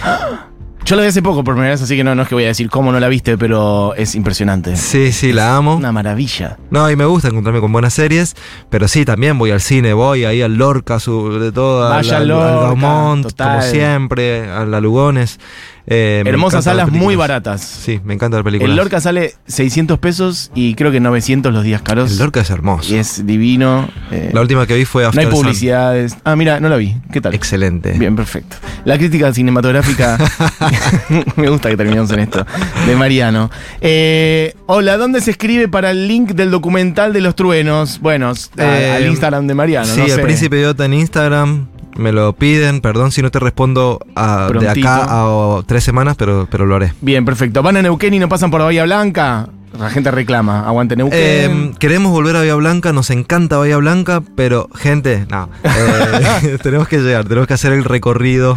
Yo 0.85 0.95
la 0.95 1.01
vi 1.01 1.07
hace 1.07 1.23
poco 1.23 1.43
por 1.43 1.55
primera 1.55 1.71
vez, 1.71 1.81
así 1.81 1.95
que 1.97 2.03
no, 2.03 2.13
no 2.13 2.21
es 2.21 2.27
que 2.27 2.35
voy 2.35 2.43
a 2.43 2.47
decir 2.49 2.69
cómo 2.69 2.91
no 2.91 2.99
la 2.99 3.07
viste, 3.07 3.39
pero 3.39 3.95
es 3.95 4.13
impresionante. 4.13 4.75
sí, 4.75 5.11
sí, 5.11 5.33
la 5.33 5.55
amo. 5.57 5.75
Una 5.75 5.91
maravilla. 5.91 6.59
No, 6.69 6.91
y 6.91 6.95
me 6.95 7.05
gusta 7.05 7.29
encontrarme 7.29 7.59
con 7.59 7.71
buenas 7.71 7.93
series, 7.93 8.35
pero 8.69 8.87
sí, 8.87 9.03
también 9.03 9.39
voy 9.39 9.49
al 9.49 9.61
cine, 9.61 9.93
voy 9.93 10.25
ahí 10.25 10.43
al 10.43 10.57
Lorca, 10.57 10.99
de 10.99 11.51
todo, 11.51 11.89
Vaya 11.89 12.17
al, 12.17 12.29
al 12.29 12.31
al 12.31 12.49
Lorca, 12.51 12.67
Gaumont, 12.67 13.23
total. 13.23 13.47
como 13.47 13.61
siempre, 13.63 14.47
a 14.47 14.63
la 14.65 14.79
Lugones. 14.79 15.39
Eh, 15.87 16.23
Hermosas 16.25 16.63
salas 16.63 16.91
muy 16.91 17.15
baratas. 17.15 17.61
Sí, 17.61 17.99
me 18.03 18.15
encanta 18.15 18.37
la 18.37 18.43
película. 18.43 18.69
El 18.69 18.75
Lorca 18.75 18.99
sale 18.99 19.35
600 19.47 19.99
pesos 19.99 20.51
y 20.55 20.73
creo 20.75 20.91
que 20.91 20.99
900 20.99 21.53
los 21.53 21.63
días 21.63 21.81
caros. 21.83 22.11
El 22.11 22.17
Lorca 22.17 22.41
es 22.41 22.49
hermoso. 22.49 22.91
Y 22.93 22.97
es 22.97 23.25
divino. 23.27 23.87
eh, 24.11 24.31
La 24.33 24.41
última 24.41 24.65
que 24.65 24.75
vi 24.75 24.85
fue 24.85 25.03
no 25.03 25.09
After 25.09 25.25
hay 25.25 25.31
Sun. 25.31 25.41
publicidades. 25.43 26.17
Ah, 26.23 26.35
mira, 26.35 26.59
no 26.59 26.69
la 26.69 26.77
vi. 26.77 26.95
¿Qué 27.11 27.21
tal? 27.21 27.35
Excelente. 27.35 27.91
Bien, 27.91 28.15
perfecto. 28.15 28.55
La 28.83 28.97
crítica 28.97 29.31
cinematográfica. 29.33 30.17
me 31.35 31.49
gusta 31.49 31.69
que 31.69 31.77
terminemos 31.77 32.09
en 32.11 32.19
esto. 32.19 32.45
De 32.87 32.95
Mariano. 32.95 33.51
Eh, 33.81 34.55
hola, 34.65 34.97
¿dónde 34.97 35.21
se 35.21 35.31
escribe 35.31 35.67
para 35.67 35.91
el 35.91 36.07
link 36.07 36.31
del 36.31 36.49
documental 36.51 37.13
de 37.13 37.21
los 37.21 37.35
truenos? 37.35 37.99
Bueno, 38.01 38.33
al 38.57 39.05
Instagram 39.05 39.45
de 39.47 39.53
Mariano. 39.53 39.85
Sí, 39.93 40.01
no 40.07 40.13
el. 40.15 40.21
Príncipe 40.21 40.57
Idiota 40.57 40.85
en 40.85 40.93
Instagram. 40.95 41.67
Me 41.97 42.11
lo 42.11 42.33
piden, 42.33 42.81
perdón 42.81 43.11
si 43.11 43.21
no 43.21 43.31
te 43.31 43.39
respondo 43.39 43.99
a- 44.15 44.49
de 44.59 44.67
acá 44.69 45.03
a 45.05 45.25
o, 45.27 45.63
tres 45.63 45.83
semanas, 45.83 46.15
pero, 46.17 46.47
pero 46.51 46.65
lo 46.65 46.75
haré. 46.75 46.93
Bien, 47.01 47.23
perfecto. 47.25 47.63
¿Van 47.63 47.77
a 47.77 47.81
Neuquén 47.81 48.13
y 48.13 48.19
no 48.19 48.27
pasan 48.29 48.51
por 48.51 48.61
Bahía 48.61 48.83
Blanca? 48.83 49.47
La 49.79 49.89
gente 49.89 50.09
reclama. 50.09 50.65
Aguante 50.65 50.95
Neuquén. 50.95 51.19
Eh, 51.19 51.71
queremos 51.79 52.11
volver 52.13 52.35
a 52.37 52.39
Bahía 52.39 52.55
Blanca, 52.55 52.93
nos 52.93 53.09
encanta 53.09 53.57
Bahía 53.57 53.75
Blanca, 53.75 54.21
pero 54.35 54.69
gente, 54.73 55.25
no. 55.29 55.49
eh, 55.65 56.57
tenemos 56.63 56.87
que 56.87 56.99
llegar, 56.99 57.25
tenemos 57.25 57.45
que 57.47 57.55
hacer 57.55 57.73
el 57.73 57.83
recorrido. 57.83 58.55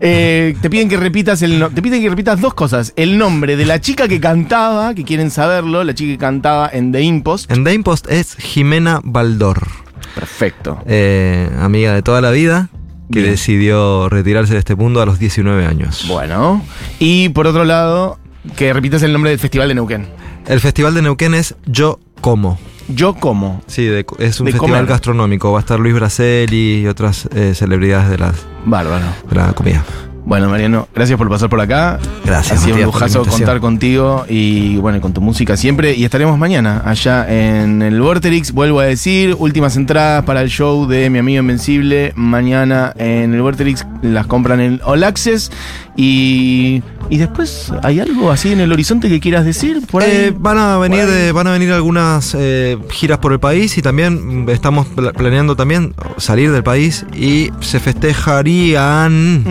Eh, 0.00 0.56
te 0.60 0.70
piden 0.70 0.88
que 0.88 0.96
repitas 0.96 1.42
el 1.42 1.58
no- 1.58 1.70
te 1.70 1.82
piden 1.82 2.00
que 2.02 2.08
repitas 2.08 2.40
dos 2.40 2.54
cosas. 2.54 2.92
El 2.96 3.18
nombre 3.18 3.56
de 3.56 3.66
la 3.66 3.80
chica 3.80 4.06
que 4.06 4.20
cantaba, 4.20 4.94
que 4.94 5.02
quieren 5.04 5.30
saberlo, 5.32 5.82
la 5.82 5.94
chica 5.94 6.12
que 6.12 6.18
cantaba 6.18 6.68
en 6.72 6.92
The 6.92 7.02
Impost. 7.02 7.50
En 7.50 7.64
Dame 7.64 7.82
Post 7.82 8.08
es 8.10 8.34
Jimena 8.36 9.00
Baldor, 9.02 9.66
Perfecto. 10.14 10.78
eh, 10.86 11.48
amiga 11.60 11.92
de 11.94 12.02
toda 12.02 12.20
la 12.20 12.30
vida, 12.30 12.68
que 13.12 13.20
Bien. 13.20 13.32
decidió 13.32 14.08
retirarse 14.08 14.52
de 14.54 14.58
este 14.60 14.74
mundo 14.76 15.02
a 15.02 15.06
los 15.06 15.18
19 15.18 15.66
años. 15.66 16.04
Bueno. 16.08 16.62
Y 16.98 17.28
por 17.30 17.46
otro 17.46 17.64
lado, 17.64 18.18
que 18.56 18.72
repitas 18.72 19.02
el 19.02 19.12
nombre 19.12 19.30
del 19.30 19.38
Festival 19.38 19.68
de 19.68 19.74
Neuquén. 19.74 20.06
El 20.46 20.60
festival 20.60 20.94
de 20.94 21.02
Neuquén 21.02 21.34
es 21.34 21.54
Yo 21.66 21.98
Como. 22.20 22.58
Yo 22.88 23.14
como. 23.14 23.62
Sí, 23.66 23.84
de- 23.86 24.04
es 24.18 24.40
un 24.40 24.44
De 24.46 24.52
festival 24.52 24.58
comer. 24.80 24.86
gastronómico. 24.86 25.50
Va 25.52 25.58
a 25.58 25.60
estar 25.60 25.80
Luis 25.80 25.94
Braceli 25.94 26.80
y 26.82 26.86
otras 26.86 27.26
eh, 27.34 27.54
celebridades 27.54 28.10
de, 28.10 28.18
las, 28.18 28.34
Bárbaro. 28.66 29.06
de 29.30 29.34
la 29.36 29.52
comida. 29.54 29.82
Bueno, 30.26 30.48
Mariano, 30.48 30.88
gracias 30.94 31.18
por 31.18 31.28
pasar 31.28 31.50
por 31.50 31.60
acá. 31.60 31.98
Gracias, 32.24 32.58
Ha 32.58 32.64
sido 32.64 32.76
un 32.76 32.80
Matías, 32.86 32.86
lujazo 33.14 33.24
contar 33.26 33.60
contigo 33.60 34.24
y 34.26 34.76
bueno, 34.76 34.98
con 35.02 35.12
tu 35.12 35.20
música 35.20 35.54
siempre. 35.56 35.94
Y 35.94 36.04
estaremos 36.04 36.38
mañana 36.38 36.80
allá 36.86 37.26
en 37.28 37.82
el 37.82 38.00
Vorterix. 38.00 38.52
Vuelvo 38.52 38.80
a 38.80 38.84
decir, 38.84 39.36
últimas 39.38 39.76
entradas 39.76 40.24
para 40.24 40.40
el 40.40 40.48
show 40.48 40.86
de 40.86 41.10
mi 41.10 41.18
amigo 41.18 41.40
Invencible. 41.40 42.12
Mañana 42.16 42.94
en 42.96 43.34
el 43.34 43.42
Vorterix 43.42 43.86
las 44.00 44.26
compran 44.26 44.60
en 44.60 44.80
All 44.84 45.04
Access. 45.04 45.50
Y, 45.96 46.82
y 47.10 47.18
después, 47.18 47.70
¿hay 47.82 48.00
algo 48.00 48.30
así 48.32 48.50
en 48.50 48.58
el 48.60 48.72
horizonte 48.72 49.08
que 49.10 49.20
quieras 49.20 49.44
decir? 49.44 49.82
Por 49.88 50.02
ahí? 50.02 50.10
Eh, 50.10 50.34
van 50.36 50.56
a 50.58 50.78
venir 50.78 51.06
de- 51.06 51.30
van 51.32 51.46
a 51.46 51.52
venir 51.52 51.70
algunas 51.70 52.34
eh, 52.36 52.78
giras 52.90 53.18
por 53.18 53.32
el 53.32 53.38
país 53.40 53.76
y 53.78 53.82
también 53.82 54.44
mm, 54.46 54.50
estamos 54.50 54.86
pla- 54.88 55.12
planeando 55.12 55.54
también 55.54 55.94
salir 56.16 56.50
del 56.50 56.64
país 56.64 57.06
y 57.14 57.50
se 57.60 57.78
festejarían 57.78 59.44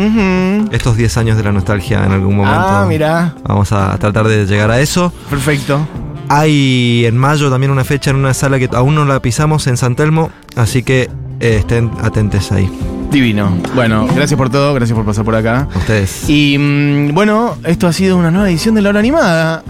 Estos 0.72 0.98
10 0.98 1.18
años 1.18 1.38
de 1.38 1.44
la 1.44 1.52
nostalgia 1.52 2.06
en 2.06 2.12
algún 2.12 2.36
momento. 2.36 2.60
Ah, 2.60 2.86
mira. 2.88 3.36
Vamos 3.44 3.72
a 3.72 3.98
tratar 3.98 4.28
de 4.28 4.46
llegar 4.46 4.72
a 4.72 4.80
eso. 4.80 5.12
Perfecto. 5.30 5.86
Hay 6.30 7.06
en 7.06 7.18
mayo 7.18 7.50
también 7.50 7.72
una 7.72 7.84
fecha 7.84 8.12
en 8.12 8.18
una 8.18 8.34
sala 8.34 8.58
que 8.58 8.70
aún 8.74 8.96
no 8.96 9.06
la 9.06 9.20
pisamos 9.22 9.68
en 9.68 9.78
San 9.78 9.96
Telmo, 9.96 10.32
así 10.56 10.84
que 10.84 11.10
eh, 11.40 11.58
estén 11.60 11.92
atentos 12.02 12.52
ahí. 12.52 12.70
Divino. 13.12 13.56
Bueno, 13.76 14.08
gracias 14.16 14.38
por 14.38 14.50
todo, 14.50 14.74
gracias 14.74 14.96
por 14.96 15.06
pasar 15.06 15.24
por 15.24 15.36
acá. 15.36 15.68
A 15.74 15.78
ustedes. 15.78 16.28
Y 16.30 16.58
mm, 16.58 17.14
bueno, 17.14 17.58
esto 17.64 17.88
ha 17.88 17.94
sido 17.94 18.18
una 18.18 18.32
nueva 18.32 18.50
edición 18.50 18.74
de 18.74 18.82
La 18.82 18.90
Hora 18.90 19.00
Animada. 19.00 19.64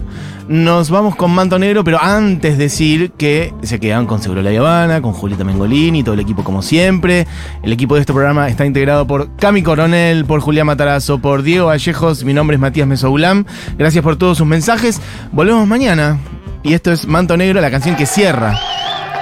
Nos 0.47 0.89
vamos 0.89 1.15
con 1.15 1.31
Manto 1.31 1.57
Negro, 1.57 1.83
pero 1.83 2.01
antes 2.01 2.57
decir 2.57 3.11
que 3.11 3.53
se 3.63 3.79
quedan 3.79 4.05
con 4.05 4.21
Seguro 4.21 4.41
La 4.41 4.49
Habana, 4.49 5.01
con 5.01 5.13
Julieta 5.13 5.43
Mengolini, 5.43 6.03
todo 6.03 6.15
el 6.15 6.19
equipo 6.19 6.43
como 6.43 6.61
siempre. 6.61 7.25
El 7.63 7.71
equipo 7.71 7.95
de 7.95 8.01
este 8.01 8.13
programa 8.13 8.49
está 8.49 8.65
integrado 8.65 9.07
por 9.07 9.35
Cami 9.37 9.63
Coronel, 9.63 10.25
por 10.25 10.41
Julián 10.41 10.67
Matarazo, 10.67 11.19
por 11.19 11.43
Diego 11.43 11.67
Vallejos. 11.67 12.23
Mi 12.25 12.33
nombre 12.33 12.55
es 12.55 12.61
Matías 12.61 12.87
Mesoulam. 12.87 13.45
Gracias 13.77 14.03
por 14.03 14.17
todos 14.17 14.37
sus 14.37 14.47
mensajes. 14.47 15.01
Volvemos 15.31 15.65
mañana. 15.65 16.19
Y 16.61 16.73
esto 16.73 16.91
es 16.91 17.07
Manto 17.07 17.37
Negro, 17.37 17.61
la 17.61 17.71
canción 17.71 17.95
que 17.95 18.05
cierra 18.05 18.57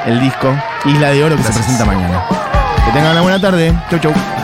el 0.05 0.19
disco 0.19 0.55
Isla 0.85 1.09
de 1.09 1.23
Oro 1.23 1.35
que 1.35 1.43
se 1.43 1.53
presenta 1.53 1.85
mañana. 1.85 2.23
Que 2.85 2.91
tengan 2.91 3.11
una 3.11 3.21
buena 3.21 3.39
tarde. 3.39 3.73
Chau, 3.89 3.99
chau. 3.99 4.40